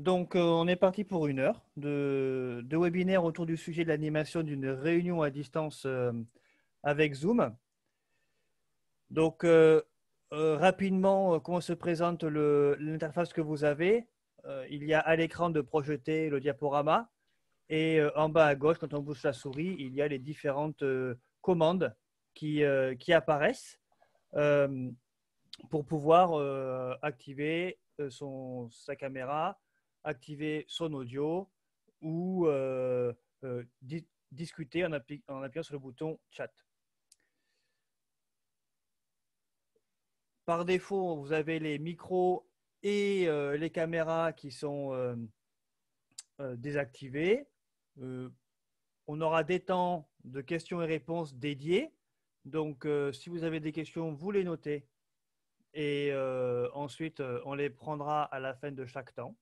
Donc, 0.00 0.34
euh, 0.34 0.40
on 0.40 0.66
est 0.66 0.76
parti 0.76 1.04
pour 1.04 1.26
une 1.26 1.40
heure 1.40 1.60
de, 1.76 2.64
webinaire 2.72 3.22
autour 3.22 3.44
du 3.44 3.58
sujet 3.58 3.84
de 3.84 3.90
l'animation 3.90 4.42
d'une 4.42 4.66
réunion 4.66 5.20
à 5.20 5.28
distance 5.28 5.82
euh, 5.84 6.10
avec 6.82 7.12
Zoom. 7.12 7.54
Donc, 9.10 9.44
euh, 9.44 9.82
rapidement, 10.30 11.38
comment 11.40 11.60
se 11.60 11.74
présente 11.74 12.24
l'interface 12.24 13.34
que 13.34 13.42
vous 13.42 13.62
avez? 13.62 14.08
Il 14.70 14.84
y 14.84 14.94
a 14.94 15.00
à 15.00 15.16
l'écran 15.16 15.50
de 15.50 15.60
projeter 15.60 16.30
le 16.30 16.40
diaporama 16.40 17.10
et 17.68 18.00
en 18.16 18.30
bas 18.30 18.46
à 18.46 18.54
gauche, 18.54 18.78
quand 18.78 18.94
on 18.94 19.00
bouge 19.00 19.22
la 19.22 19.34
souris, 19.34 19.76
il 19.78 19.94
y 19.94 20.00
a 20.00 20.08
les 20.08 20.18
différentes 20.18 20.82
commandes 21.42 21.94
qui, 22.32 22.64
apparaissent 23.12 23.78
pour 25.68 25.84
pouvoir 25.84 26.96
activer 27.02 27.78
sa 28.70 28.96
caméra, 28.96 29.58
activer 30.04 30.64
son 30.68 30.92
audio 30.94 31.50
ou 32.00 32.46
euh, 32.46 33.12
euh, 33.44 33.64
discuter 34.30 34.84
en, 34.84 34.92
appuyant 34.92 35.62
sur 35.62 35.74
le 35.74 35.78
bouton 35.78 36.18
chat. 36.30 36.52
Par 40.44 40.64
défaut, 40.64 41.16
vous 41.16 41.32
avez 41.32 41.58
les 41.58 41.78
micros 41.78 42.48
et 42.82 43.28
euh, 43.28 43.56
les 43.56 43.70
caméras 43.70 44.32
qui 44.32 44.50
sont 44.50 45.18
désactivés. 46.56 47.46
on 49.06 49.20
aura 49.20 49.44
des 49.44 49.60
temps 49.60 50.08
de 50.24 50.40
questions 50.40 50.82
et 50.82 50.86
réponses 50.86 51.34
dédiés. 51.34 51.92
Donc, 52.46 52.88
si 53.12 53.28
vous 53.28 53.44
avez 53.44 53.60
des 53.60 53.72
questions, 53.72 54.12
vous 54.12 54.30
les 54.30 54.44
notez. 54.44 54.86
Et 55.74 56.12
ensuite, 56.72 57.22
on 57.44 57.54
les 57.54 57.68
prendra 57.68 58.24
à 58.24 58.40
la 58.40 58.54
fin 58.54 58.72
de 58.72 58.86
chaque 58.86 59.14
temps. 59.14 59.36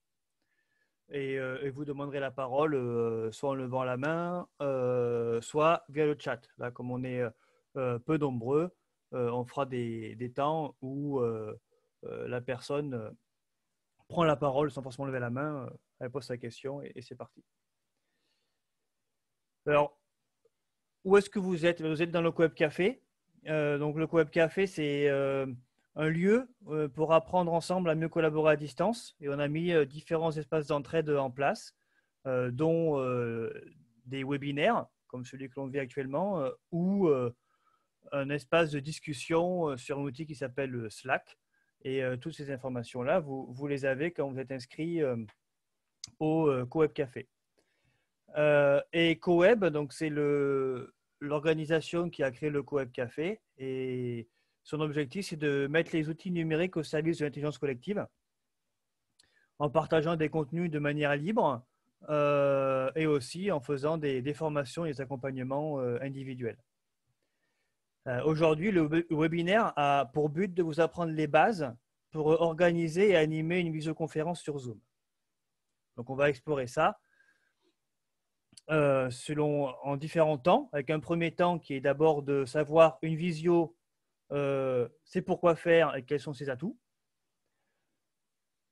Euh, 1.15 1.59
et, 1.63 1.71
vous 1.71 1.85
demanderez 1.85 2.21
la 2.21 2.31
parole 2.31 2.75
euh, 2.75 3.33
soit 3.33 3.51
en 3.51 3.55
levant 3.55 3.83
la 3.85 3.97
main, 3.97 4.47
euh, 4.61 5.41
soit 5.41 5.85
via 5.89 6.05
le 6.05 6.17
chat. 6.19 6.41
Là, 6.59 6.71
comme 6.71 6.91
on 6.91 7.03
est 7.05 7.23
peu 7.75 8.17
nombreux, 8.19 8.75
on 9.13 9.45
fera 9.45 9.65
des, 9.67 10.33
temps 10.35 10.75
où 10.83 11.21
la 12.03 12.41
personne 12.41 13.15
prend 14.09 14.25
la 14.25 14.37
parole 14.37 14.71
sans 14.71 14.83
forcément 14.83 15.07
lever 15.07 15.21
la 15.21 15.31
main, 15.31 15.71
elle 16.01 16.11
pose 16.11 16.25
sa 16.25 16.37
question 16.37 16.83
et, 16.83 17.01
c'est 17.03 17.15
parti. 17.15 17.45
Alors, 19.67 20.01
où 21.05 21.17
est-ce 21.17 21.31
que 21.31 21.39
vous 21.39 21.67
êtes? 21.67 21.83
Vous 21.83 22.03
êtes 22.03 22.11
dans 22.11 22.23
le 22.23 22.31
Web 22.31 22.55
Café. 22.55 23.03
donc, 23.45 23.97
le 23.97 24.07
Web 24.07 24.31
Café, 24.31 24.67
c'est 24.67 25.09
un 25.99 26.09
lieu 26.09 26.49
euh, 26.69 26.89
pour 26.89 27.13
apprendre 27.13 27.53
ensemble 27.53 27.91
à 27.91 27.95
mieux 27.97 28.09
collaborer 28.09 28.53
à 28.53 28.57
distance. 28.57 29.17
Et 29.21 29.29
on 29.29 29.39
a 29.39 29.49
mis 29.49 29.73
euh, 29.73 29.85
différents 29.85 30.31
espaces 30.31 30.69
d'entraide 30.69 31.11
en 31.11 31.31
place, 31.31 31.75
euh, 32.27 32.51
dont 32.51 32.99
des 34.07 34.25
webinaires, 34.25 34.87
comme 35.09 35.27
celui 35.27 35.49
que 35.49 35.55
l'on 35.57 35.67
vit 35.67 35.81
actuellement, 35.81 36.49
ou 36.71 37.11
un 38.13 38.31
espace 38.31 38.71
de 38.71 38.81
discussion 38.81 39.77
sur 39.77 39.99
un 39.99 40.03
outil 40.03 40.25
qui 40.25 40.35
s'appelle 40.35 40.91
Slack. 40.91 41.37
Et 41.85 42.03
toutes 42.21 42.35
ces 42.35 42.51
informations-là, 42.51 43.21
vous, 43.21 43.53
vous, 43.53 43.67
les 43.67 43.85
avez 43.85 44.13
quand 44.13 44.31
vous 44.31 44.39
êtes 44.39 44.51
inscrit 44.51 45.03
au 46.19 46.51
CoWeb 46.71 46.93
Café. 46.93 47.29
et 48.93 49.19
CoWeb, 49.21 49.67
donc 49.67 49.93
c'est 49.93 50.11
l'organisation 51.21 52.09
qui 52.09 52.23
a 52.23 52.31
créé 52.31 52.49
le 52.49 52.63
CoWeb 52.63 52.91
Café. 52.91 53.43
Et 53.59 54.27
son 54.69 54.83
objectif, 54.83 55.29
c'est 55.29 55.37
de 55.37 55.67
mettre 55.67 55.97
les 55.97 56.11
outils 56.11 56.31
numériques 56.31 56.77
au 56.77 56.83
service 56.83 57.17
de 57.19 57.25
l'intelligence 57.25 57.57
collective 57.57 58.07
en 59.59 59.71
partageant 59.71 60.15
des 60.15 60.29
contenus 60.29 60.71
de 60.71 60.79
manière 60.79 61.17
libre 61.17 61.65
euh, 62.11 62.91
et 62.95 63.07
aussi 63.07 63.51
en 63.51 63.61
faisant 63.61 63.97
des, 63.97 64.35
formations 64.35 64.85
et 64.85 64.93
des 64.93 65.01
accompagnements 65.01 65.81
euh, 65.81 65.99
individuels. 66.03 66.59
Euh, 68.09 68.23
aujourd'hui, 68.25 68.71
le 68.71 69.07
webinaire 69.09 69.73
a 69.77 70.11
pour 70.13 70.29
but 70.29 70.53
de 70.53 70.63
vous 70.63 70.81
apprendre 70.81 71.13
les 71.13 71.27
bases 71.27 71.75
pour 72.11 72.27
organiser 72.27 73.13
et 73.13 73.17
animer 73.17 73.61
une 73.61 73.73
visioconférence 73.73 74.43
sur 74.43 74.59
Zoom. 74.59 74.79
Donc, 75.97 76.11
on 76.11 76.15
va 76.15 76.29
explorer 76.29 76.67
ça 76.67 76.99
selon 78.69 79.69
en 79.83 79.97
différents 79.97 80.37
temps, 80.37 80.69
avec 80.75 80.91
un 80.91 81.01
premier 81.01 81.33
temps 81.33 81.59
qui 81.59 81.73
est 81.73 81.81
d'abord 81.81 82.23
de 82.23 82.45
savoir 82.45 82.99
une 83.01 83.17
visio 83.17 83.78
euh, 84.33 84.89
c'est 85.05 85.23
pourquoi 85.23 85.57
faire 85.57 85.97
et 85.97 86.05
quels 86.05 86.21
sont 86.21 86.35
ses 86.35 86.51
atouts. 86.51 86.79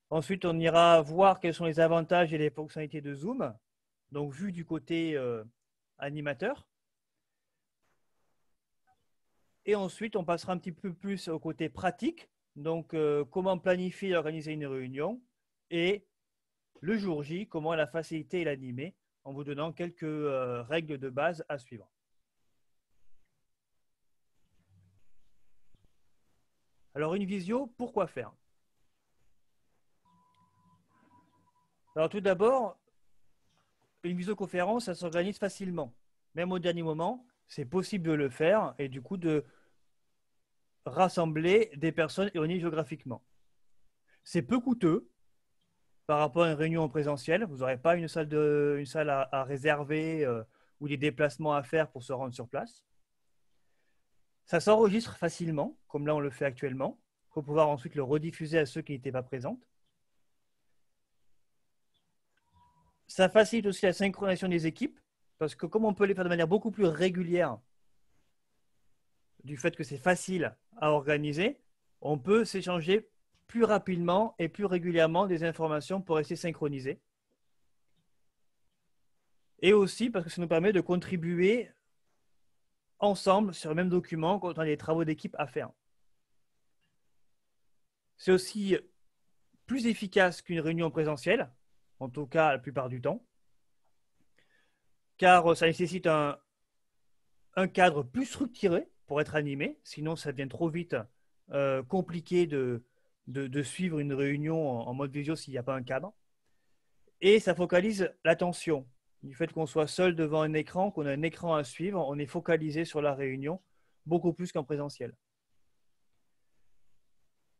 Ensuite, 0.09 0.45
on 0.45 0.57
ira 0.57 1.01
voir 1.01 1.39
quels 1.39 1.53
sont 1.53 1.65
les 1.65 1.79
avantages 1.79 2.33
et 2.33 2.37
les 2.37 2.49
fonctionnalités 2.49 3.01
de 3.01 3.13
Zoom, 3.13 3.53
donc 4.11 4.33
vu 4.33 4.51
du 4.51 4.65
côté 4.65 5.17
euh, 5.17 5.43
animateur. 5.97 6.67
Et 9.65 9.75
ensuite, 9.75 10.15
on 10.15 10.23
passera 10.23 10.53
un 10.53 10.57
petit 10.57 10.71
peu 10.71 10.93
plus 10.93 11.27
au 11.27 11.39
côté 11.39 11.67
pratique, 11.67 12.29
donc 12.55 12.93
euh, 12.93 13.25
comment 13.25 13.57
planifier 13.57 14.09
et 14.09 14.15
organiser 14.15 14.53
une 14.53 14.65
réunion, 14.65 15.21
et 15.71 16.05
le 16.79 16.97
jour 16.97 17.23
J, 17.23 17.47
comment 17.47 17.75
la 17.75 17.87
faciliter 17.87 18.41
et 18.41 18.43
l'animer, 18.45 18.95
en 19.25 19.33
vous 19.33 19.43
donnant 19.43 19.73
quelques 19.73 20.05
règles 20.69 20.99
de 20.99 21.09
base 21.09 21.43
à 21.49 21.57
suivre. 21.57 21.91
Alors 26.97 27.13
une 27.13 27.25
visio, 27.25 27.67
pourquoi 27.77 28.07
faire? 28.07 28.33
Alors 31.95 32.09
tout 32.09 32.21
d'abord, 32.21 32.75
une 34.01 34.17
visioconférence, 34.17 34.85
ça 34.85 34.95
s'organise 34.95 35.37
facilement. 35.37 35.93
Même 36.33 36.51
au 36.51 36.57
dernier 36.57 36.81
moment, 36.81 37.23
c'est 37.47 37.65
possible 37.65 38.07
de 38.07 38.13
le 38.13 38.29
faire 38.29 38.73
et 38.79 38.89
du 38.89 39.03
coup 39.03 39.17
de 39.17 39.45
rassembler 40.87 41.69
des 41.75 41.91
personnes 41.91 42.31
éloignées 42.33 42.59
géographiquement. 42.59 43.23
C'est 44.23 44.41
peu 44.41 44.59
coûteux 44.59 45.07
par 46.07 46.17
rapport 46.17 46.45
à 46.45 46.47
une 46.47 46.57
réunion 46.57 46.81
en 46.81 46.89
présentiel. 46.89 47.45
Vous 47.45 47.57
n'aurez 47.57 47.77
pas 47.77 47.95
une 47.95 48.07
salle, 48.07 48.27
de, 48.27 48.77
une 48.79 48.87
salle 48.87 49.11
à, 49.11 49.43
réserver 49.43 50.25
euh, 50.25 50.43
ou 50.79 50.87
des 50.87 50.97
déplacements 50.97 51.53
à 51.53 51.61
faire 51.61 51.91
pour 51.91 52.01
se 52.01 52.11
rendre 52.11 52.33
sur 52.33 52.47
place. 52.47 52.86
Ça 54.47 54.61
s'enregistre 54.61 55.17
facilement, 55.17 55.77
comme 55.87 56.07
là 56.07 56.15
on 56.15 56.19
le 56.19 56.29
fait 56.29 56.45
actuellement, 56.45 56.97
pour 57.31 57.43
pouvoir 57.43 57.69
ensuite 57.69 57.95
le 57.95 58.03
rediffuser 58.03 58.57
à 58.57 58.65
ceux 58.65 58.81
qui 58.81 58.93
n'étaient 58.93 59.11
pas 59.11 59.21
présents. 59.21 59.59
Ça 63.07 63.29
facilite 63.29 63.65
aussi 63.67 63.85
la 63.85 63.93
synchronisation 63.93 64.47
des 64.47 64.65
équipes, 64.65 64.99
parce 65.37 65.53
que 65.53 65.65
comme 65.65 65.85
on 65.85 65.93
peut 65.93 66.05
les 66.05 66.15
faire 66.15 66.23
de 66.23 66.29
manière 66.29 66.47
beaucoup 66.47 66.71
plus 66.71 66.85
régulière, 66.85 67.59
du 69.43 69.57
fait 69.57 69.75
que 69.75 69.83
c'est 69.83 69.97
facile 69.97 70.55
à 70.77 70.91
organiser, 70.91 71.59
on 72.01 72.17
peut 72.17 72.45
s'échanger 72.45 73.09
plus 73.47 73.65
rapidement 73.65 74.33
et 74.39 74.49
plus 74.49 74.65
régulièrement 74.65 75.27
des 75.27 75.43
informations 75.43 76.01
pour 76.01 76.17
rester 76.17 76.35
synchronisé. 76.35 76.99
Et 79.59 79.73
aussi 79.73 80.09
parce 80.09 80.25
que 80.25 80.31
ça 80.31 80.41
nous 80.41 80.47
permet 80.47 80.73
de 80.73 80.81
contribuer 80.81 81.69
ensemble 82.99 83.53
sur 83.53 83.69
le 83.69 83.75
même 83.75 83.89
document 83.89 84.39
quand 84.39 84.57
on 84.57 84.61
a 84.61 84.65
des 84.65 84.77
travaux 84.77 85.03
d'équipe 85.03 85.35
à 85.37 85.47
faire. 85.47 85.69
C'est 88.17 88.31
aussi 88.31 88.77
plus 89.65 89.85
efficace 89.87 90.41
qu'une 90.41 90.59
réunion 90.59 90.89
présentielle, 90.89 91.51
en 91.99 92.09
tout 92.09 92.25
cas 92.25 92.53
la 92.53 92.59
plupart 92.59 92.89
du 92.89 93.01
temps, 93.01 93.23
car 95.17 95.55
ça 95.55 95.67
nécessite 95.67 96.07
un, 96.07 96.39
cadre 97.73 98.03
plus 98.03 98.25
structuré 98.25 98.87
pour 99.07 99.19
être 99.19 99.35
animé, 99.35 99.79
sinon 99.83 100.15
ça 100.15 100.31
devient 100.31 100.47
trop 100.47 100.69
vite 100.69 100.95
euh, 101.51 101.81
compliqué 101.83 102.45
de, 102.45 102.83
suivre 103.63 103.99
une 103.99 104.13
réunion 104.13 104.69
en, 104.69 104.87
en 104.87 104.93
mode 104.93 105.11
visio 105.11 105.35
s'il 105.35 105.53
n'y 105.53 105.57
a 105.57 105.63
pas 105.63 105.75
un 105.75 105.83
cadre. 105.83 106.13
Et 107.19 107.39
ça 107.39 107.55
focalise 107.55 108.13
l'attention 108.23 108.87
du 109.23 109.33
fait 109.33 109.51
qu'on 109.51 109.65
soit 109.65 109.87
seul 109.87 110.15
devant 110.15 110.41
un 110.41 110.53
écran, 110.53 110.91
qu'on 110.91 111.05
a 111.05 111.11
un 111.11 111.21
écran 111.21 111.55
à 111.55 111.63
suivre, 111.63 112.05
on 112.07 112.17
est 112.17 112.27
focalisé 112.27 112.85
sur 112.85 113.01
la 113.01 113.13
réunion 113.13 113.61
beaucoup 114.05 114.33
plus 114.33 114.51
qu'en 114.51 114.63
présentiel. 114.63 115.15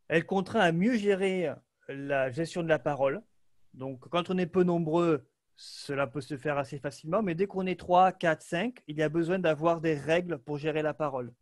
Elle 0.08 0.26
contraint 0.26 0.62
à 0.62 0.72
mieux 0.72 0.96
gérer 0.96 1.52
la 1.90 2.32
gestion 2.32 2.64
de 2.64 2.70
la 2.70 2.80
parole. 2.80 3.22
Donc, 3.74 4.08
quand 4.10 4.30
on 4.30 4.38
est 4.38 4.48
peu 4.48 4.64
nombreux, 4.64 5.28
cela 5.56 6.08
peut 6.08 6.22
se 6.22 6.38
faire 6.38 6.58
assez 6.58 6.80
facilement, 6.80 7.22
mais 7.22 7.36
dès 7.36 7.48
qu'on 7.48 7.66
est 7.66 7.80
3, 7.80 8.14
4, 8.14 8.42
5, 8.42 8.80
il 8.88 8.98
y 8.98 9.02
a 9.02 9.10
besoin 9.10 9.40
d'avoir 9.40 9.82
des 9.82 9.96
règles 9.96 10.38
pour 10.38 10.58
gérer 10.58 10.82
la 10.82 10.94
parole. 10.94 11.34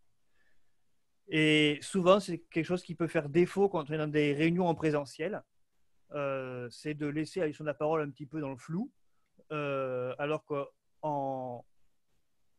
Et 1.28 1.80
souvent, 1.82 2.20
c'est 2.20 2.40
quelque 2.40 2.66
chose 2.66 2.84
qui 2.84 2.96
peut 2.96 3.08
faire 3.08 3.30
défaut 3.30 3.68
quand 3.68 3.90
on 3.90 3.94
est 3.94 3.98
dans 3.98 4.08
des 4.08 4.34
réunions 4.34 4.68
en 4.68 4.76
présentiel. 4.76 5.44
Euh, 6.12 6.70
c'est 6.70 6.94
de 6.94 7.08
laisser 7.08 7.40
la 7.40 7.48
gestion 7.48 7.64
de 7.64 7.70
la 7.70 7.74
parole 7.74 8.02
un 8.02 8.10
petit 8.10 8.28
peu 8.28 8.40
dans 8.40 8.52
le 8.52 8.58
flou 8.58 8.92
euh, 9.52 10.16
alors 10.18 10.44
qu'en 10.46 11.66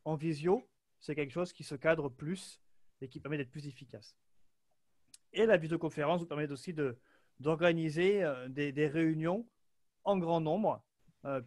en 0.05 0.15
visio, 0.15 0.69
c'est 1.01 1.15
quelque 1.15 1.33
chose 1.33 1.53
qui 1.53 1.65
se 1.65 1.75
cadre 1.75 2.09
plus 2.09 2.61
et 3.01 3.09
qui 3.09 3.21
permet 3.21 3.37
d'être 3.37 3.51
plus 3.51 3.67
efficace. 3.67 4.17
Et 5.33 5.47
la 5.47 5.57
visioconférence 5.57 6.21
vous 6.21 6.27
permet 6.27 6.51
aussi 6.51 6.75
d'organiser 7.41 8.23
euh, 8.23 8.49
des, 8.49 8.73
des, 8.73 8.87
réunions 8.87 9.47
en 10.05 10.17
grand 10.19 10.41
nombre, 10.41 10.83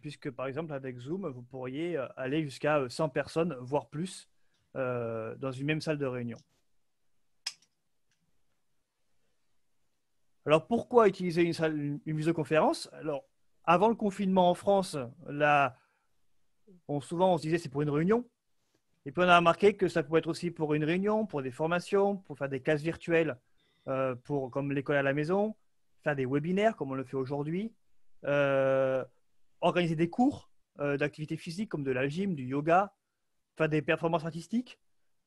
puisque 0.02 0.30
par 0.30 0.46
exemple 0.46 0.74
avec 0.74 0.98
Zoom, 0.98 1.26
vous 1.28 1.40
pourriez 1.40 1.96
aller 2.18 2.42
jusqu'à 2.42 2.86
100 2.86 3.08
personnes, 3.08 3.56
voire 3.60 3.88
plus, 3.88 4.28
dans 4.74 5.52
une 5.52 5.66
même 5.66 5.80
salle 5.80 5.96
de 5.96 6.04
réunion. 6.04 6.36
Alors 10.46 10.66
pourquoi 10.66 11.06
utiliser 11.06 11.42
une, 11.42 11.52
salle, 11.52 11.98
visioconférence? 12.06 12.90
Avant 13.70 13.88
le 13.88 13.94
confinement 13.94 14.50
en 14.50 14.54
France, 14.54 14.96
souvent 17.02 17.34
on 17.34 17.38
se 17.38 17.42
disait 17.42 17.56
c'est 17.56 17.68
pour 17.68 17.82
une 17.82 17.90
réunion. 17.90 18.28
Et 19.06 19.12
puis 19.12 19.22
on 19.22 19.28
a 19.28 19.36
remarqué 19.36 19.76
que 19.76 19.86
ça 19.86 20.02
pouvait 20.02 20.18
être 20.18 20.26
aussi 20.26 20.50
pour 20.50 20.74
une 20.74 20.82
réunion, 20.82 21.24
pour 21.24 21.40
des 21.40 21.52
formations, 21.52 22.16
pour 22.16 22.36
faire 22.36 22.48
des 22.48 22.60
classes 22.60 22.82
virtuelles, 22.82 23.38
euh, 23.86 24.16
pour, 24.24 24.50
comme 24.50 24.72
l'école 24.72 24.96
à 24.96 25.04
la 25.04 25.12
maison, 25.12 25.54
faire 26.02 26.16
des 26.16 26.26
webinaires 26.26 26.74
comme 26.74 26.90
on 26.90 26.94
le 26.94 27.04
fait 27.04 27.16
aujourd'hui, 27.16 27.72
euh, 28.24 29.04
organiser 29.60 29.94
des 29.94 30.10
cours 30.10 30.50
euh, 30.80 30.96
d'activité 30.96 31.36
physique 31.36 31.68
comme 31.68 31.84
de 31.84 31.92
la 31.92 32.08
gym, 32.08 32.34
du 32.34 32.46
yoga, 32.46 32.92
faire 33.56 33.68
des 33.68 33.82
performances 33.82 34.24
artistiques 34.24 34.80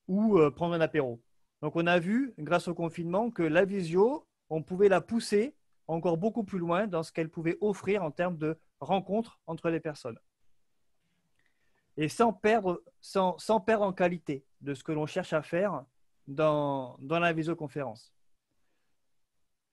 ou 0.09 0.37
prendre 0.51 0.73
un 0.73 0.81
apéro. 0.81 1.21
Donc 1.61 1.77
on 1.77 1.87
a 1.87 1.97
vu, 1.97 2.33
grâce 2.39 2.67
au 2.67 2.73
confinement, 2.73 3.31
que 3.31 3.43
la 3.43 3.63
visio, 3.63 4.27
on 4.49 4.61
pouvait 4.61 4.89
la 4.89 4.99
pousser 4.99 5.55
encore 5.87 6.17
beaucoup 6.17 6.43
plus 6.43 6.59
loin 6.59 6.87
dans 6.87 7.03
ce 7.03 7.11
qu'elle 7.11 7.29
pouvait 7.29 7.57
offrir 7.61 8.03
en 8.03 8.11
termes 8.11 8.37
de 8.37 8.57
rencontres 8.79 9.39
entre 9.47 9.69
les 9.69 9.79
personnes. 9.79 10.17
Et 11.97 12.09
sans 12.09 12.33
perdre, 12.33 12.81
sans, 13.01 13.37
perdre 13.65 13.85
en 13.85 13.93
qualité 13.93 14.45
de 14.61 14.73
ce 14.73 14.83
que 14.83 14.91
l'on 14.91 15.05
cherche 15.05 15.33
à 15.33 15.41
faire 15.41 15.85
dans, 16.27 16.97
dans 16.99 17.19
la 17.19 17.33
visioconférence. 17.33 18.13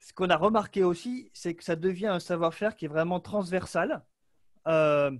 Ce 0.00 0.12
qu'on 0.12 0.30
a 0.30 0.36
remarqué 0.36 0.82
aussi, 0.82 1.30
c'est 1.32 1.54
que 1.54 1.64
ça 1.64 1.76
devient 1.76 2.06
un 2.06 2.20
savoir-faire 2.20 2.76
qui 2.76 2.86
est 2.86 2.88
vraiment 2.88 3.20
transversal 3.20 4.04
euh, 4.66 5.10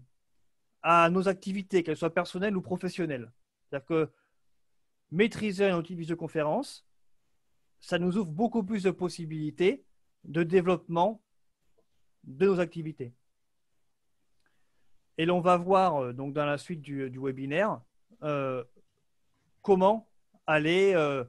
à 0.82 1.10
nos 1.10 1.28
activités, 1.28 1.82
qu'elles 1.82 1.96
soient 1.96 2.14
personnelles 2.14 2.56
ou 2.56 2.62
professionnelles. 2.62 3.30
C'est-à-dire 3.68 3.86
que 3.86 4.10
maîtriser 5.10 5.66
un 5.66 5.78
outil 5.78 5.94
de 5.94 5.98
visioconférence, 6.00 6.86
ça 7.80 7.98
nous 7.98 8.16
ouvre 8.16 8.30
beaucoup 8.30 8.62
plus 8.62 8.82
de 8.82 8.90
possibilités 8.90 9.84
de 10.24 10.42
développement 10.42 11.22
de 12.24 12.46
nos 12.46 12.60
activités. 12.60 13.12
Et 15.18 15.26
l'on 15.26 15.40
va 15.40 15.56
voir 15.56 15.96
euh, 15.96 16.12
donc 16.12 16.32
dans 16.32 16.46
la 16.46 16.58
suite 16.58 16.80
du, 16.80 17.18
webinaire 17.18 17.80
euh, 18.22 18.64
comment 19.62 20.08
aller. 20.46 20.94
Euh, 20.94 21.24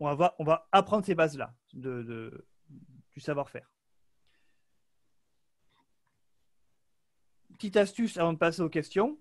on, 0.00 0.14
va, 0.14 0.68
apprendre 0.72 1.04
ces 1.04 1.14
bases-là 1.14 1.54
de, 1.74 2.46
du 3.12 3.20
savoir-faire. 3.20 3.70
Petite 7.54 7.76
astuce 7.76 8.16
avant 8.16 8.32
de 8.32 8.38
passer 8.38 8.62
aux 8.62 8.68
questions. 8.68 9.18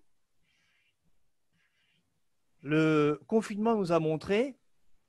Le 2.62 3.22
confinement 3.28 3.76
nous 3.76 3.92
a 3.92 4.00
montré 4.00 4.58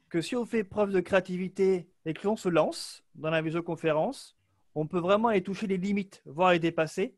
que 0.08 0.20
si 0.20 0.36
on 0.36 0.46
fait 0.46 0.64
preuve 0.64 0.92
de 0.92 1.00
créativité 1.00 1.90
que 2.14 2.26
l'on 2.26 2.36
se 2.36 2.48
lance 2.48 3.04
dans 3.14 3.30
la 3.30 3.42
visioconférence, 3.42 4.36
on 4.74 4.86
peut 4.86 4.98
vraiment 4.98 5.28
aller 5.28 5.42
toucher 5.42 5.66
les 5.66 5.76
limites, 5.76 6.22
voire 6.24 6.52
les 6.52 6.58
dépasser 6.58 7.16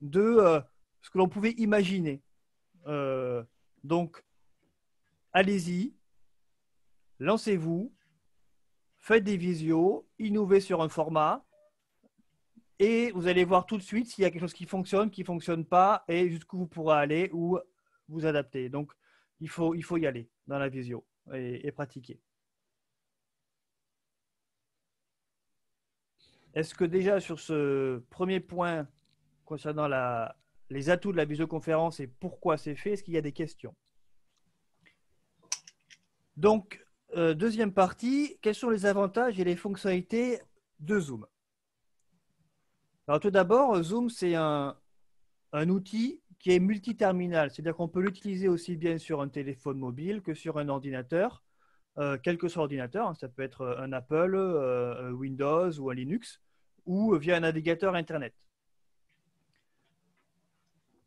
de 0.00 0.20
euh, 0.20 0.60
ce 1.02 1.10
que 1.10 1.18
l'on 1.18 1.28
pouvait 1.28 1.52
imaginer. 1.52 2.22
Euh, 2.86 3.42
donc, 3.84 4.24
allez-y, 5.32 5.94
lancez-vous, 7.18 7.92
faites 8.96 9.24
des 9.24 9.36
visios, 9.36 10.06
innovez 10.18 10.60
sur 10.60 10.82
un 10.82 10.88
format, 10.88 11.44
et 12.78 13.10
vous 13.12 13.26
allez 13.26 13.44
voir 13.44 13.66
tout 13.66 13.76
de 13.76 13.82
suite 13.82 14.06
s'il 14.06 14.22
y 14.22 14.24
a 14.24 14.30
quelque 14.30 14.42
chose 14.42 14.54
qui 14.54 14.66
fonctionne, 14.66 15.10
qui 15.10 15.22
ne 15.22 15.26
fonctionne 15.26 15.64
pas, 15.64 16.04
et 16.08 16.30
jusqu'où 16.30 16.58
vous 16.58 16.66
pourrez 16.66 16.96
aller 16.96 17.30
ou 17.32 17.58
vous 18.08 18.26
adapter. 18.26 18.68
Donc, 18.68 18.92
il 19.40 19.48
faut, 19.48 19.74
il 19.74 19.82
faut 19.82 19.96
y 19.96 20.06
aller 20.06 20.28
dans 20.46 20.58
la 20.58 20.68
visio 20.68 21.04
et, 21.32 21.70
pratiquer. 21.72 22.20
Est-ce 26.54 26.74
que 26.74 26.84
déjà 26.84 27.20
sur 27.20 27.38
ce 27.38 27.98
premier 28.10 28.40
point 28.40 28.88
concernant 29.44 29.88
les 30.70 30.90
atouts 30.90 31.12
de 31.12 31.16
la 31.16 31.24
visioconférence 31.24 32.00
et 32.00 32.06
pourquoi 32.06 32.56
c'est 32.56 32.74
fait, 32.74 32.92
est-ce 32.92 33.02
qu'il 33.02 33.14
y 33.14 33.18
a 33.18 33.22
des 33.22 33.32
questions? 33.32 33.74
Donc, 36.36 36.84
euh, 37.16 37.34
deuxième 37.34 37.72
partie, 37.72 38.38
quels 38.42 38.54
sont 38.54 38.70
les 38.70 38.86
avantages 38.86 39.40
et 39.40 39.44
les 39.44 39.56
fonctionnalités 39.56 40.40
de 40.78 41.00
Zoom? 41.00 41.26
Alors 43.06 43.20
tout 43.20 43.30
d'abord, 43.30 43.82
Zoom, 43.82 44.10
c'est 44.10 44.34
un, 44.34 44.76
un 45.52 45.68
outil 45.70 46.20
qui 46.38 46.52
est 46.52 46.60
multiterminal, 46.60 47.50
c'est-à-dire 47.50 47.74
qu'on 47.74 47.88
peut 47.88 48.00
l'utiliser 48.00 48.48
aussi 48.48 48.76
bien 48.76 48.98
sur 48.98 49.20
un 49.20 49.28
téléphone 49.28 49.78
mobile 49.78 50.22
que 50.22 50.34
sur 50.34 50.58
un 50.58 50.68
ordinateur, 50.68 51.42
quel 52.22 52.38
que 52.38 52.48
soit 52.48 52.60
l'ordinateur, 52.60 53.08
hein. 53.08 53.14
ça 53.14 53.28
peut 53.28 53.42
être 53.42 53.76
un 53.78 53.92
Apple, 53.92 54.34
euh, 54.36 55.10
Windows 55.10 55.70
ou 55.80 55.90
un 55.90 55.94
Linux, 55.94 56.40
ou 56.86 57.14
via 57.16 57.36
un 57.36 57.40
navigateur 57.40 57.94
Internet. 57.94 58.34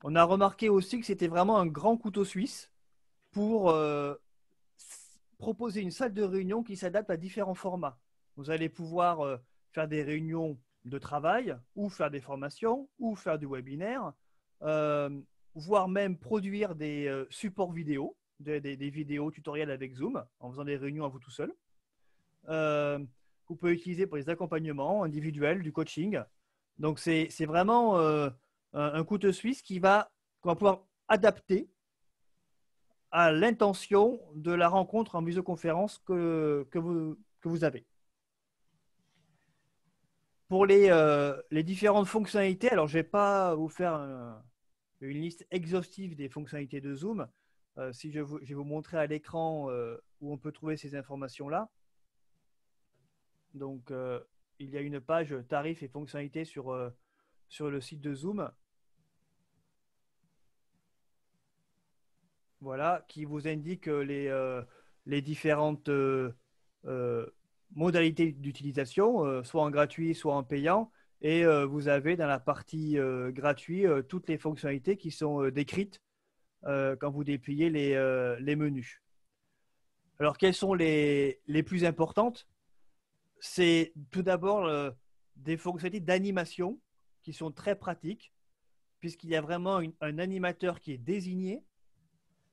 On 0.03 0.15
a 0.15 0.23
remarqué 0.23 0.69
aussi 0.69 0.99
que 0.99 1.05
c'était 1.05 1.27
vraiment 1.27 1.59
un 1.59 1.67
grand 1.67 1.97
couteau 1.97 2.25
suisse 2.25 2.71
pour 3.31 3.69
euh, 3.69 4.15
proposer 5.37 5.81
une 5.81 5.91
salle 5.91 6.13
de 6.13 6.23
réunion 6.23 6.63
qui 6.63 6.75
s'adapte 6.75 7.09
à 7.09 7.17
différents 7.17 7.55
formats. 7.55 7.99
Vous 8.35 8.49
allez 8.49 8.69
pouvoir 8.69 9.39
faire 9.71 9.87
des 9.87 10.03
réunions 10.03 10.57
de 10.85 10.97
travail, 10.97 11.55
ou 11.75 11.89
faire 11.89 12.11
des 12.11 12.21
formations, 12.21 12.89
ou 12.99 13.15
faire 13.15 13.37
du 13.37 13.45
webinaire, 13.45 14.13
euh, 14.63 15.09
voire 15.55 15.87
même 15.87 16.17
produire 16.17 16.75
des 16.75 17.07
euh, 17.07 17.25
supports 17.29 17.71
vidéo, 17.71 18.15
des, 18.41 18.89
vidéos 18.89 19.31
tutoriels 19.31 19.71
avec 19.71 19.93
Zoom, 19.93 20.23
en 20.39 20.51
faisant 20.51 20.63
des 20.63 20.77
réunions 20.77 21.05
à 21.05 21.09
vous 21.09 21.19
tout 21.19 21.31
seul. 21.31 21.53
Euh, 22.49 22.99
vous 23.47 23.55
pouvez 23.55 23.73
utiliser 23.73 24.07
pour 24.07 24.17
les 24.17 24.29
accompagnements 24.29 25.03
individuels, 25.03 25.61
du 25.61 25.71
coaching. 25.71 26.19
Donc, 26.77 26.99
c'est 26.99 27.45
vraiment 27.45 27.99
un, 28.73 29.03
couteau 29.03 29.31
suisse 29.31 29.61
qui 29.61 29.79
va, 29.79 30.11
qu'on 30.41 30.49
va 30.49 30.55
pouvoir 30.55 30.87
adapter 31.07 31.69
à 33.11 33.31
l'intention 33.31 34.21
de 34.35 34.51
la 34.51 34.69
rencontre 34.69 35.15
en 35.15 35.21
visioconférence 35.21 35.99
que, 35.99 36.65
que, 36.71 36.79
vous, 36.79 37.63
avez. 37.63 37.85
Pour 40.47 40.65
les, 40.65 40.89
les 41.51 41.63
différentes 41.63 42.07
fonctionnalités, 42.07 42.69
alors 42.69 42.87
je 42.87 42.97
ne 42.97 43.03
vais 43.03 43.09
pas 43.09 43.53
vous 43.55 43.69
faire 43.69 43.93
un, 43.93 44.41
une 45.01 45.21
liste 45.21 45.45
exhaustive 45.51 46.15
des 46.15 46.29
fonctionnalités 46.29 46.81
de 46.81 46.95
Zoom. 46.95 47.27
Euh, 47.77 47.93
si 47.93 48.11
je, 48.11 48.19
vais 48.19 48.53
vous 48.53 48.63
montrer 48.63 48.97
à 48.97 49.07
l'écran 49.07 49.69
euh, 49.69 49.97
où 50.19 50.33
on 50.33 50.37
peut 50.37 50.51
trouver 50.51 50.75
ces 50.75 50.95
informations-là. 50.95 51.69
Donc, 53.53 53.91
euh, 53.91 54.19
il 54.59 54.69
y 54.69 54.77
a 54.77 54.81
une 54.81 54.99
page 54.99 55.35
tarifs 55.47 55.81
et 55.83 55.87
fonctionnalités 55.87 56.45
sur, 56.45 56.91
sur 57.47 57.69
le 57.69 57.81
site 57.81 58.01
de 58.01 58.13
Zoom. 58.13 58.51
Voilà, 62.59 63.03
qui 63.07 63.25
vous 63.25 63.47
indique 63.47 63.87
les, 63.87 64.29
les 65.07 65.21
différentes 65.23 65.89
modalités 67.71 68.33
d'utilisation, 68.33 69.43
soit 69.43 69.63
en 69.63 69.71
gratuit, 69.71 70.13
soit 70.13 70.35
en 70.35 70.43
payant, 70.43 70.91
et 71.21 71.43
vous 71.65 71.87
avez 71.87 72.15
dans 72.15 72.27
la 72.27 72.39
partie 72.39 72.97
gratuite 73.29 74.07
toutes 74.07 74.29
les 74.29 74.37
fonctionnalités 74.37 74.95
qui 74.95 75.09
sont 75.09 75.49
décrites 75.49 75.99
quand 76.63 77.09
vous 77.09 77.23
dépliez 77.23 77.69
les, 77.69 78.55
menus. 78.55 79.01
Alors, 80.19 80.37
quelles 80.37 80.53
sont 80.53 80.73
les, 80.73 81.39
plus 81.65 81.85
importantes? 81.85 82.47
C'est 83.39 83.93
tout 84.11 84.21
d'abord 84.21 84.69
des 85.35 85.57
fonctionnalités 85.57 86.05
d'animation 86.05 86.79
qui 87.23 87.33
sont 87.33 87.51
très 87.51 87.75
pratiques, 87.75 88.33
puisqu'il 88.99 89.29
y 89.29 89.35
a 89.35 89.41
vraiment 89.41 89.81
un 90.01 90.19
animateur 90.19 90.79
qui 90.79 90.91
est 90.91 90.99
désigné 90.99 91.63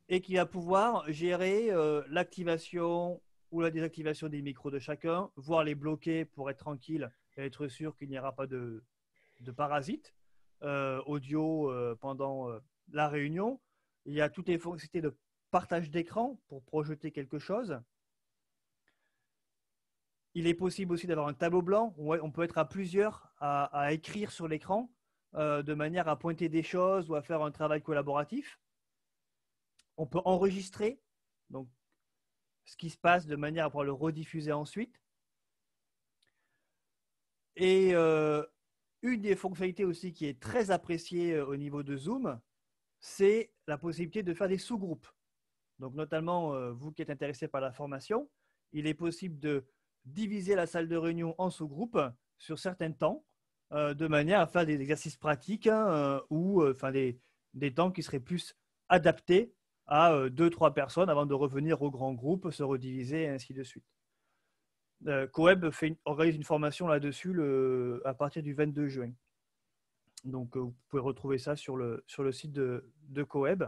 et 0.08 0.22
qui 0.22 0.36
va 0.36 0.46
pouvoir 0.46 1.04
gérer 1.12 1.70
l'activation 2.08 3.20
ou 3.50 3.60
la 3.60 3.70
désactivation 3.70 4.28
des 4.28 4.42
micros 4.42 4.70
de 4.70 4.78
chacun, 4.78 5.30
voire 5.36 5.64
les 5.64 5.74
bloquer 5.74 6.24
pour 6.24 6.50
être 6.50 6.58
tranquille 6.58 7.10
être 7.44 7.68
sûr 7.68 7.96
qu'il 7.96 8.08
n'y 8.08 8.18
aura 8.18 8.32
pas 8.32 8.46
de, 8.46 8.82
parasites 9.56 10.14
euh, 10.62 11.00
audio 11.06 11.70
euh, 11.70 11.94
pendant 12.00 12.50
euh, 12.50 12.58
la 12.92 13.08
réunion. 13.08 13.60
Il 14.08 14.14
y 14.14 14.22
a 14.22 14.30
toutes 14.30 14.48
les 14.48 14.56
fonctionnalités 14.56 15.02
de 15.02 15.14
partage 15.50 15.90
d'écran 15.90 16.40
pour 16.48 16.64
projeter 16.64 17.12
quelque 17.12 17.38
chose. 17.38 17.78
Il 20.32 20.46
est 20.46 20.54
possible 20.54 20.94
aussi 20.94 21.06
d'avoir 21.06 21.28
un 21.28 21.34
tableau 21.34 21.60
blanc 21.60 21.94
où 21.98 22.14
on 22.14 22.30
peut 22.32 22.44
être 22.44 22.56
à 22.56 22.66
plusieurs 22.66 23.30
à, 23.38 23.92
écrire 23.92 24.32
sur 24.32 24.48
l'écran 24.48 24.90
de 25.34 25.74
manière 25.74 26.08
à 26.08 26.18
pointer 26.18 26.48
des 26.48 26.62
choses 26.62 27.10
ou 27.10 27.16
à 27.16 27.22
faire 27.22 27.42
un 27.42 27.50
travail 27.50 27.82
collaboratif. 27.82 28.58
On 29.98 30.06
peut 30.06 30.22
enregistrer 30.24 31.02
ce 32.64 32.76
qui 32.78 32.88
se 32.88 32.96
passe 32.96 33.26
de 33.26 33.36
manière 33.36 33.66
à 33.66 33.68
pouvoir 33.68 33.84
le 33.84 33.92
rediffuser 33.92 34.52
ensuite. 34.52 35.02
Et 37.56 37.90
euh, 37.92 38.42
une 39.02 39.20
des 39.20 39.36
fonctionnalités 39.36 39.84
aussi 39.84 40.14
qui 40.14 40.24
est 40.24 40.40
très 40.40 40.70
appréciée 40.70 41.38
au 41.42 41.56
niveau 41.56 41.82
de 41.82 41.94
Zoom, 41.94 42.40
c'est 43.00 43.52
la 43.66 43.78
possibilité 43.78 44.22
de 44.22 44.34
faire 44.34 44.48
des 44.48 44.58
sous-groupes. 44.58 45.06
Donc, 45.78 45.94
notamment, 45.94 46.72
vous 46.72 46.90
qui 46.92 47.02
êtes 47.02 47.10
intéressé 47.10 47.46
par 47.46 47.60
la 47.60 47.72
formation, 47.72 48.28
il 48.72 48.86
est 48.86 48.94
possible 48.94 49.38
de 49.38 49.64
diviser 50.04 50.54
la 50.54 50.66
salle 50.66 50.88
de 50.88 50.96
réunion 50.96 51.34
en 51.38 51.50
sous-groupes 51.50 52.00
sur 52.36 52.58
certains 52.58 52.90
temps, 52.90 53.24
de 53.70 54.06
manière 54.08 54.40
à 54.40 54.46
faire 54.48 54.66
des 54.66 54.80
exercices 54.80 55.16
pratiques 55.16 55.68
hein, 55.68 56.20
ou 56.30 56.66
enfin, 56.66 56.90
des, 56.90 57.20
des, 57.54 57.72
temps 57.72 57.92
qui 57.92 58.02
seraient 58.02 58.18
plus 58.18 58.56
adaptés 58.88 59.54
à 59.86 60.28
deux, 60.30 60.50
trois 60.50 60.74
personnes 60.74 61.10
avant 61.10 61.26
de 61.26 61.34
revenir 61.34 61.80
au 61.82 61.90
grand 61.92 62.12
groupe, 62.12 62.50
se 62.50 62.64
rediviser 62.64 63.22
et 63.22 63.28
ainsi 63.28 63.54
de 63.54 63.62
suite. 63.62 63.84
Euh, 65.06 65.26
Coeb 65.28 65.66
organise 66.04 66.36
une 66.36 66.44
formation 66.44 66.88
là-dessus 66.88 67.34
à 68.04 68.14
partir 68.14 68.42
du 68.42 68.54
22 68.54 68.88
juin. 68.88 69.12
Donc, 70.24 70.56
euh, 70.56 70.60
vous 70.60 70.76
pouvez 70.88 71.02
retrouver 71.02 71.38
ça 71.38 71.56
sur 71.56 71.76
le, 71.76 72.04
site 72.32 72.52
de, 72.52 72.92
de 73.08 73.22
Coeb 73.22 73.64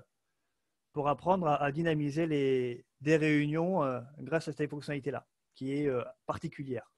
pour 0.93 1.09
apprendre 1.09 1.47
à, 1.47 1.71
dynamiser 1.73 2.27
les, 2.27 2.85
des 3.01 3.17
réunions 3.17 3.83
euh, 3.85 4.01
grâce 4.19 4.49
à 4.49 4.53
cette 4.53 4.71
fonctionnalité-là, 4.71 5.27
qui 5.55 5.73
est 5.73 5.91
particulière. 6.27 6.91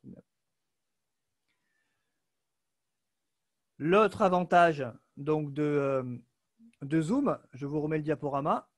L'autre 3.78 4.22
avantage 4.22 4.86
donc, 5.16 5.52
de, 5.52 6.22
de 6.82 7.00
Zoom, 7.00 7.38
je 7.52 7.66
vous 7.66 7.80
remets 7.80 7.98
le 7.98 8.02
diaporama, 8.02 8.70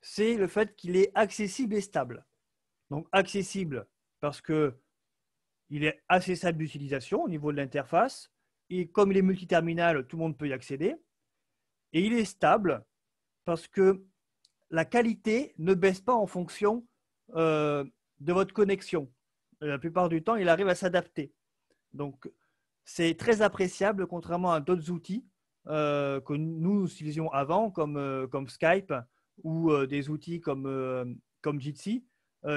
c'est 0.00 0.36
le 0.36 0.46
fait 0.48 0.76
qu'il 0.76 0.96
est 0.96 1.10
accessible 1.14 1.74
et 1.74 1.80
stable. 1.80 2.26
Donc 2.90 3.08
accessible 3.10 3.88
parce 4.20 4.40
que 4.40 4.78
il 5.74 5.82
est 5.82 6.00
assez 6.08 6.36
simple 6.36 6.58
d'utilisation 6.58 7.24
au 7.24 7.28
niveau 7.28 7.50
de 7.50 7.56
l'interface. 7.56 8.30
Et 8.70 8.86
comme 8.86 9.10
il 9.10 9.18
est 9.18 9.22
multiterminal, 9.22 10.06
tout 10.06 10.16
le 10.16 10.22
monde 10.22 10.38
peut 10.38 10.46
y 10.46 10.52
accéder. 10.52 10.94
Et 11.92 12.06
il 12.06 12.12
est 12.12 12.24
stable 12.24 12.84
parce 13.44 13.66
que 13.66 14.04
la 14.70 14.84
qualité 14.84 15.52
ne 15.58 15.74
baisse 15.74 16.00
pas 16.00 16.14
en 16.14 16.28
fonction 16.28 16.86
euh, 17.34 17.84
de 18.20 18.32
votre 18.32 18.54
connexion. 18.54 19.12
La 19.60 19.80
plupart 19.80 20.08
du 20.08 20.22
temps, 20.22 20.36
il 20.36 20.48
arrive 20.48 20.68
à 20.68 20.76
s'adapter. 20.76 21.34
Donc, 21.92 22.30
c'est 22.84 23.16
très 23.16 23.42
appréciable, 23.42 24.06
contrairement 24.06 24.52
à 24.52 24.60
d'autres 24.60 24.92
outils 24.92 25.26
euh, 25.66 26.20
que 26.20 26.34
nous 26.34 26.86
utilisions 26.86 27.32
avant, 27.32 27.72
comme, 27.72 27.96
euh, 27.96 28.28
comme 28.28 28.48
Skype 28.48 28.94
ou 29.42 29.76
des 29.86 30.08
outils 30.08 30.40
comme, 30.40 31.18
comme 31.40 31.60
Jitsi, 31.60 32.06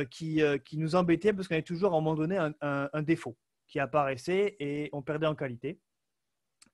qui, 0.09 0.41
euh, 0.41 0.57
qui, 0.57 0.77
nous 0.77 0.95
embêtait 0.95 1.33
parce 1.33 1.47
qu'on 1.47 1.55
avait 1.55 1.63
toujours 1.63 1.93
à 1.93 1.97
un 1.97 2.01
moment 2.01 2.15
donné 2.15 2.37
un, 2.37 2.53
un, 2.61 3.01
défaut 3.01 3.37
qui 3.67 3.79
apparaissait 3.79 4.57
et 4.59 4.89
on 4.91 5.01
perdait 5.01 5.27
en 5.27 5.35
qualité. 5.35 5.79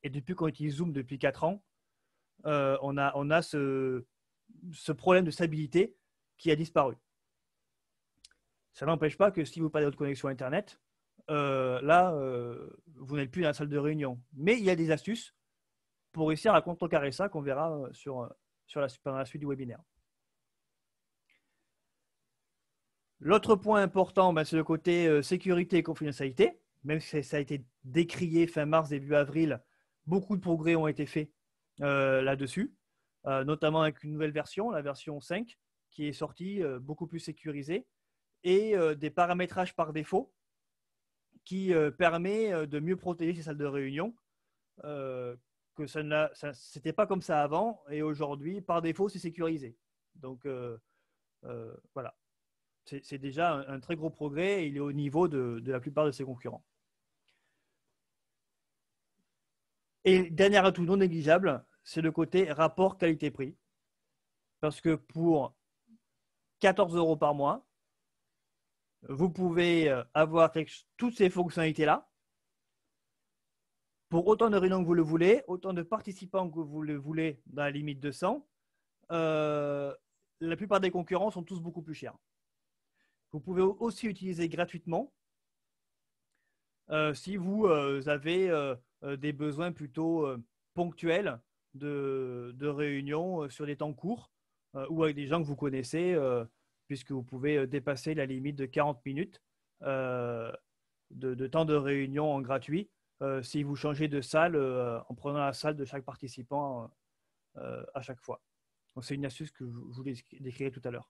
Et 0.02 0.10
depuis 0.10 0.36
qu'on 0.36 0.48
utilise 0.48 0.76
Zoom 0.76 0.92
depuis 0.92 1.20
4 1.20 1.44
ans, 1.44 1.64
euh, 2.46 2.78
on 2.82 2.98
a, 2.98 3.12
on 3.16 3.30
a 3.30 3.42
ce, 3.42 4.06
ce, 4.72 4.92
problème 4.92 5.26
de 5.26 5.32
stabilité 5.32 5.96
qui 6.38 6.52
a 6.52 6.56
disparu. 6.56 6.96
Ça 8.74 8.86
n'empêche 8.86 9.18
pas 9.18 9.32
que 9.32 9.46
si 9.46 9.60
vous 9.60 9.70
parlez 9.70 9.86
de 9.86 9.90
votre 9.90 9.98
connexion 9.98 10.28
Internet, 10.28 10.80
là, 11.30 12.12
vous 12.96 13.16
n'êtes 13.16 13.32
plus 13.32 13.44
dans 13.44 13.50
la 13.50 13.54
salle 13.54 13.70
de 13.70 13.78
réunion. 13.78 14.20
Mais 14.34 14.58
il 14.58 14.64
y 14.64 14.70
a 14.70 14.76
des 14.76 14.92
astuces 14.92 15.36
pour 16.12 16.28
réussir 16.28 16.54
à 16.54 16.62
contrecarrer 16.62 17.12
ça 17.12 17.30
qu'on 17.30 17.42
verra 17.42 17.88
sur, 17.92 18.34
sur 18.66 18.82
la, 18.82 18.88
pendant 19.04 19.20
la 19.20 19.26
suite 19.26 19.42
du 19.42 19.48
webinaire. 19.48 19.80
L'autre 23.26 23.56
point 23.56 23.82
important, 23.82 24.34
ben, 24.34 24.44
c'est 24.44 24.58
le 24.58 24.66
côté 24.66 25.08
euh, 25.08 25.22
sécurité 25.22 25.78
et 25.78 25.84
confidentialité. 25.84 26.60
Même 26.84 27.00
si 27.00 27.24
ça 27.24 27.38
a 27.38 27.40
été 27.40 27.64
décrié 27.86 28.48
fin 28.48 28.66
mars, 28.66 28.90
début 28.90 29.16
avril, 29.16 29.64
beaucoup 30.06 30.36
de 30.36 30.42
progrès 30.42 30.76
ont 30.76 30.88
été 30.88 31.06
faits 31.06 31.32
euh, 31.80 32.22
là-dessus, 32.22 32.76
euh, 33.26 33.46
notamment 33.46 33.82
avec 33.84 34.04
une 34.04 34.12
nouvelle 34.12 34.34
version, 34.34 34.72
la 34.72 34.82
version 34.82 35.22
5, 35.22 35.58
qui 35.90 36.06
est 36.06 36.12
sortie 36.12 36.62
beaucoup 36.82 37.08
plus 37.08 37.20
sécurisée, 37.20 37.88
et 38.44 38.76
des 38.98 39.12
paramétrages 39.12 39.74
par 39.76 39.94
défaut 39.94 40.34
qui 41.46 41.72
permet 42.00 42.66
de 42.66 42.80
mieux 42.80 42.98
protéger 42.98 43.36
ces 43.36 43.44
salles 43.44 43.60
de 43.60 43.66
réunion. 43.66 44.16
que 44.82 45.86
ça 45.86 46.02
n'était 46.76 46.94
pas 46.94 47.06
comme 47.06 47.22
ça 47.22 47.44
avant, 47.44 47.84
et 47.92 48.02
aujourd'hui, 48.02 48.60
par 48.60 48.82
défaut, 48.82 49.08
c'est 49.08 49.20
sécurisé. 49.20 49.78
Donc 50.16 50.48
voilà 51.94 52.16
c'est 52.86 53.18
déjà 53.18 53.66
un, 53.68 53.80
très 53.80 53.96
gros 53.96 54.10
progrès 54.10 54.64
et 54.64 54.68
il 54.68 54.78
est 54.78 54.82
au 54.82 54.92
niveau 54.92 55.28
de, 55.28 55.62
la 55.66 55.80
plupart 55.80 56.06
de 56.06 56.12
ses 56.12 56.24
concurrents. 56.24 56.64
Et 60.06 60.30
dernier 60.30 60.58
atout 60.58 60.84
non 60.84 60.98
négligeable, 60.98 61.66
c'est 61.84 62.02
le 62.02 62.12
côté 62.12 62.52
rapport 62.52 62.98
qualité-prix. 62.98 63.56
Parce 64.60 64.82
que 64.82 64.96
pour 64.96 65.56
14 66.60 66.96
euros 66.96 67.16
par 67.16 67.34
mois, 67.34 67.66
vous 69.10 69.30
pouvez 69.30 69.90
euh, 69.90 70.04
avoir 70.14 70.52
toutes 70.98 71.18
ces 71.18 71.30
fonctionnalités-là 71.30 72.10
pour 74.10 74.28
autant 74.28 74.50
de 74.50 74.58
réunions 74.58 74.82
que 74.82 74.86
vous 74.86 74.94
le 74.94 75.02
voulez, 75.02 75.44
autant 75.48 75.74
de 75.74 75.82
participants 75.82 76.50
que 76.50 76.60
vous 76.60 76.84
le 76.84 76.96
voulez 76.96 77.42
dans 77.48 77.64
la 77.64 77.72
limite 77.72 78.00
de 78.00 78.12
100. 78.12 78.46
Euh, 79.12 79.94
la 80.40 80.56
plupart 80.56 80.80
des 80.80 80.92
concurrents 80.92 81.32
sont 81.32 81.44
tous 81.44 81.60
beaucoup 81.60 81.82
plus 81.82 81.96
chers. 81.96 82.16
Vous 83.34 83.40
pouvez 83.40 83.64
aussi 83.64 84.08
utiliser 84.08 84.48
gratuitement 84.48 85.12
euh, 86.92 87.14
si 87.16 87.36
vous 87.36 87.66
euh, 87.66 88.08
avez 88.08 88.50
euh, 88.50 88.76
des 89.18 89.34
besoins 89.34 89.72
plutôt 89.72 90.28
ponctuels 90.76 91.40
de, 91.74 92.54
de 92.56 92.68
réunion 92.68 93.50
sur 93.50 93.66
des 93.66 93.76
temps 93.76 93.94
courts 93.94 94.32
ou 94.90 95.04
avec 95.04 95.16
des 95.16 95.28
gens 95.28 95.42
que 95.42 95.48
vous 95.48 95.56
connaissez, 95.56 96.18
puisque 96.88 97.12
vous 97.12 97.22
pouvez 97.22 97.68
dépasser 97.68 98.16
la 98.16 98.26
limite 98.26 98.56
de 98.56 98.66
40 98.66 99.06
minutes 99.06 99.42
de, 99.82 101.48
temps 101.48 101.66
de 101.66 101.76
réunion 101.76 102.34
en 102.34 102.42
gratuit 102.42 102.90
si 103.42 103.62
vous 103.62 103.76
changez 103.76 104.08
de 104.08 104.22
salle 104.22 104.56
en 104.56 105.14
prenant 105.16 105.40
la 105.40 105.54
salle 105.54 105.76
de 105.76 105.86
chaque 105.86 106.06
participant 106.06 106.90
à 107.56 108.02
chaque 108.02 108.22
fois. 108.22 108.42
C'est 109.02 109.16
une 109.16 109.26
astuce 109.26 109.52
que 109.52 109.66
je 109.66 109.70
vous 109.72 110.04
décrirai 110.04 110.72
tout 110.72 110.82
à 110.86 110.92
l'heure. 110.92 111.10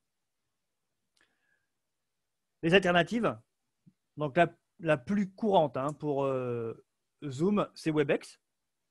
Les 2.63 2.73
alternatives, 2.73 3.37
donc 4.15 4.39
la, 4.79 4.97
plus 4.97 5.29
courante 5.29 5.75
hein, 5.75 5.91
pour 5.91 6.23
euh, 6.23 6.73
Zoom, 7.25 7.67
c'est 7.75 7.91
WebEx, 7.91 8.39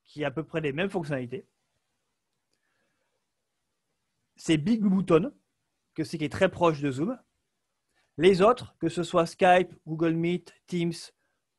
qui 0.03 0.23
a 0.23 0.27
à 0.27 0.31
peu 0.31 0.43
près 0.43 0.61
les 0.61 0.71
mêmes 0.71 0.91
fonctionnalités. 0.91 1.47
C'est 4.35 4.57
Big 4.57 4.83
Button, 4.83 5.33
que 5.95 6.03
c'est 6.03 6.19
qui 6.19 6.25
est 6.25 6.31
très 6.31 6.49
proche 6.49 6.81
de 6.81 6.91
Zoom. 6.91 7.19
Les 8.17 8.43
autres, 8.43 8.75
que 8.77 8.89
ce 8.89 9.01
soit 9.01 9.25
Skype, 9.25 9.73
Google 9.87 10.13
Meet, 10.13 10.53
Teams 10.67 10.93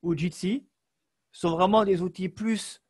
ou 0.03 0.17
Jitsi, 0.17 0.69
sont 1.33 1.51
vraiment 1.51 1.85
des 1.85 2.01
outils 2.01 2.29
plus 2.29 2.81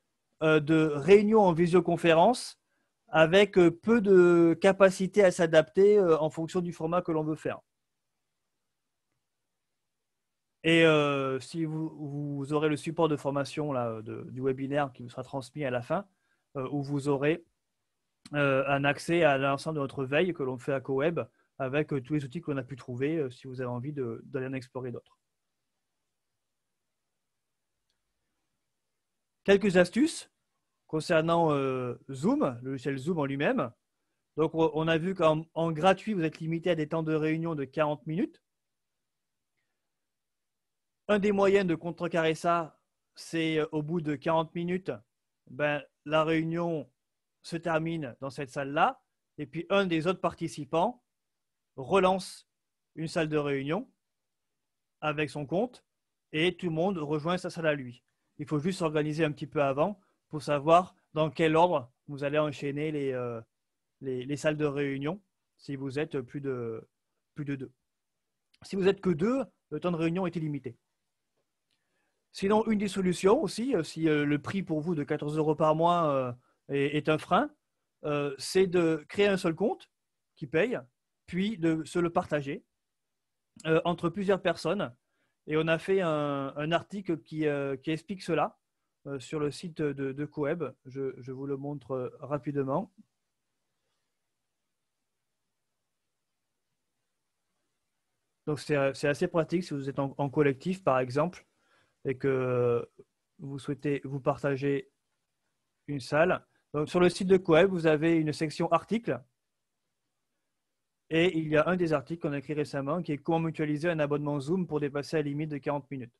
euh, 0.42 0.60
de 0.60 0.90
réunion 0.92 1.40
en 1.40 1.54
visioconférence 1.54 2.60
avec 3.08 3.56
euh, 3.56 3.70
peu 3.70 4.02
de 4.02 4.58
capacité 4.60 5.24
à 5.24 5.30
s'adapter 5.30 5.98
en 5.98 6.28
fonction 6.28 6.60
du 6.60 6.74
format 6.74 7.00
que 7.00 7.12
l'on 7.12 7.24
veut 7.24 7.36
faire. 7.36 7.60
Et 10.64 10.84
euh, 10.86 11.38
si 11.40 11.66
vous, 11.66 12.46
aurez 12.52 12.70
le 12.70 12.76
support 12.76 13.08
de 13.08 13.16
formation 13.16 13.72
là, 13.72 14.00
du 14.02 14.40
webinaire 14.40 14.92
qui 14.92 15.02
vous 15.02 15.10
sera 15.10 15.22
transmis 15.22 15.64
à 15.64 15.70
la 15.70 15.82
fin, 15.82 16.06
euh, 16.56 16.66
où 16.70 16.82
vous 16.82 17.08
aurez 17.08 17.44
euh, 18.32 18.64
un 18.66 18.84
accès 18.84 19.24
à 19.24 19.36
l'ensemble 19.36 19.76
de 19.76 19.82
notre 19.82 20.04
veille 20.04 20.32
que 20.32 20.42
l'on 20.42 20.58
fait 20.58 20.72
à 20.72 20.80
CoWeb 20.80 21.20
avec 21.58 21.88
tous 21.88 22.14
les 22.14 22.24
outils 22.24 22.40
qu'on 22.40 22.56
a 22.56 22.62
pu 22.62 22.76
trouver 22.76 23.30
si 23.30 23.46
vous 23.46 23.60
avez 23.60 23.70
envie 23.70 23.92
d'aller 23.92 24.46
en 24.46 24.54
explorer 24.54 24.90
d'autres. 24.90 25.18
Quelques 29.44 29.76
astuces 29.76 30.30
concernant 30.86 31.50
Zoom, 32.10 32.58
le 32.62 32.70
logiciel 32.70 32.96
Zoom 32.96 33.18
en 33.18 33.26
lui-même. 33.26 33.70
Donc, 34.36 34.52
on 34.54 34.88
a 34.88 34.98
vu 34.98 35.14
qu'en 35.14 35.44
gratuit, 35.72 36.14
vous 36.14 36.24
êtes 36.24 36.40
limité 36.40 36.70
à 36.70 36.74
des 36.74 36.88
temps 36.88 37.04
de 37.04 37.14
réunion 37.14 37.54
de 37.54 37.64
40 37.64 38.06
minutes. 38.06 38.43
Un 41.08 41.18
des 41.18 41.32
moyens 41.32 41.66
de 41.66 41.74
contrecarrer 41.74 42.34
ça, 42.34 42.80
c'est 43.14 43.58
euh, 43.58 43.66
au 43.72 43.82
bout 43.82 44.00
de 44.00 44.14
40 44.14 44.54
minutes, 44.54 44.92
ben, 45.50 45.82
la 46.06 46.24
réunion 46.24 46.90
se 47.42 47.56
termine 47.56 48.16
dans 48.20 48.30
cette 48.30 48.50
salle-là, 48.50 49.02
et 49.36 49.46
puis 49.46 49.66
un 49.68 49.86
des 49.86 50.06
autres 50.06 50.20
participants 50.20 51.02
relance 51.76 52.48
une 52.94 53.08
salle 53.08 53.28
de 53.28 53.36
réunion 53.36 53.90
avec 55.02 55.28
son 55.28 55.44
compte, 55.44 55.84
et 56.32 56.56
tout 56.56 56.66
le 56.66 56.72
monde 56.72 56.96
rejoint 56.96 57.36
sa 57.36 57.50
salle 57.50 57.66
à 57.66 57.74
lui. 57.74 58.02
Il 58.38 58.46
faut 58.46 58.58
juste 58.58 58.78
s'organiser 58.78 59.24
un 59.24 59.32
petit 59.32 59.46
peu 59.46 59.62
avant 59.62 60.00
pour 60.28 60.42
savoir 60.42 60.94
dans 61.12 61.30
quel 61.30 61.54
ordre 61.54 61.92
vous 62.08 62.24
allez 62.24 62.38
enchaîner 62.38 62.90
les, 62.90 63.12
euh, 63.12 63.40
les, 64.00 64.36
salles 64.36 64.56
de 64.56 64.64
réunion 64.64 65.20
si 65.58 65.76
vous 65.76 65.98
êtes 65.98 66.20
plus 66.20 66.40
de, 66.40 66.88
plus 67.34 67.44
de 67.44 67.56
deux. 67.56 67.72
Si 68.62 68.74
vous 68.74 68.88
êtes 68.88 69.00
que 69.00 69.10
deux, 69.10 69.44
le 69.70 69.80
temps 69.80 69.92
de 69.92 69.96
réunion 69.96 70.26
est 70.26 70.36
illimité. 70.36 70.76
Sinon, 72.34 72.66
une 72.66 72.80
des 72.80 72.88
solutions 72.88 73.40
aussi, 73.40 73.76
si 73.84 74.02
le 74.06 74.38
prix 74.38 74.64
pour 74.64 74.80
vous 74.80 74.96
de 74.96 75.04
14 75.04 75.38
euros 75.38 75.54
par 75.54 75.76
mois 75.76 76.36
est, 76.68 77.08
un 77.08 77.16
frein, 77.16 77.48
c'est 78.38 78.66
de 78.66 79.04
créer 79.08 79.28
un 79.28 79.36
seul 79.36 79.54
compte 79.54 79.88
qui 80.34 80.48
paye, 80.48 80.80
puis 81.26 81.58
de 81.58 81.84
se 81.84 82.00
le 82.00 82.10
partager 82.10 82.64
entre 83.84 84.08
plusieurs 84.08 84.42
personnes. 84.42 84.92
Et 85.46 85.56
on 85.56 85.68
a 85.68 85.78
fait 85.78 86.00
un, 86.00 86.72
article 86.72 87.18
qui, 87.20 87.44
explique 87.44 88.22
cela 88.22 88.58
sur 89.20 89.38
le 89.38 89.52
site 89.52 89.80
de, 89.80 90.24
Coeb. 90.24 90.64
je, 90.86 91.30
vous 91.30 91.46
le 91.46 91.56
montre 91.56 92.12
rapidement. 92.18 92.92
Donc 98.46 98.58
c'est 98.58 99.06
assez 99.06 99.28
pratique 99.28 99.62
si 99.62 99.72
vous 99.72 99.88
êtes 99.88 100.00
en, 100.00 100.30
collectif, 100.30 100.82
par 100.82 100.98
exemple, 100.98 101.46
et 102.04 102.16
que 102.16 102.88
vous 103.38 103.58
souhaitez 103.58 104.00
vous 104.04 104.20
partager 104.20 104.90
une 105.86 106.00
salle. 106.00 106.44
Donc, 106.72 106.88
sur 106.88 107.00
le 107.00 107.08
site 107.08 107.28
de 107.28 107.36
Coeb, 107.36 107.70
vous 107.70 107.86
avez 107.86 108.16
une 108.16 108.32
section 108.32 108.70
articles. 108.72 109.20
Et 111.10 111.36
il 111.38 111.48
y 111.48 111.56
a 111.56 111.68
un 111.68 111.76
des 111.76 111.92
articles 111.92 112.22
qu'on 112.22 112.32
a 112.32 112.38
écrit 112.38 112.54
récemment 112.54 113.02
qui 113.02 113.12
est 113.12 113.18
comment 113.18 113.40
mutualiser 113.40 113.90
un 113.90 113.98
abonnement 113.98 114.40
Zoom 114.40 114.66
pour 114.66 114.80
dépasser 114.80 115.16
la 115.16 115.22
limite 115.22 115.50
de 115.50 115.58
40 115.58 115.90
minutes. 115.90 116.14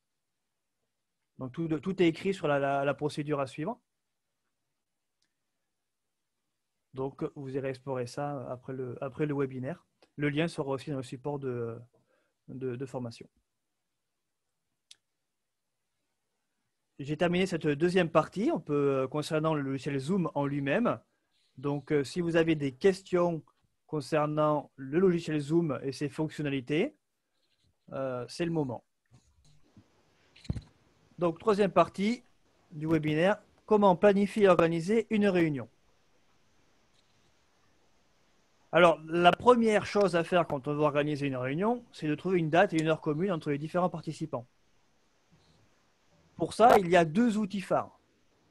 Donc 1.38 1.52
tout, 1.52 2.02
est 2.02 2.06
écrit 2.06 2.32
sur 2.32 2.46
la, 2.46 2.94
procédure 2.94 3.40
à 3.40 3.46
suivre. 3.46 3.80
Donc 6.92 7.24
vous 7.34 7.56
irez 7.56 7.70
explorer 7.70 8.06
ça 8.06 8.48
après 8.50 8.72
le, 8.72 8.96
après 9.02 9.26
le 9.26 9.34
webinaire. 9.34 9.84
Le 10.16 10.28
lien 10.28 10.46
sera 10.46 10.68
aussi 10.68 10.90
dans 10.90 10.98
le 10.98 11.02
support 11.02 11.40
de, 11.40 11.76
de, 12.46 12.86
formation. 12.86 13.28
J'ai 17.00 17.16
terminé 17.16 17.46
cette 17.46 17.66
deuxième 17.66 18.08
partie 18.08 18.52
euh, 18.70 19.08
concernant 19.08 19.54
le 19.54 19.62
logiciel 19.62 19.98
Zoom 19.98 20.30
en 20.34 20.46
lui-même. 20.46 21.00
Donc, 21.58 21.90
euh, 21.90 22.04
si 22.04 22.20
vous 22.20 22.36
avez 22.36 22.54
des 22.54 22.70
questions 22.70 23.42
concernant 23.88 24.70
le 24.76 25.00
logiciel 25.00 25.40
Zoom 25.40 25.78
et 25.82 25.90
ses 25.90 26.08
fonctionnalités, 26.08 26.94
euh, 27.92 28.24
c'est 28.28 28.44
le 28.44 28.52
moment. 28.52 28.84
Donc, 31.18 31.40
troisième 31.40 31.72
partie 31.72 32.22
du 32.70 32.86
webinaire, 32.86 33.38
comment 33.66 33.96
planifier 33.96 34.44
et 34.44 34.48
organiser 34.48 35.08
une 35.10 35.26
réunion. 35.26 35.68
Alors, 38.70 39.00
la 39.08 39.32
première 39.32 39.84
chose 39.84 40.14
à 40.14 40.22
faire 40.22 40.46
quand 40.46 40.68
on 40.68 40.74
veut 40.74 40.82
organiser 40.82 41.26
une 41.26 41.36
réunion, 41.36 41.84
c'est 41.92 42.06
de 42.06 42.14
trouver 42.14 42.38
une 42.38 42.50
date 42.50 42.72
et 42.72 42.80
une 42.80 42.86
heure 42.86 43.00
commune 43.00 43.32
entre 43.32 43.50
les 43.50 43.58
différents 43.58 43.90
participants. 43.90 44.46
Pour 46.36 46.52
ça, 46.52 46.78
il 46.78 46.88
y 46.88 46.96
a 46.96 47.04
deux 47.04 47.36
outils 47.36 47.60
phares 47.60 48.00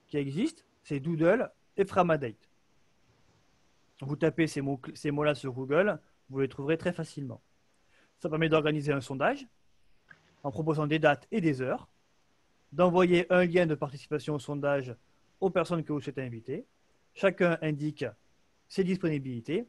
qui 0.07 0.17
existent, 0.17 0.63
c'est 0.83 0.99
Doodle 0.99 1.51
et 1.77 1.85
Framadate. 1.85 2.49
Vous 4.01 4.15
tapez 4.15 4.47
ces 4.47 4.61
mots-là 4.61 5.35
sur 5.35 5.53
Google, 5.53 5.99
vous 6.29 6.39
les 6.39 6.47
trouverez 6.47 6.77
très 6.77 6.93
facilement. 6.93 7.41
Ça 8.19 8.29
permet 8.29 8.49
d'organiser 8.49 8.91
un 8.93 9.01
sondage 9.01 9.47
en 10.43 10.51
proposant 10.51 10.87
des 10.87 10.99
dates 10.99 11.27
et 11.31 11.41
des 11.41 11.61
heures, 11.61 11.87
d'envoyer 12.71 13.31
un 13.31 13.45
lien 13.45 13.65
de 13.65 13.75
participation 13.75 14.35
au 14.35 14.39
sondage 14.39 14.95
aux 15.39 15.49
personnes 15.49 15.83
que 15.83 15.93
vous 15.93 16.01
souhaitez 16.01 16.21
inviter. 16.21 16.65
Chacun 17.13 17.57
indique 17.61 18.05
ses 18.67 18.83
disponibilités 18.83 19.67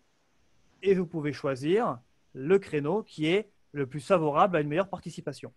et 0.82 0.94
vous 0.94 1.06
pouvez 1.06 1.32
choisir 1.32 1.98
le 2.32 2.58
créneau 2.58 3.02
qui 3.02 3.26
est 3.26 3.50
le 3.72 3.86
plus 3.86 4.00
favorable 4.00 4.56
à 4.56 4.60
une 4.60 4.68
meilleure 4.68 4.88
participation. 4.88 5.52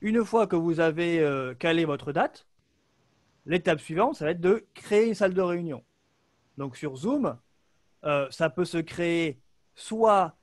Une 0.00 0.24
fois 0.24 0.46
que 0.46 0.56
vous 0.56 0.80
avez 0.80 1.20
euh, 1.20 1.54
calé 1.54 1.84
votre 1.84 2.12
date, 2.12 2.46
l'étape 3.46 3.80
suivante, 3.80 4.14
ça 4.14 4.24
va 4.24 4.30
être 4.30 4.40
de 4.40 4.64
créer 4.74 5.08
une 5.08 5.14
salle 5.14 5.34
de 5.34 5.42
réunion. 5.42 5.82
Donc 6.56 6.76
sur 6.76 6.96
Zoom, 6.96 7.36
euh, 8.04 8.28
ça 8.30 8.48
peut 8.48 8.64
se 8.64 8.78
créer 8.78 9.40
soit 9.74 10.36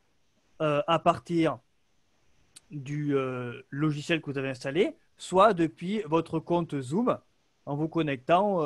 euh, 0.62 0.82
à 0.88 1.00
partir 1.00 1.60
du 2.72 3.15
logiciel 3.70 4.22
que 4.22 4.32
vous 4.32 4.38
avez 4.38 4.50
installé, 4.50 4.98
soit 5.18 5.54
depuis 5.54 6.02
votre 6.02 6.39
compte 6.39 6.82
Zoom 6.82 7.18
en 7.65 7.76
vous 7.76 7.88
connectant 7.88 8.60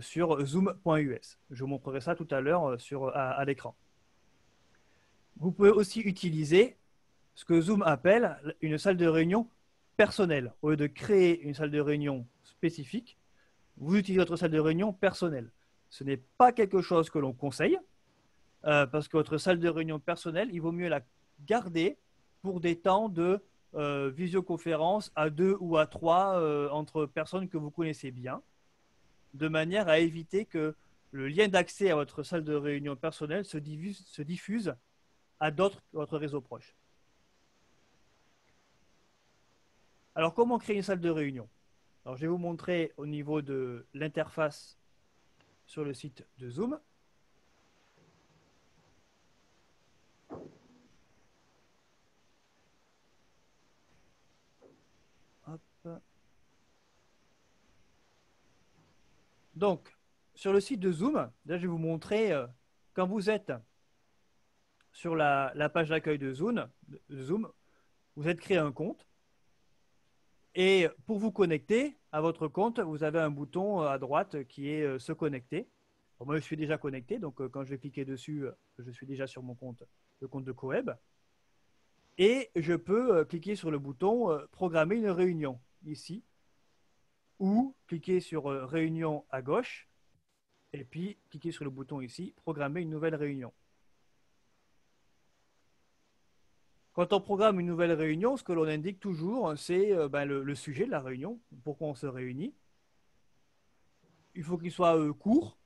sur 0.00 0.44
zoom.us. 0.44 1.38
Je 1.50 1.62
vous 1.62 1.68
montrerai 1.68 2.00
ça 2.00 2.14
tout 2.14 2.26
à 2.30 2.40
l'heure 2.40 2.78
sur, 2.80 3.16
à, 3.16 3.42
l'écran. 3.44 3.74
Vous 5.36 5.52
pouvez 5.52 5.70
aussi 5.70 6.00
utiliser 6.00 6.76
ce 7.36 7.44
que 7.44 7.60
Zoom 7.60 7.82
appelle 7.82 8.36
une 8.60 8.76
salle 8.76 8.96
de 8.96 9.06
réunion 9.06 9.48
personnelle. 9.96 10.52
Au 10.62 10.70
lieu 10.70 10.76
de 10.76 10.86
créer 10.86 11.40
une 11.40 11.54
salle 11.54 11.70
de 11.70 11.80
réunion 11.80 12.26
spécifique, 12.42 13.18
vous 13.76 13.96
utilisez 13.96 14.20
votre 14.20 14.36
salle 14.36 14.50
de 14.50 14.58
réunion 14.58 14.92
personnelle. 14.92 15.50
Ce 15.88 16.04
n'est 16.04 16.16
pas 16.16 16.52
quelque 16.52 16.82
chose 16.82 17.10
que 17.10 17.18
l'on 17.18 17.32
conseille, 17.32 17.78
euh, 18.64 18.86
parce 18.86 19.08
que 19.08 19.16
votre 19.16 19.38
salle 19.38 19.58
de 19.58 19.68
réunion 19.68 19.98
personnelle, 19.98 20.48
il 20.52 20.60
vaut 20.60 20.72
mieux 20.72 20.88
la 20.88 21.02
garder 21.46 21.98
pour 22.42 22.60
des 22.60 22.76
temps 22.76 23.08
de 23.08 23.40
visioconférence 24.14 25.12
à 25.16 25.28
deux 25.28 25.54
ou 25.60 25.76
à 25.76 25.86
trois 25.86 26.40
entre 26.72 27.04
personnes 27.04 27.46
que 27.46 27.58
vous 27.58 27.70
connaissez 27.70 28.10
bien 28.10 28.40
de 29.36 29.48
manière 29.48 29.88
à 29.88 29.98
éviter 29.98 30.44
que 30.44 30.74
le 31.12 31.28
lien 31.28 31.48
d'accès 31.48 31.90
à 31.90 31.94
votre 31.94 32.22
salle 32.22 32.44
de 32.44 32.54
réunion 32.54 32.96
personnelle 32.96 33.44
se 33.44 33.58
diffuse, 33.58 34.74
à 35.40 35.50
d'autres 35.50 35.82
votre 35.92 36.18
réseau 36.18 36.40
proche. 36.40 36.74
Alors, 40.16 40.34
comment 40.34 40.58
créer 40.58 40.76
une 40.76 40.82
salle 40.82 41.00
de 41.00 41.10
réunion? 41.10 41.48
Je 42.06 42.22
vais 42.22 42.26
vous 42.26 42.38
montrer 42.38 42.92
au 42.96 43.06
niveau 43.06 43.42
de 43.42 43.86
l'interface 43.94 44.78
sur 45.66 45.84
le 45.84 45.92
site 45.92 46.26
de 46.38 46.48
Zoom. 46.48 46.80
Donc, 59.54 59.96
sur 60.34 60.52
le 60.52 60.60
site 60.60 60.80
de 60.80 60.92
Zoom, 60.92 61.14
là, 61.14 61.56
je 61.56 61.62
vais 61.62 61.66
vous 61.66 61.78
montrer, 61.78 62.32
euh, 62.32 62.46
quand 62.94 63.06
vous 63.06 63.30
êtes 63.30 63.52
sur 64.92 65.14
la, 65.14 65.52
page 65.72 65.90
d'accueil 65.90 66.18
de 66.18 66.32
Zoom, 66.32 66.68
Zoom, 67.10 67.50
vous 68.16 68.28
êtes 68.28 68.40
créé 68.40 68.58
un 68.58 68.72
compte. 68.72 69.06
Et 70.56 70.88
pour 71.04 71.18
vous 71.18 71.30
connecter 71.30 71.96
à 72.10 72.20
votre 72.20 72.48
compte, 72.48 72.80
vous 72.80 73.04
avez 73.04 73.20
un 73.20 73.30
bouton 73.30 73.82
euh, 73.82 73.88
à 73.88 73.98
droite 73.98 74.44
qui 74.48 74.70
est 74.70 74.82
euh, 74.82 74.98
Se 74.98 75.12
connecter. 75.12 75.68
moi, 76.24 76.36
je 76.36 76.40
suis 76.40 76.56
déjà 76.56 76.78
connecté, 76.78 77.18
donc 77.18 77.46
quand 77.48 77.62
je 77.62 77.70
vais 77.70 77.78
cliquer 77.78 78.04
dessus, 78.04 78.46
je 78.78 78.90
suis 78.90 79.06
déjà 79.06 79.26
sur 79.26 79.42
mon 79.42 79.54
compte, 79.54 79.84
le 80.20 80.26
compte 80.26 80.44
de 80.44 80.52
Coeb. 80.52 80.90
Et 82.18 82.50
je 82.56 82.72
peux 82.72 83.24
cliquer 83.26 83.54
sur 83.54 83.70
le 83.70 83.78
bouton 83.78 84.38
Programmer 84.50 84.96
une 84.96 85.10
réunion 85.10 85.60
ici 85.84 86.24
ou 87.38 87.74
cliquez 87.86 88.20
sur 88.20 88.50
euh, 88.50 88.64
Réunion 88.64 89.24
à 89.30 89.42
gauche 89.42 89.88
et 90.72 90.84
puis 90.84 91.18
cliquez 91.30 91.52
sur 91.52 91.64
le 91.64 91.70
bouton 91.70 92.00
ici, 92.00 92.34
Programmer 92.36 92.80
une 92.80 92.90
nouvelle 92.90 93.14
réunion. 93.14 93.52
Quand 96.96 97.12
on 97.12 97.20
programme 97.20 97.60
une 97.60 97.66
nouvelle 97.66 97.92
réunion, 97.92 98.36
ce 98.36 98.42
que 98.42 98.52
l'on 98.52 98.66
indique 98.66 98.98
toujours, 98.98 99.56
c'est 99.56 99.92
euh, 99.92 100.08
ben, 100.08 100.24
le, 100.24 100.54
sujet 100.56 100.86
de 100.86 100.90
la 100.90 101.00
réunion, 101.00 101.38
pourquoi 101.62 101.86
on 101.86 101.94
se 101.94 102.06
réunit. 102.06 102.52
Il 104.34 104.42
faut 104.42 104.58
qu'il 104.58 104.72
soit 104.72 104.98
euh, 104.98 105.12
court 105.12 105.56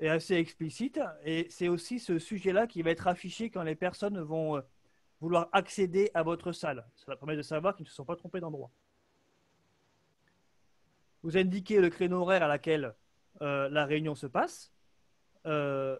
et 0.00 0.08
assez 0.08 0.34
explicite. 0.34 0.98
Et 1.24 1.46
c'est 1.50 1.68
aussi 1.68 2.00
ce 2.00 2.18
sujet-là 2.18 2.66
qui 2.66 2.82
va 2.82 2.90
être 2.90 3.06
affiché 3.06 3.50
quand 3.50 3.62
les 3.62 3.76
personnes 3.76 4.20
vont 4.20 4.60
vouloir 5.20 5.48
accéder 5.52 6.10
à 6.14 6.24
votre 6.24 6.50
salle. 6.50 6.84
Ça 6.96 7.14
permet 7.14 7.36
de 7.36 7.42
savoir 7.42 7.76
qu'ils 7.76 7.84
ne 7.84 7.90
se 7.90 7.94
sont 7.94 8.04
pas 8.04 8.16
trompés 8.16 8.40
d'endroit 8.40 8.72
vous 11.22 11.36
indiquez 11.36 11.80
le 11.80 11.90
créneau 11.90 12.22
horaire 12.22 12.42
à 12.42 12.48
laquelle 12.48 12.94
euh, 13.42 13.68
la 13.70 13.84
réunion 13.84 14.14
se 14.14 14.26
passe. 14.26 14.72
Euh, 15.46 15.98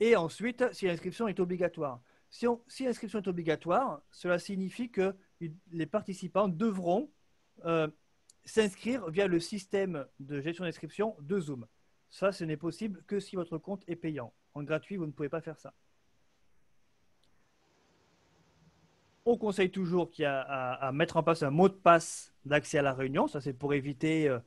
et 0.00 0.16
ensuite, 0.16 0.72
si 0.72 0.86
l'inscription 0.86 1.28
est 1.28 1.40
obligatoire. 1.40 2.00
Si, 2.32 2.84
l'inscription 2.84 3.20
est 3.20 3.28
obligatoire, 3.28 4.00
cela 4.10 4.38
signifie 4.38 4.90
que 4.90 5.14
les 5.70 5.86
participants 5.86 6.48
devront 6.48 7.10
euh, 7.66 7.86
s'inscrire 8.46 9.10
via 9.10 9.26
le 9.26 9.38
système 9.38 10.06
de 10.18 10.40
gestion 10.40 10.64
d'inscription 10.64 11.14
de 11.20 11.38
Zoom. 11.38 11.66
Ça, 12.08 12.32
ce 12.32 12.44
n'est 12.44 12.56
possible 12.56 13.04
que 13.06 13.20
si 13.20 13.36
votre 13.36 13.58
compte 13.58 13.84
est 13.86 13.96
payant. 13.96 14.32
En 14.54 14.62
gratuit, 14.62 14.96
vous 14.96 15.04
ne 15.04 15.12
pouvez 15.12 15.28
pas 15.28 15.42
faire 15.42 15.58
ça. 15.58 15.74
On 19.26 19.36
conseille 19.36 19.70
toujours 19.70 20.10
qu'il 20.10 20.24
à, 20.24 20.90
mettre 20.94 21.18
en 21.18 21.22
place 21.22 21.42
un 21.42 21.50
mot 21.50 21.68
de 21.68 21.74
passe 21.74 22.34
d'accès 22.46 22.78
à 22.78 22.82
la 22.82 22.94
réunion. 22.94 23.28
Ça, 23.28 23.42
c'est 23.42 23.52
pour 23.52 23.74
éviter 23.74 24.30
euh, 24.30 24.38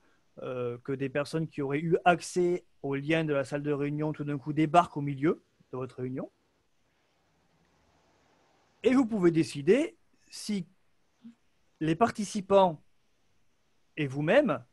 euh, 0.42 0.80
que 0.80 0.92
des 0.92 1.10
personnes 1.10 1.48
qui 1.48 1.62
auraient 1.62 1.80
eu 1.80 1.98
accès 2.04 2.66
au 2.82 2.96
lien 2.96 3.24
de 3.24 3.34
la 3.34 3.44
salle 3.44 3.62
de 3.62 3.72
réunion 3.72 4.12
tout 4.12 4.24
d'un 4.24 4.40
coup 4.40 4.54
débarquent 4.54 4.98
au 4.98 5.02
milieu 5.02 5.46
de 5.72 5.78
votre 5.78 5.98
réunion. 5.98 6.32
Et 8.86 8.94
vous 8.94 9.08
pouvez 9.08 9.32
décider 9.32 9.98
si 10.30 10.68
les 11.80 11.96
participants 11.96 12.84
et 13.98 14.06
vous-même 14.06 14.64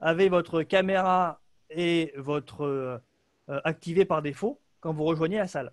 avez 0.00 0.28
votre 0.28 0.64
caméra 0.64 1.40
et 1.70 2.12
votre 2.16 2.64
euh, 2.64 2.98
activé 3.46 4.04
par 4.04 4.22
défaut 4.22 4.60
quand 4.80 4.92
vous 4.92 5.04
rejoignez 5.04 5.38
la 5.38 5.46
salle. 5.46 5.72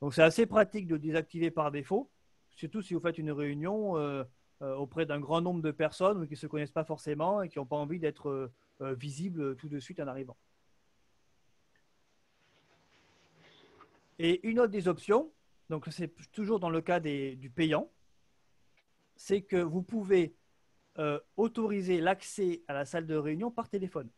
Donc 0.00 0.14
c'est 0.14 0.22
assez 0.22 0.46
pratique 0.46 0.86
de 0.86 0.96
désactiver 0.96 1.50
par 1.50 1.70
défaut, 1.70 2.10
surtout 2.56 2.80
si 2.80 2.94
vous 2.94 3.00
faites 3.00 3.18
une 3.18 3.32
réunion 3.32 3.98
euh, 3.98 4.24
euh, 4.62 4.74
auprès 4.76 5.04
d'un 5.04 5.20
grand 5.20 5.42
nombre 5.42 5.60
de 5.60 5.72
personnes 5.72 6.26
qui 6.26 6.32
ne 6.32 6.38
se 6.38 6.46
connaissent 6.46 6.72
pas 6.72 6.84
forcément 6.84 7.42
et 7.42 7.50
qui 7.50 7.58
n'ont 7.58 7.66
pas 7.66 7.76
envie 7.76 7.98
d'être 7.98 8.50
visibles 8.80 9.54
tout 9.56 9.68
de 9.68 9.78
suite 9.78 10.00
en 10.00 10.06
arrivant. 10.06 10.38
Et 14.18 14.48
une 14.48 14.60
autre 14.60 14.72
des 14.72 14.88
options, 14.88 15.30
donc 15.70 15.86
c'est 15.90 16.12
toujours 16.32 16.58
dans 16.58 16.68
le 16.68 16.80
cas 16.80 16.98
du 16.98 17.50
payant, 17.54 17.88
c'est 19.14 19.42
que 19.42 19.56
vous 19.56 19.82
pouvez 19.82 20.34
euh, 20.98 21.20
autoriser 21.36 22.00
l'accès 22.00 22.62
à 22.66 22.74
la 22.74 22.84
salle 22.84 23.06
de 23.06 23.14
réunion 23.14 23.52
par 23.52 23.68
téléphone. 23.68 24.10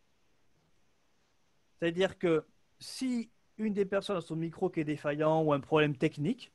C'est-à-dire 1.79 2.19
que 2.19 2.47
si 2.79 3.31
une 3.59 3.75
des 3.75 3.85
personnes 3.85 4.17
a 4.17 4.23
son 4.23 4.35
micro 4.35 4.71
qui 4.71 4.81
est 4.81 4.85
défaillant 4.85 5.43
ou 5.43 5.53
un 5.53 5.61
problème 5.61 5.95
technique, 5.95 6.53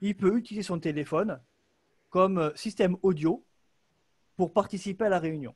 il 0.00 0.16
peut 0.16 0.36
utiliser 0.38 0.62
son 0.62 0.78
téléphone 0.78 1.40
comme 2.08 2.38
euh, 2.38 2.54
système 2.54 2.96
audio 3.02 3.44
pour 4.36 4.52
participer 4.52 5.06
à 5.06 5.08
la 5.08 5.18
réunion. 5.18 5.52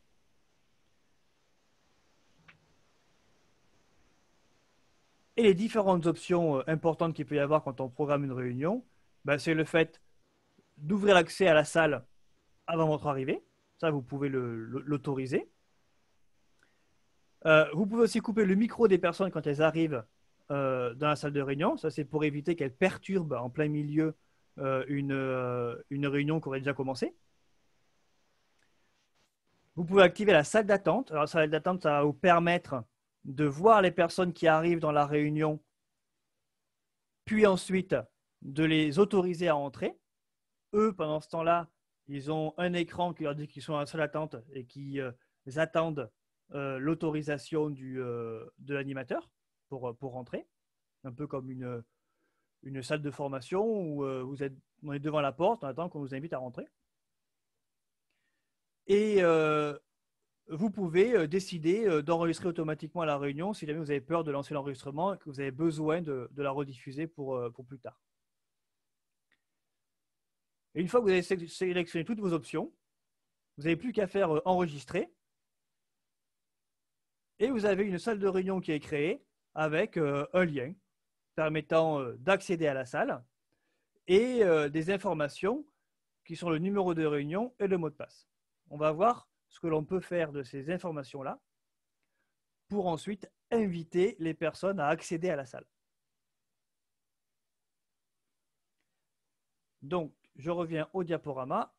Et 5.37 5.42
les 5.42 5.55
différentes 5.55 6.07
options 6.07 6.59
euh, 6.59 6.62
importantes 6.66 7.14
qu'il 7.14 7.27
peut 7.27 7.37
y 7.37 7.38
avoir 7.38 7.62
quand 7.64 7.81
on 7.81 7.88
programme 7.88 8.25
une 8.25 8.33
réunion, 8.33 8.85
ben, 9.25 9.38
c'est 9.38 9.55
le 9.55 9.64
fait 9.64 10.01
d'ouvrir 10.77 11.14
l'accès 11.14 11.47
à 11.47 11.55
la 11.55 11.64
salle 11.64 12.05
avant 12.66 12.87
votre 12.87 13.07
arrivée. 13.07 13.42
Ça, 13.79 13.90
vous 13.90 14.03
pouvez 14.03 14.29
l'autoriser. 14.29 15.51
Euh, 17.47 17.66
vous 17.73 17.87
pouvez 17.87 18.03
aussi 18.03 18.21
couper 18.21 18.45
le 18.45 18.55
micro 18.55 18.88
des 18.88 18.99
personnes 18.99 19.31
quand 19.31 19.47
elles 19.47 19.62
arrivent 19.62 20.05
euh, 20.51 20.95
dans 20.95 21.09
la 21.09 21.16
salle 21.16 21.33
de 21.33 21.40
réunion. 21.40 21.77
Ça, 21.77 21.90
c'est 21.90 22.05
pour 22.05 22.25
éviter 22.25 22.55
qu'elles 22.55 22.75
perturbent 22.75 23.33
en 23.33 23.51
plein 23.51 23.68
milieu 23.68 24.14
une, 24.87 25.83
une 25.88 26.07
réunion 26.07 26.38
qui 26.38 26.49
aurait 26.49 26.59
déjà 26.59 26.75
commencé. 26.75 27.14
Vous 29.77 29.85
pouvez 29.85 30.03
activer 30.03 30.33
la 30.33 30.45
salle 30.45 30.66
d'attente. 30.66 31.11
Alors, 31.11 31.23
la 31.23 31.27
salle 31.27 31.49
d'attente, 31.49 31.83
ça 31.83 31.92
va 31.92 32.03
vous 32.03 32.12
permettre 32.12 32.85
de 33.25 33.45
voir 33.45 33.83
les 33.83 33.91
personnes 33.91 34.33
qui 34.33 34.47
arrivent 34.47 34.81
dans 34.81 34.93
la 34.93 35.07
réunion, 35.07 35.63
puis 37.25 37.47
ensuite 37.47 37.95
de 38.43 38.65
les 38.65 38.99
autoriser 38.99 39.49
à 39.49 39.57
entrer. 39.57 39.99
Eux, 40.75 40.93
pendant 40.95 41.21
ce 41.21 41.29
temps-là, 41.29 41.71
ils 42.09 42.31
ont 42.31 42.55
un 42.59 42.73
écran 42.73 43.15
qui 43.15 43.23
leur 43.23 43.35
dit 43.35 43.47
qu'ils 43.47 43.63
sont 43.63 43.75
en 43.75 43.87
salle 43.87 44.01
d'attente 44.01 44.37
et 44.53 44.65
qui 44.65 45.01
euh, 45.01 45.13
attendent 45.57 46.11
euh, 46.53 46.79
l'autorisation 46.79 47.73
euh, 47.81 48.53
de 48.59 48.75
l'animateur 48.75 49.31
pour, 49.69 49.97
pour 49.97 50.13
rentrer. 50.13 50.47
Un 51.05 51.13
peu 51.13 51.27
comme 51.27 51.51
une, 51.51 51.83
une 52.63 52.83
salle 52.83 53.03
de 53.03 53.11
formation 53.11 53.65
où 53.65 54.05
vous 54.27 54.43
êtes, 54.43 54.55
on 54.85 54.93
est 54.93 55.01
devant 55.01 55.21
la 55.21 55.33
porte, 55.33 55.65
on 55.65 55.67
attend 55.67 55.89
qu'on 55.89 56.01
vous 56.01 56.15
invite 56.15 56.33
à 56.33 56.39
rentrer. 56.39 56.67
Et 58.87 59.21
vous 60.55 60.71
pouvez 60.71 61.27
décider 61.27 62.03
d'enregistrer 62.03 62.49
automatiquement 62.49 63.05
la 63.05 63.19
réunion 63.19 63.53
si 63.53 63.67
jamais 63.67 63.79
vous 63.79 63.91
avez 63.91 64.01
peur 64.01 64.23
de 64.23 64.31
lancer 64.31 64.55
l'enregistrement 64.55 65.15
et 65.15 65.19
que 65.19 65.25
vous 65.25 65.41
avez 65.41 65.51
besoin 65.51 66.03
de, 66.03 66.29
la 66.37 66.51
rediffuser 66.51 67.07
pour, 67.07 67.41
pour 67.55 67.65
plus 67.65 67.79
tard. 67.79 67.99
Et 70.75 70.81
une 70.81 70.88
fois 70.88 71.01
que 71.01 71.05
vous 71.05 71.11
avez 71.11 71.23
sélectionné 71.23 72.05
toutes 72.05 72.21
vos 72.21 72.33
options, 72.33 72.73
vous 73.57 73.65
n'avez 73.65 73.77
plus 73.77 73.93
qu'à 73.93 74.07
faire 74.07 74.35
euh, 74.35 74.43
enregistrer. 74.45 75.12
Et 77.38 77.51
vous 77.51 77.65
avez 77.65 77.85
une 77.85 77.99
salle 77.99 78.19
de 78.19 78.29
réunion 78.29 78.61
qui 78.61 78.73
est 78.73 78.81
créée 78.81 79.23
avec 79.55 79.97
euh, 79.97 80.27
un 80.33 80.45
lien 80.45 80.73
permettant 81.35 82.01
euh, 82.01 82.17
d'accéder 82.19 82.67
à 82.67 82.75
la 82.75 82.87
salle 82.87 83.23
et 84.09 84.43
des 84.71 84.91
informations 84.91 85.65
qui 86.25 86.35
sont 86.35 86.51
le 86.51 86.59
numéro 86.59 86.93
de 86.93 87.05
réunion 87.05 87.55
et 87.61 87.69
le 87.69 87.79
mot 87.79 87.88
de 87.88 87.95
passe. 87.95 88.29
On 88.69 88.77
va 88.77 88.91
voir 88.91 89.29
ce 89.53 89.61
que 89.61 89.67
l'on 89.67 89.85
peut 89.85 90.01
faire 90.01 90.33
de 90.33 90.43
ces 90.43 90.71
informations-là 90.71 91.38
pour 92.69 92.87
ensuite 92.87 93.31
inviter 93.51 94.17
les 94.19 94.33
personnes 94.33 94.81
à 94.81 94.87
accéder 94.87 95.29
à 95.29 95.37
la 95.37 95.45
salle. 95.45 95.67
Donc, 99.83 100.15
je 100.37 100.51
reviens 100.51 100.88
au 100.95 101.05
diaporama. 101.05 101.75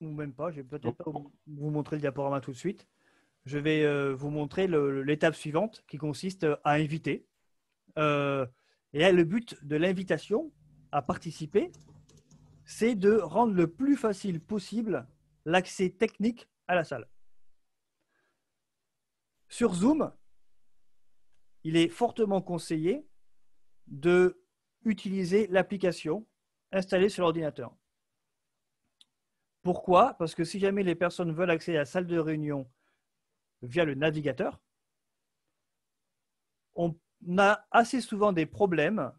Ou 0.00 0.10
même 0.10 0.32
pas, 0.32 0.50
je 0.50 0.56
vais 0.56 0.64
peut-être 0.64 0.96
pas 0.96 1.10
vous 1.10 1.70
montrer 1.70 1.96
le 1.96 2.00
diaporama 2.00 2.40
tout 2.40 2.52
de 2.52 2.56
suite. 2.56 2.88
Je 3.44 3.58
vais 3.58 3.84
euh, 3.84 4.14
vous 4.14 4.30
montrer 4.30 4.68
l'étape 4.68 5.34
suivante 5.34 5.84
qui 5.86 5.98
consiste 5.98 6.46
à 6.64 6.72
inviter. 6.72 7.26
Euh, 7.98 8.46
et 8.94 9.12
le 9.12 9.24
but 9.24 9.62
de 9.64 9.76
l'invitation 9.76 10.50
à 10.92 11.02
participer, 11.02 11.70
c'est 12.72 12.94
de 12.94 13.18
rendre 13.18 13.52
le 13.52 13.70
plus 13.70 13.96
facile 13.96 14.40
possible 14.40 15.06
l'accès 15.44 15.90
technique 15.90 16.48
à 16.68 16.74
la 16.74 16.84
salle. 16.84 17.06
Sur 19.48 19.74
Zoom, 19.74 20.10
il 21.64 21.76
est 21.76 21.90
fortement 21.90 22.40
conseillé 22.40 23.06
de 23.88 24.42
utiliser 24.86 25.48
l'application 25.48 26.26
installée 26.72 27.10
sur 27.10 27.24
l'ordinateur. 27.24 27.76
Pourquoi? 29.60 30.14
Parce 30.14 30.34
que 30.34 30.44
si 30.44 30.58
jamais 30.58 30.82
les 30.82 30.94
personnes 30.94 31.32
veulent 31.32 31.50
accéder 31.50 31.76
à 31.76 31.80
la 31.80 31.84
salle 31.84 32.06
de 32.06 32.18
réunion 32.18 32.70
via 33.60 33.84
le 33.84 33.94
navigateur, 33.94 34.62
on 36.74 36.98
a 37.36 37.66
assez 37.70 38.00
souvent 38.00 38.32
des 38.32 38.46
problèmes 38.46 39.12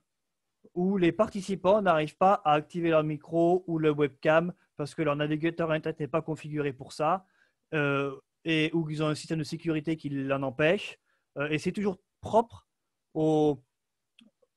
où 0.74 0.98
les 0.98 1.12
participants 1.12 1.82
n'arrivent 1.82 2.18
pas 2.18 2.42
à 2.46 2.54
activer 2.54 2.90
leur 2.90 3.04
micro 3.04 3.64
ou 3.68 3.78
le 3.78 3.92
webcam 3.92 4.54
parce 4.78 4.96
que 4.96 5.02
leur 5.02 5.16
navigateur 5.16 5.72
Internet 5.72 6.00
n'est 6.00 6.08
pas 6.08 6.22
configuré 6.22 6.74
pour 6.74 6.94
ça 6.94 7.26
euh, 7.74 8.16
et 8.44 8.72
ou 8.74 8.86
qu'ils 8.86 9.04
ont 9.04 9.08
un 9.08 9.16
système 9.16 9.40
de 9.40 9.44
sécurité 9.44 9.98
qui 9.98 10.10
l'en 10.10 10.42
empêche. 10.44 11.00
Euh, 11.38 11.50
et 11.50 11.58
c'est 11.58 11.72
toujours 11.72 11.98
propre 12.22 12.68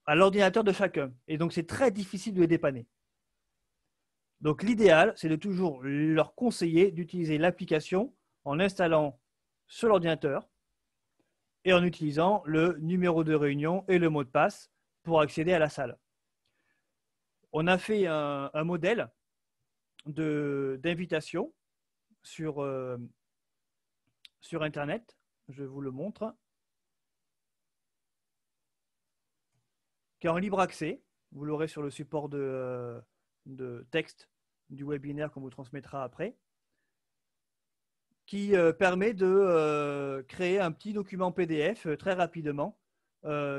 à 0.07 0.15
l'ordinateur 0.15 0.65
de 0.65 0.73
chacun. 0.73 1.13
Et 1.29 1.37
donc, 1.37 1.53
c'est 1.53 1.67
très 1.67 1.91
difficile 1.91 2.35
de 2.35 2.41
les 2.41 2.47
dépanner. 2.47 2.87
Donc, 4.41 4.63
l'idéal, 4.63 5.13
c'est 5.17 5.29
de 5.29 5.37
toujours 5.37 5.83
leur 5.83 6.35
conseiller 6.35 6.91
d'utiliser 6.91 7.39
l'application 7.39 8.15
en 8.45 8.61
installant 8.61 9.19
sur 9.67 9.89
l'ordinateur 9.89 10.49
et 11.65 11.73
en 11.73 11.83
utilisant 11.83 12.43
le 12.47 12.77
numéro 12.81 13.25
de 13.25 13.35
réunion 13.35 13.85
et 13.89 13.99
le 13.99 14.09
mot 14.09 14.25
de 14.25 14.29
passe 14.29 14.71
pour 15.03 15.21
accéder 15.21 15.53
à 15.53 15.59
la 15.59 15.69
salle. 15.69 15.99
On 17.53 17.67
a 17.67 17.79
fait 17.79 18.07
un, 18.07 18.65
modèle 18.65 19.11
d'invitation 20.07 21.53
sur, 22.23 22.63
euh, 22.63 22.97
sur 24.41 24.63
Internet. 24.63 25.17
Je 25.49 25.65
vous 25.65 25.81
le 25.81 25.91
montre. 25.91 26.35
qui 30.19 30.27
est 30.27 30.31
en 30.31 30.39
libre 30.39 30.61
accès. 30.61 31.03
Vous 31.33 31.45
l'aurez 31.45 31.69
sur 31.69 31.83
le 31.83 31.91
support 31.91 32.31
de, 32.31 32.39
euh, 33.61 33.83
texte 33.91 34.31
du 34.71 34.83
webinaire 34.83 35.31
qu'on 35.31 35.43
vous 35.43 35.51
transmettra 35.51 36.03
après, 36.03 36.39
qui 38.25 38.57
euh, 38.57 38.73
permet 38.73 39.13
de 39.13 40.25
créer 40.27 40.59
un 40.59 40.73
petit 40.73 40.95
document 40.95 41.33
PDF 41.33 41.87
très 41.99 42.15
rapidement 42.15 42.79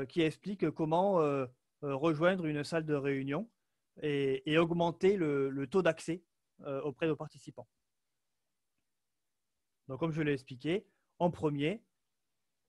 qui 0.08 0.22
explique 0.22 0.70
comment 0.70 1.20
rejoindre 1.82 2.46
une 2.46 2.64
salle 2.64 2.86
de 2.86 2.94
réunion 2.94 3.48
et, 4.02 4.58
augmenter 4.58 5.16
le, 5.16 5.66
taux 5.66 5.82
d'accès 5.82 6.22
auprès 6.84 7.06
de 7.06 7.14
participants. 7.14 7.68
Donc, 9.88 10.00
comme 10.00 10.12
je 10.12 10.22
l'ai 10.22 10.32
expliqué, 10.32 10.86
en 11.18 11.30
premier, 11.30 11.82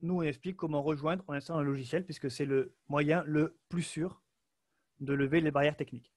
nous, 0.01 0.15
on 0.15 0.21
explique 0.21 0.55
comment 0.55 0.81
rejoindre 0.81 1.23
en 1.27 1.33
installant 1.33 1.59
un 1.59 1.63
logiciel, 1.63 2.05
puisque 2.05 2.31
c'est 2.31 2.45
le 2.45 2.73
moyen 2.87 3.23
le 3.25 3.57
plus 3.67 3.83
sûr 3.83 4.21
de 4.99 5.13
lever 5.13 5.41
les 5.41 5.51
barrières 5.51 5.75
techniques. 5.75 6.13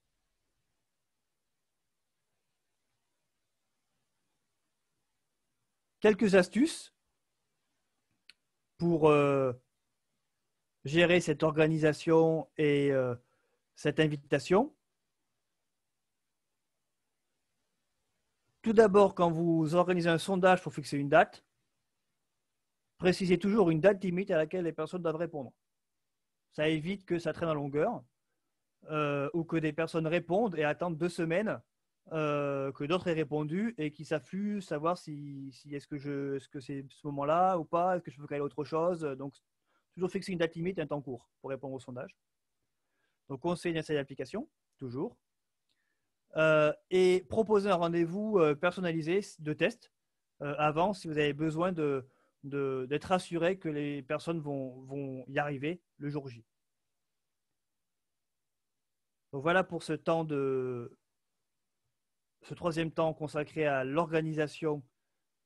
Quelques 6.01 6.35
astuces 6.35 6.92
pour 8.77 9.09
euh, 9.09 9.53
gérer 10.85 11.20
cette 11.20 11.44
organisation 11.44 12.48
et 12.57 12.90
euh, 12.90 13.14
cette 13.77 14.01
invitation. 14.01 14.75
Tout 18.62 18.72
d'abord, 18.72 19.14
quand 19.14 19.31
vous 19.31 19.75
organisez 19.75 20.09
un 20.09 20.18
sondage 20.18 20.62
pour 20.62 20.72
fixer 20.72 20.96
une 20.96 21.09
date, 21.09 21.44
précisez 22.98 23.38
toujours 23.38 23.70
une 23.70 23.81
date 23.81 24.03
limite 24.03 24.31
à 24.31 24.37
laquelle 24.37 24.64
les 24.64 24.72
personnes 24.72 25.03
doivent 25.03 25.16
répondre. 25.16 25.53
Ça 26.53 26.68
évite 26.68 27.05
que 27.05 27.18
ça 27.18 27.33
traîne 27.33 27.48
en 27.48 27.55
longueur. 27.55 28.03
euh, 28.90 29.29
ou 29.33 29.44
que 29.44 29.57
des 29.57 29.72
personnes 29.72 30.07
répondent 30.07 30.57
et 30.59 30.64
attendent 30.64 30.98
deux 30.98 31.09
semaines 31.09 31.61
euh, 32.12 32.72
que 32.72 32.85
d'autres 32.85 33.09
aient 33.09 33.12
répondu 33.12 33.75
et 33.79 33.92
qui 33.92 34.05
plus 34.25 34.61
savoir 34.61 34.98
si, 34.98 35.53
est-ce 35.70 35.87
que 35.87 36.61
c'est 36.61 36.85
ce 36.88 37.07
moment-là 37.07 37.59
ou 37.59 37.64
pas, 37.64 37.96
est-ce 37.96 38.03
que 38.03 38.11
je 38.11 38.18
peux 38.20 38.27
caler 38.27 38.40
autre 38.40 38.64
chose. 38.64 39.03
Donc 39.03 39.35
toujours 39.94 40.11
fixer 40.11 40.33
une 40.33 40.38
date 40.38 40.55
limite 40.55 40.79
et 40.79 40.83
un 40.83 40.87
temps 40.87 41.01
court 41.01 41.29
pour 41.40 41.51
répondre 41.51 41.75
au 41.75 41.81
sondage. 41.81 42.16
Donc 43.29 43.40
conseiller 43.40 43.75
d'installer 43.75 43.98
l'application, 43.98 44.48
toujours. 44.79 45.16
Euh, 46.37 46.73
et 46.90 47.27
proposer 47.29 47.68
un 47.68 47.75
rendez-vous 47.75 48.40
personnalisé 48.61 49.21
de 49.38 49.53
test 49.53 49.92
avant 50.40 50.95
si 50.95 51.07
vous 51.07 51.18
avez 51.18 51.35
besoin 51.35 51.73
de, 51.73 52.07
d'être 52.42 53.12
assuré 53.12 53.59
que 53.59 53.68
les 53.68 54.03
personnes 54.03 54.40
vont, 54.40 54.81
vont 54.83 55.25
y 55.29 55.38
arriver 55.38 55.83
le 55.99 56.09
jour 56.09 56.29
J. 56.29 56.45
Voilà 59.33 59.62
pour 59.62 59.83
ce 59.83 59.92
temps 59.92 60.25
de 60.25 60.99
ce 62.42 62.55
troisième 62.55 62.90
temps 62.90 63.14
consacré 63.14 63.66
à 63.66 63.85
l'organisation 63.85 64.83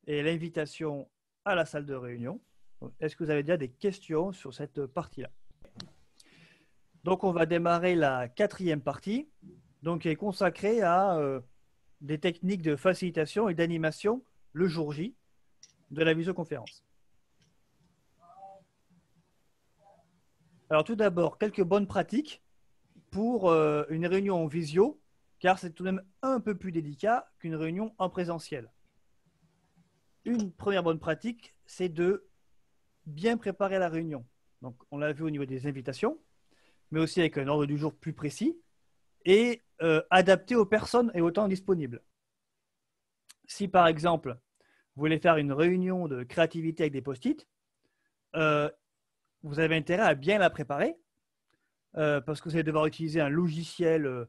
et 0.07 0.23
l'invitation 0.23 1.11
à 1.45 1.55
la 1.55 1.67
salle 1.67 1.85
de 1.85 1.95
réunion. 1.95 2.41
Est-ce 3.01 3.17
que 3.17 3.25
vous 3.25 3.31
avez 3.31 3.43
déjà 3.43 3.57
des 3.57 3.71
questions 3.71 4.33
sur 4.33 4.55
cette 4.55 4.87
partie-là? 4.87 5.31
Donc 7.05 7.23
on 7.23 7.33
va 7.33 7.47
démarrer 7.47 7.95
la 7.95 8.29
quatrième 8.29 8.81
partie, 8.81 9.29
donc 9.87 10.03
qui 10.03 10.09
est 10.09 10.17
consacrée 10.17 10.83
à 10.83 11.17
euh, 11.17 11.41
des 12.01 12.19
techniques 12.19 12.61
de 12.61 12.75
facilitation 12.75 13.49
et 13.49 13.55
d'animation 13.55 14.21
le 14.53 14.67
jour 14.67 14.91
J 14.91 15.15
de 15.93 16.03
la 16.03 16.13
visioconférence. 16.13 16.85
Alors 20.71 20.83
tout 20.83 20.97
d'abord, 20.97 21.39
quelques 21.39 21.63
bonnes 21.63 21.87
pratiques 21.87 22.43
pour 23.13 23.49
euh, 23.49 23.85
une 23.89 24.09
réunion 24.09 24.43
en 24.43 24.49
visio, 24.49 25.01
car 25.39 25.61
c'est 25.61 25.71
tout 25.71 25.85
de 25.85 25.93
même 25.93 26.05
un 26.21 26.41
peu 26.41 26.57
plus 26.57 26.73
délicat 26.73 27.31
qu'une 27.39 27.55
réunion 27.55 27.95
en 27.99 28.11
présentiel. 28.11 28.73
Une 30.25 30.51
première 30.51 30.83
bonne 30.83 30.99
pratique, 30.99 31.55
c'est 31.65 31.89
de 31.89 32.27
bien 33.07 33.37
préparer 33.37 33.79
la 33.79 33.89
réunion. 33.89 34.27
Donc, 34.63 34.75
on 34.91 34.99
l'a 34.99 35.13
vu 35.13 35.23
au 35.23 35.31
niveau 35.31 35.45
des 35.45 35.69
invitations, 35.69 36.19
mais 36.91 36.99
aussi 36.99 37.21
avec 37.21 37.39
un 37.39 37.47
ordre 37.47 37.67
du 37.67 37.79
jour 37.79 37.95
plus 37.95 38.15
précis 38.15 38.59
et 39.25 39.63
euh, 39.83 40.03
adapté 40.09 40.57
aux 40.57 40.65
personnes 40.65 41.11
et 41.15 41.21
au 41.21 41.31
temps 41.31 41.49
disponible. 41.49 42.03
Si 43.47 43.69
par 43.69 43.87
exemple, 43.87 44.39
vous 44.95 45.01
voulez 45.01 45.19
faire 45.19 45.37
une 45.37 45.53
réunion 45.53 46.09
de 46.09 46.23
créativité 46.23 46.85
avec 46.85 46.95
des 46.95 47.03
post-it, 47.03 47.47
euh, 48.37 48.71
vous 49.43 49.61
avez 49.61 49.77
intérêt 49.77 50.03
à 50.03 50.15
bien 50.15 50.39
la 50.39 50.49
préparer 50.49 50.97
euh, 51.99 52.23
parce 52.23 52.41
que 52.41 52.49
vous 52.49 52.55
allez 52.55 52.65
devoir 52.65 52.87
utiliser 52.87 53.21
un 53.21 53.29
logiciel 53.29 54.27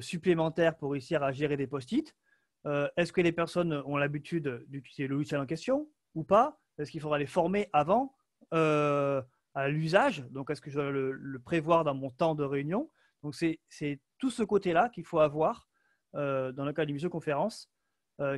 supplémentaire 0.00 0.78
pour 0.78 0.92
réussir 0.92 1.22
à 1.22 1.30
gérer 1.30 1.58
des 1.58 1.66
post-it. 1.66 2.16
Est-ce 2.64 3.12
que 3.12 3.20
les 3.20 3.32
personnes 3.32 3.74
ont 3.84 3.98
l'habitude 3.98 4.64
d'utiliser 4.68 5.08
le 5.08 5.16
logiciel 5.16 5.42
en 5.42 5.46
question 5.46 5.90
ou 6.14 6.24
pas? 6.24 6.58
Est-ce 6.78 6.90
qu'il 6.90 7.02
faudra 7.02 7.18
les 7.18 7.26
former 7.26 7.68
avant 7.74 8.14
à 8.50 9.68
l'usage? 9.68 10.24
Donc, 10.30 10.48
est-ce 10.48 10.62
que 10.62 10.70
je 10.70 10.76
dois 10.76 10.90
le, 10.90 11.38
prévoir 11.44 11.84
dans 11.84 11.94
mon 11.94 12.08
temps 12.08 12.34
de 12.34 12.44
réunion? 12.44 12.88
Donc, 13.24 13.34
c'est 13.34 14.00
tout 14.18 14.30
ce 14.30 14.44
côté-là 14.44 14.88
qu'il 14.90 15.04
faut 15.04 15.18
avoir 15.18 15.68
dans 16.12 16.64
le 16.64 16.72
cas 16.72 16.84
d'une 16.84 16.94
visioconférence, 16.94 17.68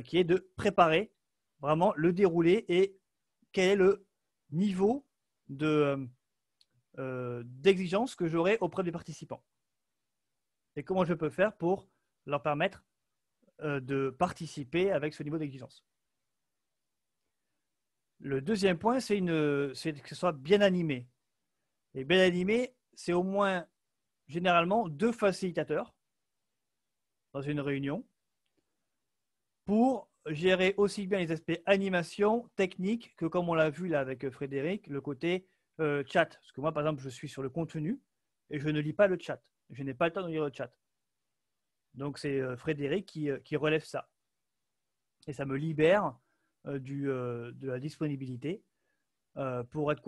qui 0.03 0.17
est 0.17 0.23
de 0.23 0.49
préparer 0.55 1.13
vraiment 1.59 1.93
le 1.95 2.13
déroulé 2.13 2.65
et 2.67 2.97
quel 3.51 3.69
est 3.69 3.75
le 3.75 4.07
niveau 4.49 5.05
de, 5.49 6.07
euh, 6.99 7.43
d'exigences 7.45 8.15
que 8.15 8.27
j'aurai 8.27 8.57
auprès 8.59 8.83
des 8.83 8.91
participants. 8.91 9.43
Et 10.75 10.83
comment 10.83 11.05
je 11.05 11.13
peux 11.13 11.29
faire 11.29 11.55
pour 11.55 11.87
leur 12.25 12.41
permettre 12.41 12.83
euh, 13.61 13.79
de 13.79 14.09
participer 14.09 14.91
avec 14.91 15.13
ce 15.13 15.21
niveau 15.21 15.37
d'exigence. 15.37 15.85
Le 18.19 18.41
deuxième 18.41 18.79
point, 18.79 18.99
c'est 18.99 19.19
que 19.19 19.73
ce 19.75 20.15
soit 20.15 20.31
bien 20.31 20.61
animé. 20.61 21.07
Et 21.93 22.03
bien 22.03 22.19
animé, 22.19 22.75
c'est 22.95 23.13
au 23.13 23.21
moins 23.21 23.67
généralement 24.27 24.87
deux 24.89 25.11
facilitateurs 25.11 25.95
dans 27.33 27.41
une 27.41 27.59
réunion 27.59 28.05
pour 29.65 30.09
gérer 30.29 30.73
aussi 30.77 31.07
bien 31.07 31.19
les 31.19 31.31
aspects 31.31 31.59
animation, 31.65 32.49
technique, 32.55 33.15
que 33.15 33.25
comme 33.25 33.49
on 33.49 33.53
l'a 33.53 33.69
vu 33.69 33.87
là 33.87 33.99
avec 33.99 34.29
Frédéric, 34.29 34.87
le 34.87 35.01
côté 35.01 35.47
euh, 35.79 36.03
chat. 36.07 36.25
Parce 36.25 36.51
que 36.51 36.61
moi, 36.61 36.71
par 36.71 36.83
exemple, 36.83 37.01
je 37.03 37.09
suis 37.09 37.29
sur 37.29 37.43
le 37.43 37.49
contenu 37.49 37.99
et 38.49 38.59
je 38.59 38.69
ne 38.69 38.79
lis 38.79 38.93
pas 38.93 39.07
le 39.07 39.17
chat. 39.19 39.41
Je 39.69 39.83
n'ai 39.83 39.93
pas 39.93 40.07
le 40.07 40.13
temps 40.13 40.23
de 40.23 40.29
lire 40.29 40.43
le 40.43 40.51
chat. 40.53 40.71
Donc, 41.93 42.17
c'est 42.17 42.39
euh, 42.39 42.57
Frédéric 42.57 43.15
euh, 43.17 43.39
qui, 43.39 43.55
relève 43.55 43.83
ça. 43.83 44.09
Et 45.27 45.33
ça 45.33 45.45
me 45.45 45.55
libère 45.55 46.17
du, 46.65 47.03
de 47.03 47.67
la 47.67 47.79
disponibilité 47.79 48.61
pour 49.71 49.91
être 49.91 50.01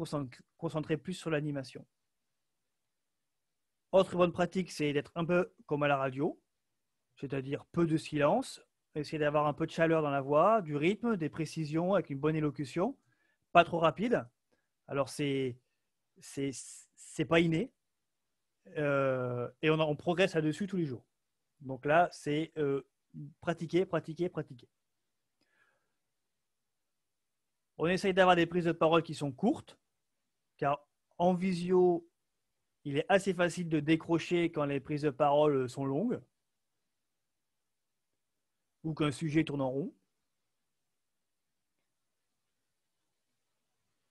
concentré, 0.58 0.98
plus 0.98 1.14
sur 1.14 1.30
l'animation. 1.30 1.86
Autre 3.92 4.16
bonne 4.16 4.32
pratique, 4.32 4.72
c'est 4.72 4.94
d'être 4.94 5.12
un 5.16 5.26
peu 5.26 5.52
comme 5.66 5.84
à 5.84 5.88
la 5.88 5.98
radio, 5.98 6.40
c'est-à-dire 7.16 7.66
peu 7.72 7.88
de 7.88 7.98
silence, 7.98 8.62
essayer 8.96 9.18
d'avoir 9.18 9.48
un 9.48 9.54
peu 9.54 9.66
de 9.66 9.72
chaleur 9.72 10.02
dans 10.02 10.10
la 10.10 10.22
voix, 10.22 10.62
du 10.62 10.76
rythme, 10.76 11.18
des 11.18 11.30
précisions 11.30 11.94
avec 11.94 12.10
une 12.10 12.20
bonne 12.20 12.36
élocution, 12.36 12.98
pas 13.52 13.64
trop 13.64 13.80
rapide, 13.80 14.26
alors, 14.90 15.10
c'est 15.10 15.56
c'est 16.20 17.26
pas 17.26 17.40
inné. 17.40 17.72
Euh, 18.78 19.48
et 19.62 19.70
on, 19.70 19.96
progresse 19.96 20.34
là-dessus 20.34 20.66
tous 20.66 20.78
les 20.78 20.88
jours. 20.88 21.06
Donc 21.62 21.86
là, 21.86 22.10
c'est 22.12 22.52
euh, 22.58 22.82
pratiquer, 23.40 23.86
pratiquer, 23.86 24.30
pratiquer. 24.30 24.68
On 27.78 27.86
essaye 27.86 28.14
d'avoir 28.16 28.36
des 28.36 28.48
prises 28.48 28.66
de 28.66 28.72
parole 28.72 29.04
qui 29.04 29.14
sont 29.14 29.32
courtes, 29.32 29.78
car 30.58 30.84
en 31.20 31.36
visio, 31.36 32.09
il 32.86 32.98
est 32.98 33.06
assez 33.10 33.34
facile 33.34 33.70
de 33.70 33.80
décrocher 33.80 34.52
quand 34.52 34.66
les 34.66 34.80
prises 34.80 35.02
de 35.04 35.10
parole 35.10 35.70
sont 35.70 35.86
longues 35.86 36.22
ou 38.84 38.94
qu'un 38.94 39.12
sujet 39.12 39.44
tourne 39.44 39.62
en 39.62 39.70
rond. 39.70 39.94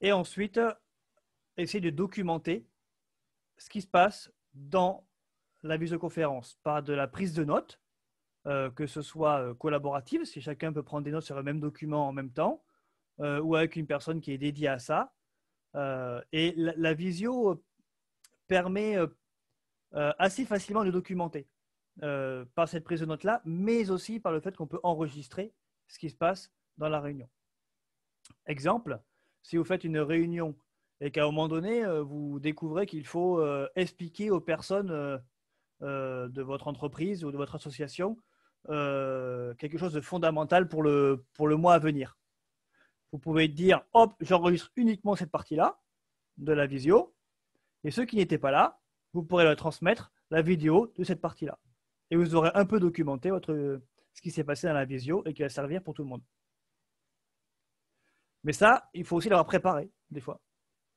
Et 0.00 0.12
ensuite, 0.12 0.60
essayer 1.56 1.80
de 1.80 1.90
documenter 1.90 2.66
ce 3.56 3.68
qui 3.68 3.82
se 3.82 3.86
passe 3.86 4.30
dans 4.54 5.06
la 5.62 5.76
visioconférence 5.76 6.58
par 6.62 6.82
de 6.82 6.92
la 6.92 7.08
prise 7.08 7.34
de 7.34 7.44
notes, 7.44 7.80
euh, 8.46 8.70
que 8.70 8.86
ce 8.86 9.02
soit 9.02 9.40
euh, 9.40 9.54
collaborative, 9.54 10.24
si 10.24 10.40
chacun 10.40 10.72
peut 10.72 10.84
prendre 10.84 11.04
des 11.04 11.10
notes 11.10 11.24
sur 11.24 11.36
le 11.36 11.42
même 11.42 11.58
document 11.58 12.08
en 12.08 12.12
même 12.12 12.30
temps, 12.30 12.62
euh, 13.20 13.40
ou 13.40 13.56
avec 13.56 13.74
une 13.74 13.86
personne 13.86 14.20
qui 14.20 14.32
est 14.32 14.38
dédiée 14.38 14.68
à 14.68 14.78
ça. 14.78 15.12
et 16.32 16.54
la, 16.56 16.94
visio 16.94 17.62
permet 18.48 18.96
assez 19.92 20.44
facilement 20.44 20.84
de 20.84 20.90
documenter 20.90 21.46
par 22.00 22.68
cette 22.68 22.84
prise 22.84 23.00
de 23.00 23.06
notes-là, 23.06 23.42
mais 23.44 23.90
aussi 23.90 24.18
par 24.18 24.32
le 24.32 24.40
fait 24.40 24.56
qu'on 24.56 24.66
peut 24.66 24.80
enregistrer 24.82 25.52
ce 25.86 25.98
qui 25.98 26.10
se 26.10 26.16
passe 26.16 26.52
dans 26.76 26.88
la 26.88 27.00
réunion. 27.00 27.28
Exemple, 28.46 29.00
si 29.42 29.56
vous 29.56 29.64
faites 29.64 29.84
une 29.84 29.98
réunion 29.98 30.56
et 31.00 31.10
qu'à 31.10 31.22
un 31.22 31.26
moment 31.26 31.48
donné, 31.48 31.84
euh, 31.84 32.02
vous 32.02 32.40
découvrez 32.40 32.86
qu'il 32.86 33.06
faut 33.06 33.40
euh, 33.40 33.68
expliquer 33.76 34.30
aux 34.30 34.40
personnes 34.40 34.90
euh, 35.82 36.28
de 36.28 36.42
votre 36.42 36.68
entreprise 36.68 37.24
ou 37.24 37.30
de 37.30 37.36
votre 37.36 37.54
association 37.54 38.16
quelque 38.66 39.78
chose 39.78 39.94
de 39.94 40.02
fondamental 40.02 40.68
pour 40.68 40.82
le, 40.82 41.24
pour 41.32 41.48
le 41.48 41.56
mois 41.56 41.72
à 41.74 41.78
venir. 41.78 42.18
Vous 43.12 43.18
pouvez 43.18 43.48
dire, 43.48 43.80
hop, 43.94 44.12
j'enregistre 44.20 44.70
uniquement 44.76 45.16
cette 45.16 45.30
partie-là 45.30 45.80
de 46.36 46.52
la 46.52 46.66
visio, 46.66 47.14
et 47.84 47.90
ceux 47.90 48.04
qui 48.04 48.16
n'étaient 48.16 48.38
pas 48.38 48.50
là, 48.50 48.80
vous 49.12 49.22
pourrez 49.22 49.44
leur 49.44 49.56
transmettre 49.56 50.12
la 50.30 50.42
vidéo 50.42 50.92
de 50.96 51.04
cette 51.04 51.20
partie-là. 51.20 51.58
Et 52.10 52.16
vous 52.16 52.34
aurez 52.34 52.50
un 52.54 52.66
peu 52.66 52.80
documenté 52.80 53.30
ce 53.30 54.22
qui 54.22 54.30
s'est 54.30 54.44
passé 54.44 54.66
dans 54.66 54.74
la 54.74 54.84
visio 54.84 55.22
et 55.26 55.34
qui 55.34 55.42
va 55.42 55.48
servir 55.48 55.82
pour 55.82 55.94
tout 55.94 56.02
le 56.02 56.08
monde. 56.08 56.22
Mais 58.44 58.52
ça, 58.52 58.88
il 58.94 59.04
faut 59.04 59.16
aussi 59.16 59.28
l'avoir 59.28 59.46
préparé, 59.46 59.90
des 60.10 60.20
fois. 60.20 60.40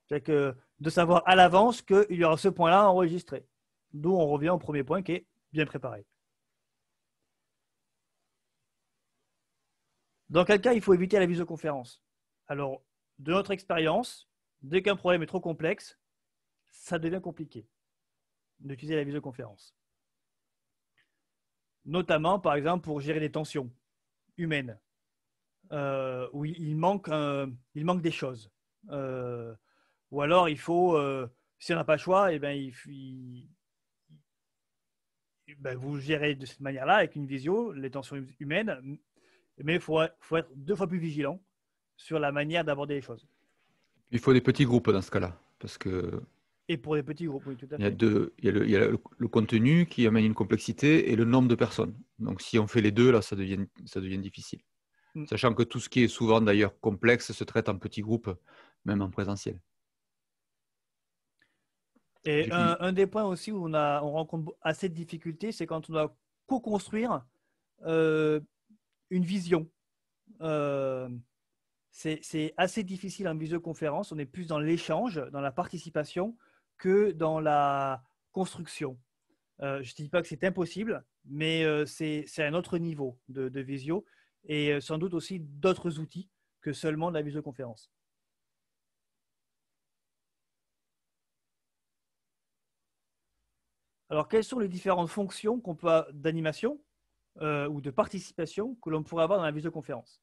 C'est 0.07 0.21
que 0.21 0.55
de 0.79 0.89
savoir 0.89 1.23
à 1.25 1.35
l'avance 1.35 1.81
qu'il 1.81 2.05
y 2.09 2.23
aura 2.23 2.37
ce 2.37 2.49
point-là 2.49 2.89
enregistré. 2.89 3.47
D'où 3.93 4.13
on 4.13 4.27
revient 4.27 4.49
au 4.49 4.57
premier 4.57 4.83
point 4.83 5.01
qui 5.01 5.13
est 5.13 5.27
bien 5.51 5.65
préparé. 5.65 6.05
Dans 10.29 10.45
quel 10.45 10.61
cas 10.61 10.73
il 10.73 10.81
faut 10.81 10.93
éviter 10.93 11.19
la 11.19 11.25
visioconférence 11.25 12.01
Alors, 12.47 12.81
de 13.19 13.33
notre 13.33 13.51
expérience, 13.51 14.29
dès 14.61 14.81
qu'un 14.81 14.95
problème 14.95 15.23
est 15.23 15.27
trop 15.27 15.41
complexe, 15.41 15.99
ça 16.71 16.97
devient 16.97 17.21
compliqué 17.21 17.67
d'utiliser 18.59 18.95
la 18.95 19.03
visioconférence. 19.03 19.75
Notamment, 21.85 22.39
par 22.39 22.55
exemple, 22.55 22.83
pour 22.83 22.99
gérer 23.01 23.19
des 23.19 23.31
tensions 23.31 23.71
humaines. 24.37 24.79
Euh, 25.71 26.27
où 26.33 26.43
il 26.43 26.75
manque, 26.75 27.09
il 27.75 27.85
manque 27.85 28.01
des 28.01 28.11
choses. 28.11 28.51
Euh, 28.89 29.55
ou 30.09 30.21
alors, 30.21 30.49
il 30.49 30.59
faut, 30.59 30.97
euh, 30.97 31.27
si 31.59 31.71
on 31.71 31.77
n'a 31.77 31.85
pas 31.85 31.95
le 31.95 31.99
choix, 31.99 32.33
eh 32.33 32.39
ben, 32.39 32.51
il, 32.87 33.47
ben, 35.59 35.77
vous 35.77 35.97
gérez 35.99 36.35
de 36.35 36.45
cette 36.45 36.59
manière-là 36.59 36.95
avec 36.95 37.15
une 37.15 37.25
visio 37.25 37.71
les 37.71 37.89
tensions 37.89 38.21
humaines, 38.39 38.97
mais 39.63 39.75
il 39.75 39.79
faut, 39.79 40.01
faut, 40.19 40.37
être 40.37 40.51
deux 40.55 40.75
fois 40.75 40.87
plus 40.87 40.99
vigilant 40.99 41.41
sur 41.95 42.19
la 42.19 42.33
manière 42.33 42.65
d'aborder 42.65 42.95
les 42.95 43.01
choses. 43.01 43.25
Il 44.11 44.19
faut 44.19 44.33
des 44.33 44.41
petits 44.41 44.65
groupes 44.65 44.89
dans 44.89 45.01
ce 45.01 45.11
cas-là, 45.11 45.37
parce 45.59 45.77
que. 45.77 46.21
Et 46.71 46.77
pour 46.77 46.95
des 46.95 47.03
petits 47.03 47.25
groupes, 47.25 47.45
oui, 47.47 47.57
tout 47.57 47.65
à 47.65 47.75
fait. 47.75 47.79
Il 47.79 47.83
y 47.83 47.87
a, 47.87 47.91
deux, 47.91 48.33
il 48.39 48.45
y 48.45 48.47
a, 48.47 48.51
le, 48.53 48.63
il 48.63 48.71
y 48.71 48.77
a 48.77 48.87
le, 48.87 49.27
contenu 49.27 49.85
qui 49.87 50.07
amène 50.07 50.23
une 50.23 50.33
complexité 50.33 51.11
et 51.11 51.17
le 51.17 51.25
nombre 51.25 51.49
de 51.49 51.55
personnes. 51.55 51.93
Donc, 52.17 52.41
si 52.41 52.57
on 52.59 52.65
fait 52.65 52.79
les 52.79 52.91
deux, 52.91 53.11
là, 53.11 53.21
ça 53.21 53.35
devient, 53.35 53.65
ça 53.85 53.99
devient 53.99 54.19
difficile. 54.19 54.61
Mm. 55.15 55.25
Sachant 55.25 55.53
que 55.53 55.63
tout 55.63 55.81
ce 55.81 55.89
qui 55.89 56.01
est 56.01 56.07
souvent 56.07 56.39
d'ailleurs 56.39 56.79
complexe 56.79 57.33
se 57.33 57.43
traite 57.43 57.67
en 57.67 57.77
petits 57.77 57.99
groupes, 57.99 58.33
même 58.85 59.01
en 59.01 59.09
présentiel. 59.09 59.59
Et 62.23 62.49
un, 62.53 62.93
des 62.93 63.05
points 63.05 63.25
aussi 63.25 63.51
où 63.51 63.67
on, 63.67 63.73
a, 63.73 64.01
on 64.01 64.11
rencontre 64.11 64.55
assez 64.61 64.87
de 64.87 64.93
difficultés, 64.93 65.51
c'est 65.51 65.67
quand 65.67 65.89
on 65.89 65.93
doit 65.93 66.15
co-construire 66.45 67.25
euh, 67.85 68.39
une 69.09 69.25
vision. 69.25 69.69
Euh, 70.39 71.09
c'est 71.89 72.53
assez 72.55 72.85
difficile 72.85 73.27
en 73.27 73.35
visioconférence. 73.35 74.13
On 74.13 74.17
est 74.19 74.25
plus 74.25 74.47
dans 74.47 74.59
l'échange, 74.59 75.21
dans 75.33 75.41
la 75.41 75.51
participation, 75.51 76.37
que 76.81 77.11
dans 77.11 77.39
la 77.39 78.03
construction. 78.33 78.99
Euh, 79.61 79.81
je 79.83 79.91
ne 79.91 79.95
dis 80.03 80.09
pas 80.09 80.21
que 80.21 80.27
c'est 80.27 80.43
impossible, 80.43 81.05
mais 81.25 81.63
c'est 81.85 82.25
un 82.39 82.53
autre 82.53 82.77
niveau 82.77 83.17
de, 83.29 83.47
de 83.47 83.61
visio 83.61 84.05
et 84.43 84.81
sans 84.81 84.97
doute 84.97 85.13
aussi 85.13 85.39
d'autres 85.39 85.99
outils 85.99 86.29
que 86.61 86.73
seulement 86.73 87.09
la 87.09 87.21
visioconférence. 87.21 87.91
Alors, 94.11 94.27
quelles 94.27 94.43
sont 94.43 94.59
les 94.59 94.67
différentes 94.67 95.07
fonctions 95.07 95.61
qu'on 95.61 95.77
d'animation 96.11 96.81
euh, 97.39 97.69
ou 97.69 97.79
de 97.79 97.91
participation 97.91 98.75
que 98.81 98.89
l'on 98.89 99.03
pourrait 99.03 99.23
avoir 99.23 99.39
dans 99.39 99.45
la 99.45 99.51
visioconférence? 99.51 100.21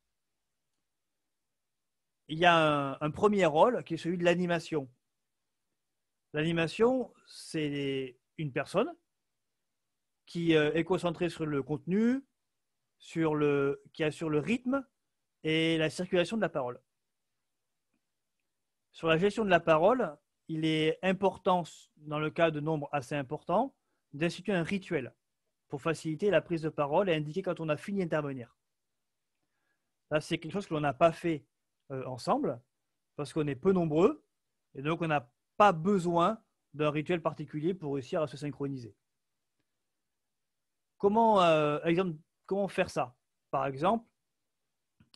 Il 2.28 2.38
y 2.38 2.44
a 2.44 2.98
un, 3.00 3.10
premier 3.10 3.46
rôle 3.46 3.82
qui 3.84 3.94
est 3.94 3.96
celui 3.96 4.18
de 4.18 4.24
l'animation. 4.24 4.90
L'animation, 6.32 7.12
c'est 7.26 8.18
une 8.36 8.52
personne 8.52 8.94
qui 10.26 10.54
euh, 10.54 10.72
est 10.74 10.84
concentrée 10.84 11.30
sur 11.30 11.46
le 11.46 11.62
contenu, 11.62 12.22
qui 12.98 13.22
assure 14.04 14.28
le 14.30 14.38
rythme 14.38 14.86
et 15.42 15.78
la 15.78 15.88
circulation 15.88 16.36
de 16.36 16.42
la 16.42 16.48
parole. 16.48 16.80
Sur 18.92 19.08
la 19.08 19.16
gestion 19.16 19.44
de 19.44 19.50
la 19.50 19.60
parole, 19.60 20.16
il 20.48 20.64
est 20.64 20.98
important, 21.02 21.62
dans 21.96 22.18
le 22.18 22.30
cas 22.30 22.50
de 22.50 22.60
nombres 22.60 22.88
assez 22.92 23.14
importants, 23.14 23.74
d'instituer 24.12 24.52
un 24.52 24.62
rituel 24.62 25.14
pour 25.68 25.82
faciliter 25.82 26.30
la 26.30 26.40
prise 26.40 26.62
de 26.62 26.68
parole 26.68 27.08
et 27.08 27.14
indiquer 27.14 27.42
quand 27.42 27.60
on 27.60 27.68
a 27.68 27.76
fini 27.76 28.00
d'intervenir. 28.00 28.56
Là, 30.10 30.20
c'est 30.20 30.38
quelque 30.38 30.52
chose 30.52 30.66
que 30.66 30.74
l'on 30.74 30.80
n'a 30.80 30.94
pas 30.94 31.12
fait 31.12 31.44
euh, 31.90 32.04
ensemble 32.06 32.60
parce 33.16 33.32
qu'on 33.32 33.46
est 33.46 33.54
peu 33.54 33.72
nombreux 33.72 34.24
et 34.74 34.82
donc 34.82 35.02
on 35.02 35.08
n'a 35.08 35.30
pas 35.58 35.72
besoin 35.72 36.40
d'un 36.72 36.90
rituel 36.90 37.20
particulier 37.20 37.74
pour 37.74 37.94
réussir 37.94 38.22
à 38.22 38.28
se 38.28 38.38
synchroniser. 38.38 38.96
Comment, 40.96 41.42
euh, 41.42 41.78
faire 42.68 42.88
ça? 42.88 43.14
Par 43.50 43.66
exemple, 43.66 44.06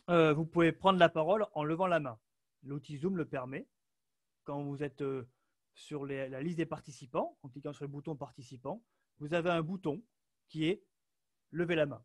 euh, 0.09 0.33
vous 0.33 0.45
pouvez 0.45 0.71
prendre 0.71 0.99
la 0.99 1.09
parole 1.09 1.47
en 1.53 1.63
levant 1.63 1.87
la 1.87 1.99
main. 1.99 2.19
L'outil 2.63 2.97
Zoom 2.97 3.17
le 3.17 3.25
permet. 3.25 3.67
Quand 4.43 4.61
vous 4.61 4.83
êtes 4.83 5.03
sur 5.73 6.05
la 6.05 6.41
liste 6.41 6.57
des 6.57 6.65
participants, 6.65 7.37
en 7.41 7.49
cliquant 7.49 7.73
sur 7.73 7.85
le 7.85 7.89
bouton 7.89 8.15
participant, 8.15 8.83
vous 9.19 9.33
avez 9.33 9.49
un 9.49 9.61
bouton 9.61 10.03
qui 10.49 10.65
est 10.65 10.83
lever 11.51 11.75
la 11.75 11.85
main. 11.85 12.03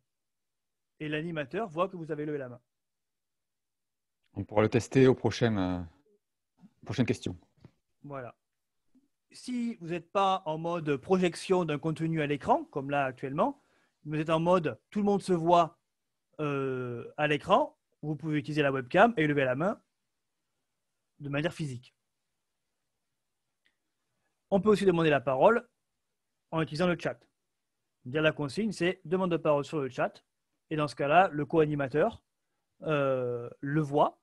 Et 0.99 1.09
l'animateur 1.09 1.67
voit 1.67 1.89
que 1.89 1.97
vous 1.97 2.11
avez 2.11 2.25
levé 2.25 2.37
la 2.37 2.49
main. 2.49 2.61
On 4.33 4.43
pourra 4.45 4.61
le 4.61 4.69
tester 4.69 5.07
aux 5.07 5.11
euh, 5.11 5.83
prochaines 6.85 7.05
questions. 7.05 7.37
Voilà. 8.03 8.35
Si 9.31 9.75
vous 9.81 9.89
n'êtes 9.89 10.11
pas 10.11 10.41
en 10.45 10.57
mode 10.57 10.97
projection 10.97 11.65
d'un 11.65 11.77
contenu 11.77 12.21
à 12.21 12.27
l'écran, 12.27 12.65
comme 12.65 12.89
là 12.89 13.05
actuellement, 13.05 13.61
vous 14.05 14.15
êtes 14.15 14.29
en 14.29 14.39
mode 14.39 14.79
tout 14.89 14.99
le 14.99 15.05
monde 15.05 15.21
se 15.21 15.33
voit 15.33 15.77
euh, 16.39 17.11
à 17.17 17.27
l'écran, 17.27 17.77
vous 18.01 18.15
pouvez 18.15 18.39
utiliser 18.39 18.61
la 18.61 18.71
webcam 18.71 19.13
et 19.17 19.27
lever 19.27 19.45
la 19.45 19.55
main 19.55 19.81
de 21.19 21.29
manière 21.29 21.53
physique. 21.53 21.93
On 24.49 24.61
peut 24.61 24.69
aussi 24.69 24.85
demander 24.85 25.09
la 25.09 25.21
parole 25.21 25.67
en 26.51 26.61
utilisant 26.61 26.87
le 26.87 26.97
chat. 26.97 27.19
Dire 28.05 28.21
la 28.21 28.31
consigne, 28.31 28.71
c'est 28.71 29.01
demande 29.05 29.31
de 29.31 29.37
parole 29.37 29.65
sur 29.65 29.79
le 29.79 29.89
chat. 29.89 30.23
Et 30.69 30.75
dans 30.75 30.87
ce 30.87 30.95
cas-là, 30.95 31.29
le 31.31 31.45
co-animateur 31.45 32.23
euh, 32.83 33.49
le 33.59 33.81
voit 33.81 34.18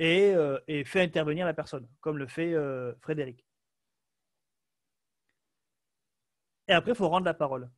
euh, 0.00 0.60
et, 0.68 0.84
fait 0.84 1.02
intervenir 1.02 1.46
la 1.46 1.54
personne, 1.54 1.88
comme 2.00 2.18
le 2.18 2.26
fait 2.26 2.54
euh, 2.54 2.94
Frédéric. 3.00 3.44
Et 6.68 6.72
après, 6.72 6.92
il 6.92 6.96
faut 6.96 7.08
rendre 7.08 7.26
la 7.26 7.34
parole. 7.34 7.70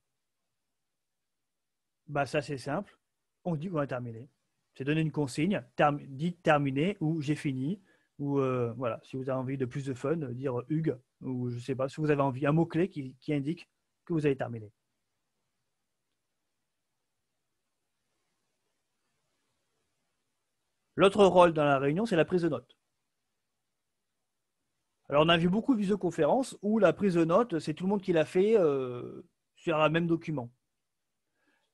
Bah, 2.07 2.27
ça, 2.27 2.41
c'est 2.41 2.59
simple. 2.59 2.99
On 3.45 3.55
dit 3.55 3.69
qu'on 3.69 3.79
a 3.79 3.87
terminé. 3.87 4.29
C'est 4.75 4.85
donner 4.85 5.01
une 5.01 5.13
consigne, 5.13 5.63
dit 6.09 6.35
terminé 6.37 6.97
ou 7.01 7.21
j'ai 7.21 7.35
fini. 7.35 7.81
Ou 8.19 8.41
voilà, 8.77 9.01
si 9.05 9.17
vous 9.17 9.29
avez 9.29 9.39
envie 9.39 9.57
de 9.57 9.65
plus 9.65 9.85
de 9.85 9.95
fun, 9.95 10.17
dire 10.17 10.61
Hugues 10.69 10.99
ou 11.21 11.51
je 11.51 11.57
ne 11.57 11.61
sais 11.61 11.75
pas, 11.75 11.89
si 11.89 12.01
vous 12.01 12.11
avez 12.11 12.23
envie, 12.23 12.47
un 12.47 12.53
mot-clé 12.53 12.89
qui, 12.89 13.17
indique 13.33 13.69
que 14.05 14.13
vous 14.13 14.27
avez 14.27 14.37
terminé. 14.37 14.73
L'autre 20.99 21.25
rôle 21.25 21.53
dans 21.53 21.65
la 21.65 21.79
réunion, 21.79 22.07
c'est 22.07 22.17
la 22.17 22.25
prise 22.25 22.43
de 22.43 22.49
notes. 22.49 22.77
Alors, 25.09 25.23
on 25.25 25.29
a 25.29 25.39
vu 25.39 25.49
beaucoup 25.49 25.75
de 25.77 25.79
visioconférences 25.79 26.59
où 26.61 26.81
la 26.81 26.93
prise 26.93 27.15
de 27.15 27.25
notes, 27.25 27.61
c'est 27.61 27.73
tout 27.73 27.85
le 27.85 27.91
monde 27.91 28.03
qui 28.03 28.13
l'a 28.13 28.25
fait 28.25 28.59
euh, 28.59 29.23
sur 29.55 29.79
un 29.79 29.91
même 29.91 30.09
document. 30.09 30.51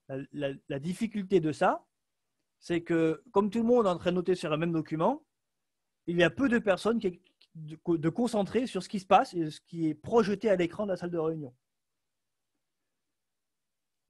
La, 0.08 0.78
difficulté 0.78 1.40
de 1.40 1.52
ça, 1.52 1.86
c'est 2.58 2.82
que 2.82 3.22
comme 3.32 3.48
tout 3.48 3.60
le 3.60 3.64
monde 3.64 3.86
est 3.86 3.88
en 3.88 3.96
train 3.96 4.10
de 4.10 4.16
noter 4.16 4.34
sur 4.34 4.52
un 4.52 4.58
même 4.58 4.72
document, 4.72 5.24
il 6.06 6.18
y 6.18 6.22
a 6.22 6.28
peu 6.28 6.50
de 6.50 6.58
personnes 6.58 6.98
qui, 6.98 7.22
de, 7.54 8.08
concentrer 8.10 8.66
sur 8.66 8.82
ce 8.82 8.90
qui 8.90 9.00
se 9.00 9.06
passe 9.06 9.32
et 9.32 9.50
ce 9.50 9.62
qui 9.62 9.88
est 9.88 9.94
projeté 9.94 10.50
à 10.50 10.56
l'écran 10.56 10.84
de 10.84 10.90
la 10.90 10.98
salle 10.98 11.10
de 11.10 11.16
réunion. 11.16 11.54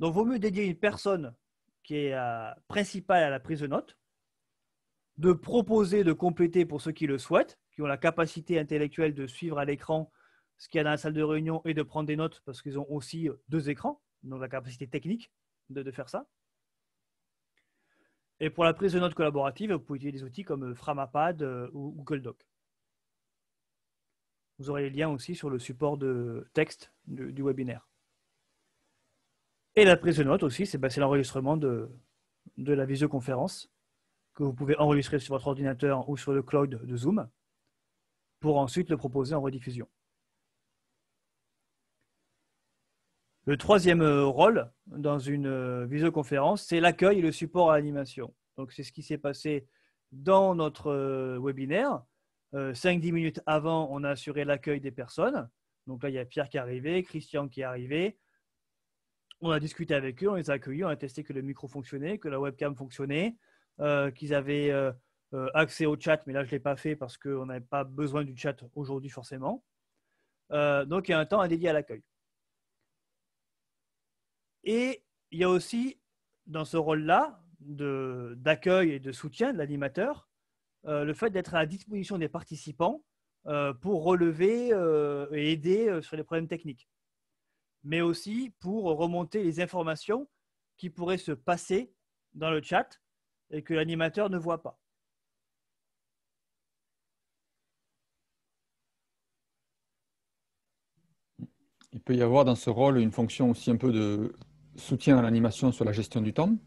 Donc, 0.01 0.13
il 0.13 0.17
vaut 0.17 0.25
mieux 0.25 0.41
dédier 0.41 0.65
une 0.65 0.77
personne 0.77 1.37
qui 1.85 1.99
est 1.99 2.15
euh, 2.15 2.51
principale 2.67 3.23
à 3.23 3.31
la 3.31 3.39
prise 3.39 3.61
de 3.61 3.69
notes, 3.69 3.97
de 5.19 5.33
proposer 5.33 6.05
de 6.05 6.13
compléter 6.13 6.67
pour 6.67 6.81
ceux 6.81 6.93
qui 6.93 7.07
le 7.07 7.19
souhaitent, 7.19 7.59
qui 7.73 7.83
ont 7.83 7.87
la 7.87 7.97
capacité 7.97 8.59
intellectuelle 8.59 9.15
de 9.15 9.27
suivre 9.27 9.59
à 9.59 9.65
l'écran 9.65 10.11
ce 10.57 10.69
qu'il 10.69 10.79
y 10.79 10.81
a 10.81 10.85
dans 10.85 10.91
la 10.91 10.97
salle 10.97 11.13
de 11.13 11.23
réunion 11.23 11.61
et 11.65 11.75
de 11.75 11.83
prendre 11.83 12.07
des 12.07 12.17
notes 12.17 12.43
parce 12.45 12.63
qu'ils 12.63 12.79
ont 12.79 12.91
aussi 12.91 13.29
deux 13.49 13.71
écrans, 13.71 14.01
donc 14.23 14.41
la 14.41 14.49
capacité 14.49 14.87
technique 14.87 15.33
de, 15.71 15.91
faire 15.91 16.09
ça. 16.09 16.27
Et 18.41 18.51
pour 18.51 18.65
la 18.65 18.75
prise 18.75 18.93
de 18.93 19.01
notes 19.01 19.15
collaborative, 19.15 19.73
vous 19.73 19.79
pouvez 19.81 19.99
utiliser 19.99 20.19
des 20.19 20.25
outils 20.25 20.45
comme 20.45 20.75
Framapad 20.75 21.43
euh, 21.43 21.71
ou 21.73 21.93
Google 21.93 22.23
Doc. 22.23 22.47
Vous 24.59 24.71
aurez 24.71 24.83
les 24.83 24.91
liens 24.91 25.09
aussi 25.09 25.35
sur 25.35 25.51
le 25.51 25.59
support 25.59 25.97
de 25.97 26.49
texte 26.53 26.93
du, 27.07 27.43
webinaire. 27.43 27.89
Et 29.75 29.85
la 29.85 29.97
prise 29.97 30.19
de 30.19 30.25
notes 30.25 30.45
aussi, 30.45 30.67
c'est 30.67 30.79
bah, 30.79 30.89
l'enregistrement 30.97 31.57
de 31.57 31.91
la 32.57 32.85
visioconférence 32.85 33.74
que 34.35 34.43
vous 34.43 34.53
pouvez 34.53 34.77
enregistrer 34.79 35.19
sur 35.19 35.35
votre 35.35 35.47
ordinateur 35.47 36.09
ou 36.09 36.17
sur 36.17 36.33
le 36.33 36.43
cloud 36.43 36.71
de 36.71 36.97
Zoom 36.97 37.29
pour 38.41 38.59
ensuite 38.59 38.91
le 38.91 38.97
proposer 38.97 39.35
en 39.35 39.41
rediffusion. 39.41 39.89
Le 43.47 43.57
troisième 43.57 44.03
rôle 44.03 44.71
dans 44.87 45.19
une 45.19 45.85
visioconférence, 45.85 46.65
c'est 46.65 46.81
l'accueil 46.81 47.19
et 47.19 47.23
le 47.23 47.33
support 47.33 47.71
à 47.71 47.77
l'animation. 47.77 48.35
Donc, 48.57 48.73
c'est 48.73 48.83
ce 48.83 48.93
qui 48.93 49.03
s'est 49.03 49.19
passé 49.19 49.67
dans 50.13 50.55
notre 50.55 51.39
webinaire. 51.39 52.03
5-10 52.55 53.09
euh, 53.09 53.13
minutes 53.13 53.41
avant, 53.47 53.89
on 53.91 54.05
a 54.05 54.11
assuré 54.11 54.45
l'accueil 54.45 54.81
des 54.81 54.93
personnes. 54.93 55.49
Donc 55.87 56.03
là, 56.03 56.09
il 56.09 56.15
y 56.15 56.19
a 56.19 56.25
Pierre 56.25 56.49
qui 56.49 56.57
est 56.57 56.61
arrivé, 56.61 57.03
Christian 57.03 57.49
qui 57.49 57.61
est 57.61 57.65
arrivé. 57.65 58.17
On 59.41 59.51
a 59.51 59.61
discuté 59.61 59.95
avec 59.95 60.23
eux, 60.23 60.31
on 60.31 60.37
les 60.37 60.51
a 60.51 60.55
accueillis, 60.55 60.85
on 60.85 60.89
a 60.89 60.97
testé 60.97 61.25
que 61.25 61.33
le 61.33 61.43
micro 61.43 61.67
fonctionnait, 61.67 62.19
que 62.19 62.29
la 62.29 62.41
webcam 62.41 62.77
fonctionnait, 62.77 63.37
euh, 63.37 63.54
qu'ils 63.79 64.35
avaient 64.35 64.71
euh, 64.71 64.93
accès 65.55 65.87
au 65.87 65.99
chat, 65.99 66.25
mais 66.27 66.33
là, 66.33 66.45
je 66.45 66.49
ne 66.49 66.53
l'ai 66.53 66.61
pas 66.61 66.77
fait 66.77 66.97
parce 66.97 67.19
qu'on 67.19 67.47
n'avait 67.47 67.61
pas 67.61 67.85
besoin 67.85 68.25
du 68.25 68.37
chat 68.37 68.57
aujourd'hui 68.75 69.11
forcément. 69.11 69.65
donc, 70.51 71.09
il 71.09 71.13
y 71.13 71.15
a 71.15 71.19
un 71.19 71.27
temps 71.27 71.41
à 71.41 71.49
dédié 71.49 71.71
à 71.71 71.73
l'accueil. 71.73 72.03
Et 74.65 75.05
il 75.31 75.39
y 75.41 75.45
a 75.45 75.51
aussi, 75.51 75.99
dans 76.47 76.65
ce 76.65 76.77
rôle-là, 76.77 77.41
d'accueil 77.61 78.93
et 78.93 79.01
de 79.01 79.13
soutien 79.13 79.53
de 79.53 79.59
l'animateur, 79.59 80.29
euh, 80.87 81.05
le 81.05 81.15
fait 81.15 81.31
d'être 81.31 81.55
à 81.55 81.61
la 81.61 81.67
disposition 81.67 82.19
des 82.19 82.29
participants 82.29 83.03
euh, 83.47 83.73
pour 83.73 84.05
relever 84.05 84.73
euh, 84.73 85.27
et 85.33 85.53
aider 85.53 86.01
sur 86.03 86.17
les 86.17 86.25
problèmes 86.25 86.49
techniques. 86.49 86.89
mais 87.83 88.01
aussi 88.01 88.55
pour 88.61 88.85
remonter 88.85 89.43
les 89.43 89.61
informations 89.61 90.29
qui 90.79 90.91
pourraient 90.91 91.19
se 91.19 91.33
passer 91.33 91.93
dans 92.33 92.51
le 92.51 92.63
chat 92.63 93.01
et 93.55 93.63
que 93.63 93.73
l'animateur 93.73 94.31
ne 94.31 94.39
voit 94.39 94.63
pas. 94.63 94.79
Il 101.93 102.01
peut 102.01 102.17
y 102.17 102.23
avoir 102.23 102.45
dans 102.45 102.57
ce 102.57 102.69
rôle 102.71 102.99
une 102.99 103.13
fonction 103.13 103.51
aussi 103.51 103.71
un 103.71 103.77
peu 103.77 103.93
de 103.93 104.35
soutien 104.77 105.17
à 105.19 105.23
l'animation 105.23 105.71
sur 105.71 105.85
la 105.85 105.93
gestion 105.93 106.21
du 106.21 106.33
temps, 106.33 106.59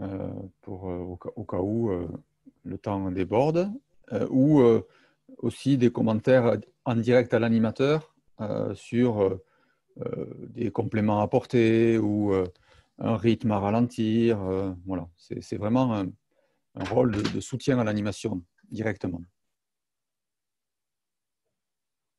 euh, 0.00 0.30
pour, 0.62 0.88
euh, 0.88 1.16
au, 1.34 1.44
cas, 1.44 1.58
où 1.58 1.90
euh, 1.90 2.06
le 2.62 2.78
temps 2.78 3.10
déborde, 3.10 3.72
ou 4.30 4.62
aussi 5.36 5.76
des 5.76 5.90
commentaires 5.90 6.56
en 6.86 6.94
direct 6.94 7.34
à 7.34 7.38
l'animateur 7.38 8.14
sur 8.72 9.38
des 10.48 10.70
compléments 10.70 11.20
à 11.20 11.24
apporter 11.24 11.98
ou 11.98 12.32
un 12.98 13.16
rythme 13.16 13.50
à 13.52 13.58
ralentir. 13.58 14.38
voilà, 14.86 15.08
c'est 15.16 15.56
vraiment 15.56 15.94
un, 15.94 16.10
rôle 16.90 17.12
de, 17.12 17.40
soutien 17.40 17.78
à 17.78 17.84
l'animation 17.84 18.42
directement. 18.70 19.22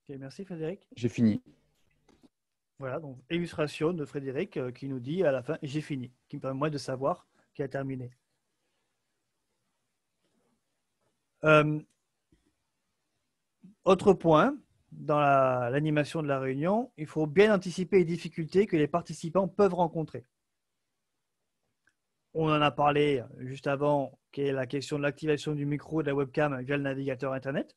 merci 0.10 0.44
Frédéric. 0.44 0.88
J'ai 0.96 1.10
fini. 1.10 1.42
Voilà, 2.80 3.00
donc 3.00 3.18
illustration 3.30 3.92
de 3.92 4.06
Frédéric 4.06 4.56
euh, 4.56 4.72
qui 4.72 4.88
nous 4.88 5.02
dit 5.02 5.24
à 5.26 5.32
la 5.34 5.44
fin 5.44 5.58
j'ai 5.62 5.82
fini, 5.82 6.14
qui 6.30 6.38
me 6.38 6.42
permet 6.42 6.58
moi 6.58 6.70
de 6.70 6.78
savoir 6.78 7.28
qu'il 7.54 7.66
a 7.66 7.68
terminé. 7.68 8.10
Euh, 11.44 11.80
autre 13.84 14.14
point, 14.14 14.58
dans 14.94 15.20
l'animation 15.20 16.22
de 16.22 16.28
la 16.28 16.40
réunion, 16.40 16.92
il 16.98 17.06
faut 17.06 17.28
bien 17.28 17.54
anticiper 17.54 18.00
les 18.00 18.06
difficultés 18.06 18.66
que 18.66 18.78
les 18.78 18.88
participants 18.88 19.50
peuvent 19.50 19.74
rencontrer. 19.74 20.26
On 22.34 22.50
en 22.50 22.62
a 22.62 22.72
parlé 22.72 23.24
juste 23.40 23.68
avant, 23.68 24.20
qui 24.32 24.42
est 24.42 24.52
la 24.52 24.68
question 24.68 24.98
de 24.98 25.04
l'activation 25.04 25.56
du 25.56 25.66
micro 25.66 26.02
et 26.02 26.04
de 26.04 26.10
la 26.10 26.16
webcam 26.16 26.62
via 26.62 26.78
le 26.78 26.84
navigateur 26.84 27.34
Internet. 27.34 27.76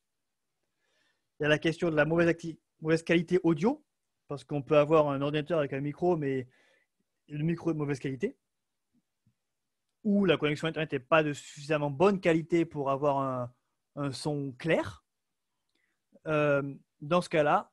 Il 1.40 1.44
y 1.44 1.46
a 1.46 1.48
la 1.48 1.58
question 1.58 1.90
de 1.90 1.96
la 1.96 2.04
mauvaise, 2.04 2.36
mauvaise 2.80 3.02
qualité 3.02 3.40
audio 3.42 3.82
parce 4.28 4.44
qu'on 4.44 4.62
peut 4.62 4.78
avoir 4.78 5.08
un 5.10 5.20
ordinateur 5.20 5.58
avec 5.58 5.74
un 5.74 5.80
micro, 5.80 6.16
mais 6.16 6.48
le 7.28 7.44
micro 7.44 7.70
est 7.70 7.74
de 7.74 7.78
mauvaise 7.78 7.98
qualité, 7.98 8.36
ou 10.04 10.24
la 10.24 10.36
connexion 10.36 10.68
Internet 10.68 10.92
n'est 10.92 11.00
pas 11.00 11.22
de 11.22 11.34
suffisamment 11.34 11.90
bonne 11.90 12.18
qualité 12.18 12.64
pour 12.64 12.90
avoir 12.90 13.52
un, 13.96 14.12
son 14.12 14.52
clair. 14.52 15.04
Euh, 16.26 16.74
dans 17.02 17.20
ce 17.20 17.28
cas-là, 17.28 17.70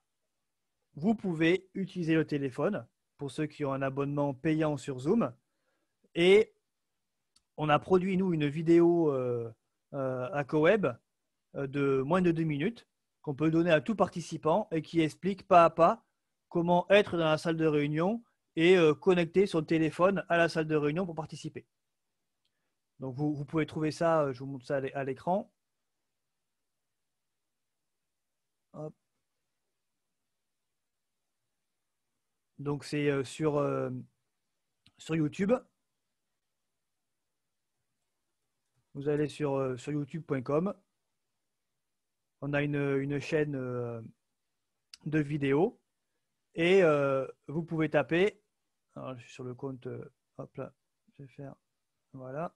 vous 0.95 1.15
pouvez 1.15 1.69
utiliser 1.75 2.13
le 2.13 2.25
téléphone 2.25 2.85
pour 3.17 3.31
ceux 3.31 3.45
qui 3.45 3.63
ont 3.63 3.71
un 3.71 3.81
abonnement 3.81 4.33
payant 4.33 4.75
sur 4.75 4.99
Zoom. 4.99 5.33
Et 6.13 6.53
on 7.59 7.69
a 7.69 7.77
produit, 7.77 8.17
nous, 8.17 8.33
une 8.33 8.47
vidéo 8.47 9.11
euh, 9.11 9.53
euh, 9.93 10.29
à 10.33 10.43
CoWeb 10.43 10.87
de 11.55 12.01
moins 12.01 12.21
de 12.21 12.31
deux 12.31 12.43
minutes 12.43 12.87
qu'on 13.21 13.35
peut 13.35 13.51
donner 13.51 13.71
à 13.71 13.81
tout 13.81 13.95
participant 13.95 14.67
et 14.71 14.81
qui 14.81 15.01
explique 15.01 15.47
pas 15.47 15.65
à 15.65 15.69
pas 15.69 16.05
comment 16.47 16.87
être 16.89 17.17
dans 17.17 17.25
la 17.25 17.37
salle 17.37 17.57
de 17.57 17.65
réunion 17.65 18.23
et 18.55 18.77
euh, 18.77 18.93
connecter 18.93 19.45
son 19.45 19.63
téléphone 19.63 20.25
à 20.29 20.37
la 20.37 20.49
salle 20.49 20.67
de 20.67 20.75
réunion 20.75 21.05
pour 21.05 21.15
participer. 21.15 21.65
Donc 22.99 23.15
vous, 23.15 23.45
pouvez 23.45 23.65
trouver 23.65 23.91
ça, 23.91 24.21
euh, 24.23 24.33
je 24.33 24.39
vous 24.39 24.45
montre 24.45 24.65
ça 24.65 24.77
à 24.93 25.03
l'écran. 25.03 25.51
Donc 32.59 32.83
c'est 32.83 33.09
euh, 33.09 33.23
sur 33.23 35.15
YouTube. 35.15 35.53
Vous 38.99 39.07
allez 39.07 39.29
sur, 39.29 39.79
sur 39.79 39.93
youtube.com. 39.93 40.73
On 42.41 42.53
a 42.53 42.61
une, 42.61 42.75
une 42.75 43.19
chaîne 43.19 43.53
de 45.05 45.19
vidéos. 45.19 45.79
Et 46.55 46.83
euh, 46.83 47.27
vous 47.47 47.63
pouvez 47.63 47.89
taper, 47.89 48.41
alors 48.95 49.15
je 49.15 49.21
suis 49.21 49.31
sur 49.33 49.43
le 49.43 49.53
compte, 49.55 49.87
euh, 49.87 50.11
hop 50.37 50.55
là, 50.57 50.73
je 51.17 51.23
vais 51.23 51.29
faire, 51.29 51.55
voilà. 52.13 52.53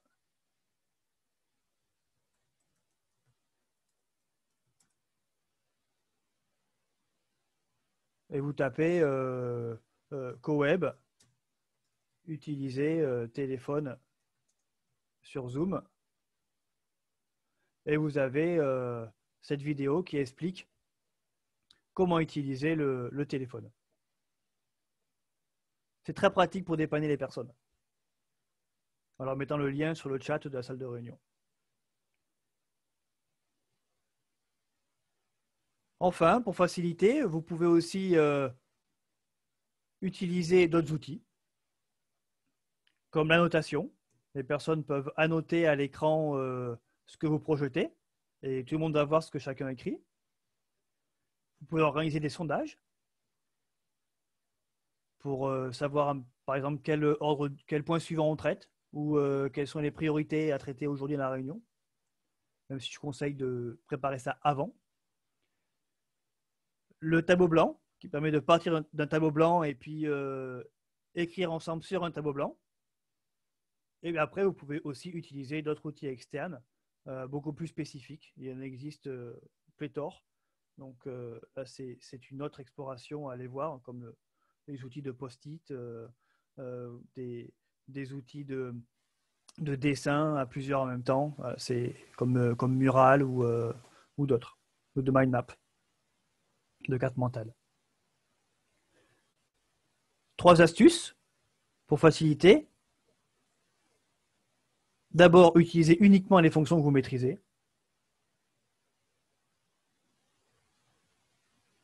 Et 8.32 8.40
vous 8.42 8.52
tapez 8.52 9.00
euh, 9.02 9.76
euh 10.12 10.36
CoWeb, 10.42 10.86
utiliser 12.26 13.06
téléphone 13.34 13.98
sur 15.22 15.48
Zoom. 15.50 15.82
Et 17.86 17.98
vous 17.98 18.18
avez 18.18 18.60
cette 19.42 19.62
vidéo 19.62 20.04
qui 20.04 20.18
explique 20.18 20.68
comment 21.94 22.20
utiliser 22.20 22.76
le 22.76 23.26
téléphone. 23.28 23.70
C'est 26.04 26.14
très 26.14 26.32
pratique 26.32 26.66
pour 26.66 26.78
dépanner 26.78 27.08
les 27.08 27.18
personnes. 27.18 27.54
Alors 29.20 29.36
mettant 29.36 29.58
le 29.58 29.70
lien 29.70 29.96
sur 29.96 30.10
le 30.10 30.20
chat 30.20 30.40
de 30.48 30.50
la 30.50 30.64
salle 30.64 30.78
de 30.78 30.86
réunion. 30.86 31.18
Enfin, 36.00 36.42
pour 36.42 36.56
faciliter, 36.58 37.24
vous 37.24 37.42
pouvez 37.42 37.66
aussi 37.66 38.18
euh, 38.18 38.50
utiliser 40.02 40.68
d'autres 40.68 40.92
outils, 40.92 41.24
comme 43.10 43.30
l'annotation. 43.30 43.90
Les 44.36 44.44
personnes 44.44 44.84
peuvent 44.84 45.14
annoter 45.16 45.66
à 45.66 45.76
l'écran 45.76 46.38
euh, 46.38 46.76
ce 47.06 47.18
que 47.18 47.28
vous 47.28 47.40
projetez, 47.40 47.94
et 48.42 48.64
tout 48.66 48.76
le 48.76 48.80
monde 48.80 48.94
va 48.94 49.04
voir 49.06 49.24
ce 49.24 49.32
que 49.32 49.40
chacun 49.40 49.68
écrit. 49.70 50.02
Vous 51.62 51.68
pouvez 51.68 51.82
organiser 51.82 52.20
des 52.20 52.30
sondages 52.30 52.78
pour 55.20 55.48
euh, 55.48 55.72
savoir, 55.72 56.16
par 56.46 56.56
exemple, 56.56 56.82
quel, 56.84 57.04
ordre, 57.22 57.50
quel 57.68 57.84
point 57.84 58.00
suivant 58.00 58.30
on 58.30 58.36
traite 58.36 58.70
ou 58.92 59.18
euh, 59.18 59.50
quelles 59.50 59.68
sont 59.68 59.80
les 59.80 59.92
priorités 59.92 60.52
à 60.52 60.58
traiter 60.58 60.88
aujourd'hui 60.88 61.16
dans 61.16 61.24
la 61.24 61.30
réunion. 61.30 61.62
Même 62.70 62.80
si 62.80 62.92
je 62.92 63.00
conseille 63.00 63.34
de 63.34 63.80
préparer 63.88 64.20
ça 64.20 64.38
avant. 64.42 64.76
Le 67.00 67.22
tableau 67.22 67.48
blanc, 67.48 67.82
qui 68.00 68.10
permet 68.10 68.32
de 68.32 68.40
partir 68.40 68.84
d'un 68.92 69.08
tableau 69.08 69.32
blanc 69.32 69.64
et 69.64 69.76
puis 69.76 70.08
euh, 70.08 70.62
écrire 71.16 71.54
ensemble 71.54 71.84
sur 71.84 72.04
un 72.04 72.12
tableau 72.12 72.34
blanc. 72.34 72.58
Et 74.02 74.18
après, 74.18 74.44
vous 74.44 74.52
pouvez 74.52 74.82
aussi 74.84 75.10
utiliser 75.10 75.62
d'autres 75.62 75.86
outils 75.86 76.08
externes, 76.08 76.62
beaucoup 77.30 77.54
plus 77.54 77.68
spécifiques. 77.68 78.34
Il 78.38 78.52
en 78.54 78.62
existe 78.62 79.10
pléthore. 79.78 80.24
Donc 80.78 81.06
là, 81.06 81.66
c'est 81.66 82.32
une 82.32 82.42
autre 82.42 82.60
exploration 82.60 83.30
à 83.30 83.34
aller 83.34 83.48
voir, 83.48 83.82
comme 83.84 84.04
le, 84.04 84.18
des 84.68 84.84
outils 84.84 85.02
de 85.02 85.12
post-it, 85.12 85.72
euh, 85.72 86.08
euh, 86.60 86.98
des, 87.16 88.14
outils 88.14 88.46
de, 88.46 88.76
de, 89.58 89.76
dessin 89.76 90.36
à 90.36 90.46
plusieurs 90.46 90.82
en 90.82 90.86
même 90.86 91.04
temps. 91.04 91.36
C'est 91.58 91.96
comme, 92.18 92.38
euh, 92.38 92.56
comme 92.56 92.76
Mural 92.76 93.24
ou, 93.24 93.46
ou 94.18 94.26
d'autres, 94.26 94.58
ou 94.96 95.02
de 95.02 95.12
mind 95.14 95.30
map, 95.30 95.48
de 96.88 96.98
carte 96.98 97.18
mentale. 97.18 97.54
Trois 100.38 100.62
astuces 100.62 101.16
pour 101.88 102.00
faciliter. 102.00 102.68
D'abord, 105.14 105.58
utilisez 105.58 105.98
uniquement 106.04 106.40
les 106.40 106.50
fonctions 106.50 106.78
que 106.78 106.84
vous 106.84 106.92
maîtrisez. 106.92 107.40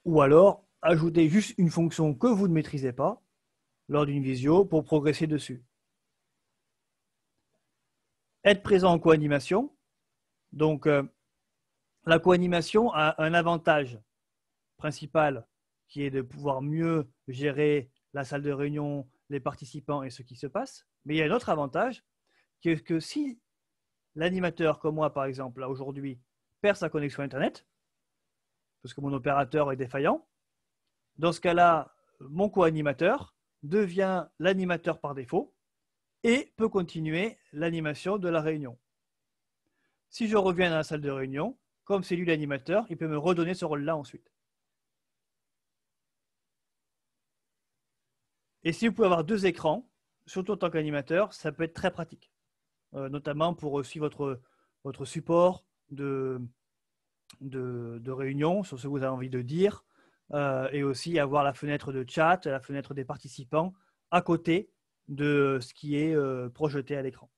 Ou 0.06 0.22
alors, 0.22 0.66
ajoutez 0.82 1.30
juste 1.30 1.54
une 1.58 1.70
fonction 1.70 2.16
que 2.16 2.28
vous 2.28 2.48
ne 2.48 2.54
maîtrisez 2.54 2.94
pas 2.94 3.22
lors 3.88 4.06
d'une 4.06 4.24
visio 4.24 4.66
pour 4.66 4.84
progresser 4.84 5.28
dessus. 5.28 5.64
Être 8.44 8.64
présent 8.64 8.92
en 8.94 9.00
co-animation. 9.00 9.76
Donc, 10.52 10.88
euh, 10.88 11.04
la 12.06 12.18
co-animation 12.18 12.92
a 12.94 13.22
un 13.22 13.34
avantage 13.34 14.00
principal 14.78 15.48
qui 15.88 16.04
est 16.04 16.10
de 16.10 16.22
pouvoir 16.22 16.62
mieux 16.62 17.08
gérer 17.28 17.92
la 18.14 18.24
salle 18.24 18.42
de 18.42 18.52
réunion, 18.52 19.08
les 19.30 19.40
participants 19.40 20.02
et 20.02 20.10
ce 20.10 20.24
qui 20.24 20.36
se 20.36 20.48
passe. 20.48 20.88
Mais 21.06 21.16
il 21.16 21.18
y 21.18 21.22
a 21.22 21.26
un 21.26 21.36
autre 21.36 21.50
avantage 21.50 22.04
qui 22.62 22.70
est 22.70 22.84
que 22.84 23.00
si 23.00 23.40
l'animateur, 24.16 24.80
comme 24.80 24.96
moi 24.96 25.14
par 25.14 25.26
exemple, 25.26 25.64
aujourd'hui, 25.64 26.20
perd 26.62 26.78
sa 26.78 26.90
connexion 26.90 27.24
Internet, 27.24 27.66
parce 28.82 28.94
que 28.94 29.02
mon 29.02 29.14
opérateur 29.14 29.72
est 29.72 29.78
défaillant, 29.78 30.28
dans 31.18 31.32
ce 31.32 31.42
cas-là, 31.42 31.94
mon 32.22 32.50
co-animateur 32.50 33.36
devient 33.64 34.28
l'animateur 34.40 35.00
par 35.00 35.16
défaut 35.16 35.54
et 36.24 36.54
peut 36.58 36.70
continuer 36.70 37.38
l'animation 37.52 38.18
de 38.18 38.30
la 38.30 38.42
réunion. 38.42 38.78
Si 40.10 40.28
je 40.28 40.38
reviens 40.38 40.70
dans 40.70 40.78
la 40.78 40.84
salle 40.84 41.02
de 41.02 41.10
réunion, 41.10 41.58
comme 41.84 42.04
c'est 42.04 42.16
lui 42.16 42.26
l'animateur, 42.26 42.86
il 42.90 42.98
peut 42.98 43.08
me 43.08 43.18
redonner 43.18 43.54
ce 43.54 43.66
rôle-là 43.66 43.96
ensuite. 43.96 44.32
Et 48.64 48.74
si 48.74 48.88
vous 48.88 48.94
pouvez 48.94 49.06
avoir 49.06 49.24
deux 49.24 49.46
écrans, 49.46 49.90
surtout 50.26 50.54
en 50.54 50.58
tant 50.58 50.70
qu'animateur, 50.70 51.34
ça 51.34 51.52
peut 51.52 51.64
être 51.64 51.74
très 51.74 51.92
pratique, 51.92 52.32
notamment 52.94 53.54
pour 53.54 53.86
suivre 53.86 54.08
votre, 54.08 54.42
votre 54.84 55.06
support 55.06 55.64
de, 55.92 56.42
de, 57.42 58.12
réunion 58.12 58.64
sur 58.64 58.80
ce 58.80 58.84
que 58.84 58.88
vous 58.88 58.98
avez 58.98 59.08
envie 59.08 59.30
de 59.30 59.42
dire, 59.42 59.84
et 60.72 60.84
aussi 60.84 61.20
avoir 61.20 61.44
la 61.44 61.54
fenêtre 61.54 61.92
de 61.92 62.06
chat, 62.08 62.46
la 62.46 62.60
fenêtre 62.60 62.94
des 62.94 63.06
participants 63.06 63.74
à 64.12 64.22
côté 64.22 64.72
de 65.08 65.60
ce 65.62 65.74
qui 65.74 65.96
est 65.96 66.16
projeté 66.54 66.96
à 66.96 67.02
l'écran. 67.02 67.30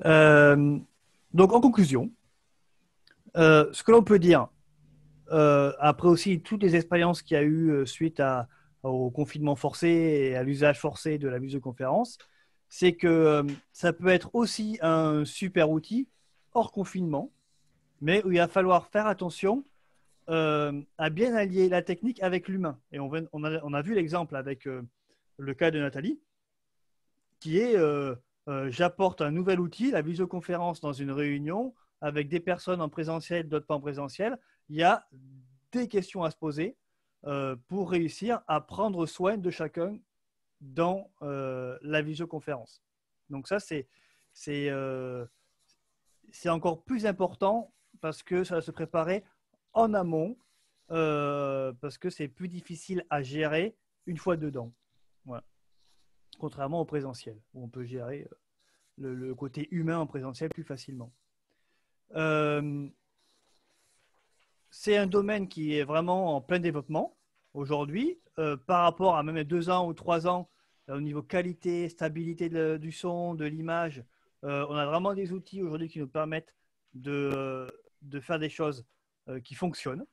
donc 0.00 1.52
en 1.52 1.60
conclusion, 1.60 2.10
ce 3.34 3.82
que 3.82 3.90
l'on 3.90 4.02
peut 4.02 4.18
dire, 4.18 4.48
euh, 5.32 5.72
après 5.80 6.08
aussi 6.08 6.40
toutes 6.40 6.62
les 6.62 6.76
expériences 6.76 7.22
qu'il 7.22 7.36
y 7.36 7.38
a 7.38 7.42
eu 7.42 7.70
euh, 7.70 7.86
suite 7.86 8.22
au 8.84 9.10
confinement 9.10 9.56
forcé 9.56 9.88
et 9.88 10.36
à 10.36 10.44
l'usage 10.44 10.78
forcé 10.78 11.18
de 11.18 11.28
la 11.28 11.40
visioconférence, 11.40 12.18
c'est 12.78 12.92
que 12.92 13.06
euh, 13.06 13.42
ça 13.72 13.94
peut 13.94 14.08
être 14.08 14.34
aussi 14.34 14.78
un 14.82 15.24
super 15.24 15.70
outil 15.70 16.08
hors 16.52 16.72
confinement, 16.72 17.32
mais 18.02 18.22
où 18.24 18.32
il 18.32 18.36
va 18.36 18.48
falloir 18.48 18.88
faire 18.88 19.06
attention 19.06 19.64
à 20.28 21.10
bien 21.10 21.36
allier 21.36 21.68
la 21.68 21.82
technique 21.82 22.20
avec 22.20 22.48
l'humain. 22.48 22.78
Et 22.90 22.98
on, 22.98 23.12
a, 23.14 23.82
vu 23.82 23.94
l'exemple 23.94 24.34
avec 24.34 24.66
le 25.38 25.54
cas 25.54 25.70
de 25.70 25.78
Nathalie, 25.78 26.18
qui 27.38 27.58
est 27.58 27.76
j'apporte 28.68 29.20
un 29.20 29.30
nouvel 29.30 29.60
outil, 29.60 29.92
la 29.92 30.02
visioconférence 30.02 30.80
dans 30.80 30.92
une 30.92 31.12
réunion 31.12 31.74
avec 32.00 32.28
des 32.28 32.40
personnes 32.40 32.80
en 32.80 32.88
présentiel, 32.88 33.48
d'autres 33.48 33.66
pas 33.66 33.76
en 33.76 33.80
présentiel, 33.80 34.36
il 34.68 34.76
y 34.76 34.82
a 34.82 35.06
des 35.70 35.86
questions 35.86 36.24
à 36.24 36.30
se 36.32 36.36
poser 36.36 36.76
euh, 37.26 37.56
pour 37.68 37.90
réussir 37.90 38.40
à 38.48 38.60
prendre 38.60 39.06
soin 39.06 39.36
de 39.36 39.50
chacun 39.50 39.96
dans 40.60 41.10
euh, 41.22 41.78
la 41.82 42.02
visioconférence. 42.02 42.82
Donc 43.30 43.48
ça, 43.48 43.58
c'est 43.60 43.86
euh, 44.48 45.26
encore 46.46 46.82
plus 46.84 47.06
important 47.06 47.72
parce 48.00 48.22
que 48.22 48.44
ça 48.44 48.56
va 48.56 48.60
se 48.60 48.70
préparer 48.70 49.24
en 49.72 49.94
amont, 49.94 50.36
parce 50.88 51.98
que 51.98 52.10
c'est 52.10 52.28
plus 52.28 52.48
difficile 52.48 53.04
à 53.10 53.22
gérer 53.22 53.76
une 54.06 54.18
fois 54.18 54.36
dedans. 54.36 54.72
Contrairement 56.38 56.80
au 56.82 56.84
présentiel, 56.84 57.40
où 57.54 57.64
on 57.64 57.68
peut 57.68 57.84
gérer 57.84 58.28
le, 58.98 59.34
côté 59.34 59.68
humain 59.70 59.98
en 59.98 60.06
présentiel 60.06 60.50
plus 60.50 60.64
facilement 60.64 61.12
c'est 64.76 64.96
un 64.96 65.06
domaine 65.06 65.48
qui 65.48 65.74
est 65.74 65.84
vraiment 65.84 66.36
en 66.36 66.42
plein 66.42 66.58
développement 66.58 67.16
aujourd'hui 67.54 68.18
euh, 68.38 68.54
par 68.54 68.82
rapport 68.82 69.16
à 69.16 69.22
même 69.22 69.42
deux 69.44 69.70
ans 69.70 69.88
ou 69.88 69.94
trois 69.94 70.26
ans 70.26 70.50
euh, 70.90 70.98
au 70.98 71.00
niveau 71.00 71.22
qualité, 71.22 71.88
stabilité 71.88 72.50
du 72.78 72.92
son, 72.92 73.34
de 73.34 73.46
l'image. 73.46 74.04
Euh, 74.44 74.66
on 74.68 74.74
a 74.74 74.84
vraiment 74.84 75.14
des 75.14 75.32
outils 75.32 75.62
aujourd'hui 75.62 75.88
qui 75.88 76.00
nous 76.00 76.06
permettent 76.06 76.54
de, 76.92 77.66
faire 78.20 78.38
des 78.38 78.50
choses 78.50 78.84
qui 79.42 79.54
fonctionnent 79.54 80.04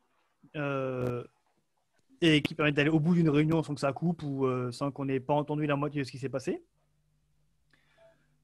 et 2.22 2.42
qui 2.42 2.56
permettent 2.56 2.76
d'aller 2.76 2.90
au 2.90 3.00
bout 3.00 3.14
d'une 3.14 3.30
réunion 3.30 3.62
sans 3.62 3.76
que 3.76 3.82
ça 3.82 3.92
coupe 3.92 4.24
ou 4.24 4.48
sans 4.72 4.90
qu'on 4.92 5.06
n'ait 5.06 5.20
pas 5.20 5.34
entendu 5.34 5.68
la 5.68 5.76
moitié 5.76 6.02
de 6.02 6.06
ce 6.08 6.12
qui 6.12 6.18
s'est 6.18 6.30
passé. 6.30 6.64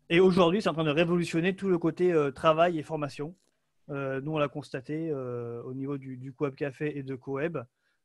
Et 0.09 0.19
aujourd'hui, 0.19 0.61
c'est 0.61 0.69
en 0.69 0.73
train 0.73 0.83
de 0.83 0.91
révolutionner 0.91 1.55
tout 1.55 1.69
le 1.69 1.79
côté 1.79 2.13
travail 2.35 2.77
et 2.77 2.83
formation 2.83 3.33
nous, 3.87 4.31
on 4.31 4.37
l'a 4.37 4.47
constaté 4.47 5.11
au 5.13 5.73
niveau 5.73 5.97
du, 5.97 6.17
du 6.17 6.33
Coop 6.33 6.55
Café 6.55 6.97
et 6.97 7.03
de 7.03 7.15
Coeb, 7.15 7.57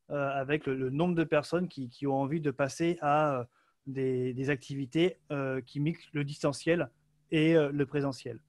avec 0.09 0.67
le, 0.67 0.91
nombre 0.91 1.15
de 1.15 1.25
personnes 1.25 1.69
qui, 1.69 2.07
ont 2.07 2.15
envie 2.15 2.41
de 2.41 2.51
passer 2.51 2.99
à 3.01 3.47
des, 3.87 4.51
activités 4.51 5.19
qui 5.67 5.81
mixent 5.81 6.09
le 6.13 6.25
distanciel 6.25 6.91
et 7.31 7.55
le 7.55 7.87
présentiel. 7.87 8.41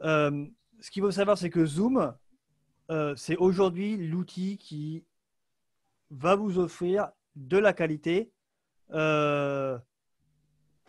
ce 0.00 0.90
qu'il 0.90 1.02
faut 1.02 1.10
savoir, 1.10 1.36
c'est 1.38 1.50
que 1.50 1.66
Zoom, 1.66 2.14
c'est 3.16 3.36
aujourd'hui 3.36 3.96
l'outil 3.96 4.58
qui 4.58 5.04
va 6.10 6.36
vous 6.36 6.58
offrir 6.58 7.10
de 7.36 7.58
la 7.58 7.72
qualité, 7.72 8.30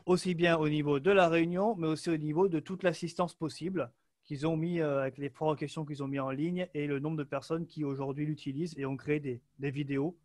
aussi 0.06 0.34
bien 0.36 0.58
au 0.58 0.70
niveau 0.70 1.00
de 1.00 1.12
la 1.12 1.30
réunion, 1.30 1.76
mais 1.76 1.88
aussi 1.88 2.10
au 2.10 2.18
niveau 2.18 2.48
de 2.48 2.60
toute 2.60 2.84
l'assistance 2.84 3.36
possible 3.36 3.92
qu'ils 4.30 4.46
ont 4.46 4.56
mis 4.56 4.80
euh, 4.80 5.02
avec 5.02 5.18
les 5.18 5.32
trois 5.32 5.56
questions 5.56 5.84
qu'ils 5.86 6.04
ont 6.04 6.08
mis 6.08 6.20
en 6.20 6.30
ligne 6.30 6.68
et 6.76 6.86
le 6.86 7.00
nombre 7.00 7.18
de 7.18 7.24
personnes 7.24 7.66
qui 7.66 7.84
aujourd'hui 7.84 8.28
l'utilisent 8.28 8.78
et 8.78 8.86
ont 8.86 8.96
créé 8.96 9.20
des, 9.20 9.42
vidéos 9.72 10.16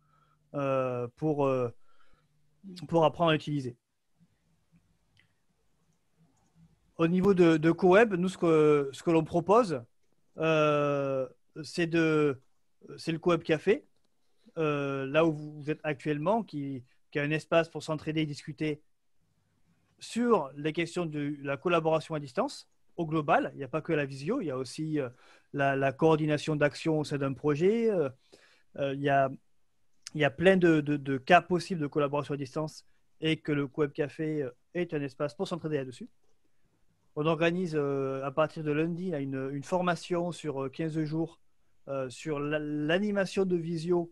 euh, 0.53 1.07
pour, 1.15 1.47
euh, 1.47 1.69
pour 2.87 3.03
apprendre 3.03 3.31
à 3.31 3.33
l'utiliser. 3.33 3.75
Au 6.97 7.07
niveau 7.07 7.33
de, 7.33 7.57
de 7.57 7.71
CoWeb, 7.71 8.13
nous, 8.13 8.29
ce 8.29 8.37
que, 8.37 8.91
ce 8.93 9.01
que 9.01 9.09
l'on 9.09 9.23
propose, 9.23 9.81
c'est 11.63 11.87
le 11.91 12.37
CoWeb 13.19 13.41
Café, 13.41 13.87
là 14.55 15.25
où 15.25 15.33
vous 15.33 15.71
êtes 15.71 15.79
actuellement, 15.81 16.43
qui, 16.43 16.83
qui 17.09 17.17
a 17.17 17.23
un 17.23 17.31
espace 17.31 17.69
pour 17.69 17.81
s'entraider 17.81 18.21
et 18.21 18.27
discuter 18.27 18.83
sur 19.97 20.51
les 20.55 20.73
questions 20.73 21.07
de 21.07 21.37
la 21.41 21.57
collaboration 21.57 22.13
à 22.13 22.19
distance 22.19 22.69
au 22.97 23.05
global. 23.05 23.51
Il 23.53 23.57
n'y 23.57 23.63
a 23.63 23.67
pas 23.67 23.81
que 23.81 23.93
la 23.93 24.05
visio, 24.05 24.41
il 24.41 24.45
y 24.45 24.51
a 24.51 24.57
aussi 24.57 24.99
euh, 24.99 25.09
la, 25.53 25.91
coordination 25.91 26.55
d'action 26.55 26.99
au 26.99 27.03
sein 27.03 27.17
d'un 27.17 27.33
projet. 27.33 27.89
Euh, 27.89 28.09
euh, 28.77 28.93
il, 28.93 29.01
y 29.01 29.09
a, 29.09 29.29
il 30.13 30.21
y 30.21 30.25
a 30.25 30.29
plein 30.29 30.57
de, 30.57 31.17
cas 31.17 31.41
possibles 31.41 31.81
de 31.81 31.87
collaboration 31.87 32.33
à 32.33 32.37
distance 32.37 32.85
et 33.21 33.37
que 33.37 33.51
le 33.51 33.69
Web 33.75 33.91
Café 33.91 34.47
est 34.73 34.93
un 34.93 35.01
espace 35.01 35.33
pour 35.33 35.47
s'entraider 35.47 35.77
là-dessus. 35.77 36.09
On 37.15 37.25
organise 37.25 37.77
à 37.77 38.31
partir 38.31 38.63
de 38.63 38.71
lundi 38.71 39.13
une, 39.13 39.63
formation 39.63 40.33
sur 40.33 40.69
15 40.69 41.01
jours 41.03 41.39
sur 42.09 42.39
l'animation 42.39 43.45
de 43.45 43.55
visio 43.55 44.11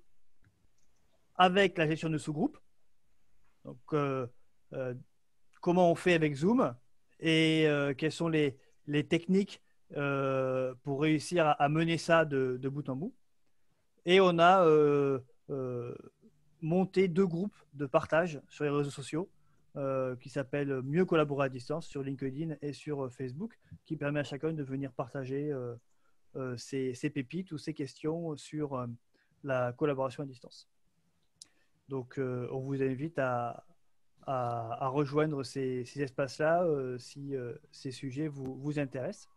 avec 1.35 1.77
la 1.77 1.85
gestion 1.85 2.09
de 2.09 2.17
sous-groupes. 2.17 2.57
Donc, 3.65 3.77
comment 5.59 5.91
on 5.91 5.95
fait 5.95 6.13
avec 6.13 6.33
Zoom 6.33 6.73
et 7.19 7.67
quels 7.97 8.11
sont 8.13 8.29
les, 8.29 8.57
les 8.87 9.05
techniques 9.05 9.61
euh, 9.95 10.73
pour 10.83 11.01
réussir 11.01 11.55
à, 11.59 11.69
mener 11.69 11.97
ça 11.97 12.25
de, 12.25 12.57
bout 12.69 12.87
en 12.89 12.95
bout. 12.95 13.13
Et 14.05 14.19
on 14.19 14.39
a 14.39 14.65
euh, 14.65 15.19
euh, 15.49 15.95
monté 16.61 17.07
deux 17.07 17.27
groupes 17.27 17.55
de 17.73 17.85
partage 17.85 18.41
sur 18.49 18.63
les 18.63 18.69
réseaux 18.69 18.91
sociaux 18.91 19.29
qui 20.19 20.29
s'appellent 20.29 20.83
Mieux 20.83 21.03
collaborer 21.03 21.47
à 21.47 21.49
distance 21.49 21.87
sur 21.87 22.03
LinkedIn 22.03 22.57
et 22.61 22.73
sur 22.73 23.11
Facebook, 23.11 23.57
qui 23.85 23.97
permet 23.97 24.19
à 24.19 24.23
chacun 24.23 24.53
de 24.53 24.61
venir 24.61 24.91
partager 24.93 25.51
ses, 26.57 27.09
pépites 27.11 27.51
ou 27.51 27.57
ses 27.57 27.73
questions 27.73 28.37
sur 28.37 28.85
la 29.43 29.73
collaboration 29.73 30.21
à 30.21 30.25
distance. 30.27 30.69
Donc, 31.89 32.19
on 32.19 32.59
vous 32.59 32.83
invite 32.83 33.17
à, 33.17 33.65
à, 34.27 34.87
rejoindre 34.87 35.43
ces, 35.43 35.83
espaces-là 35.95 36.63
euh, 36.63 36.97
si 36.97 37.35
euh, 37.35 37.53
ces 37.71 37.91
sujets 37.91 38.27
vous, 38.27 38.55
vous 38.55 38.79
intéressent. 38.79 39.32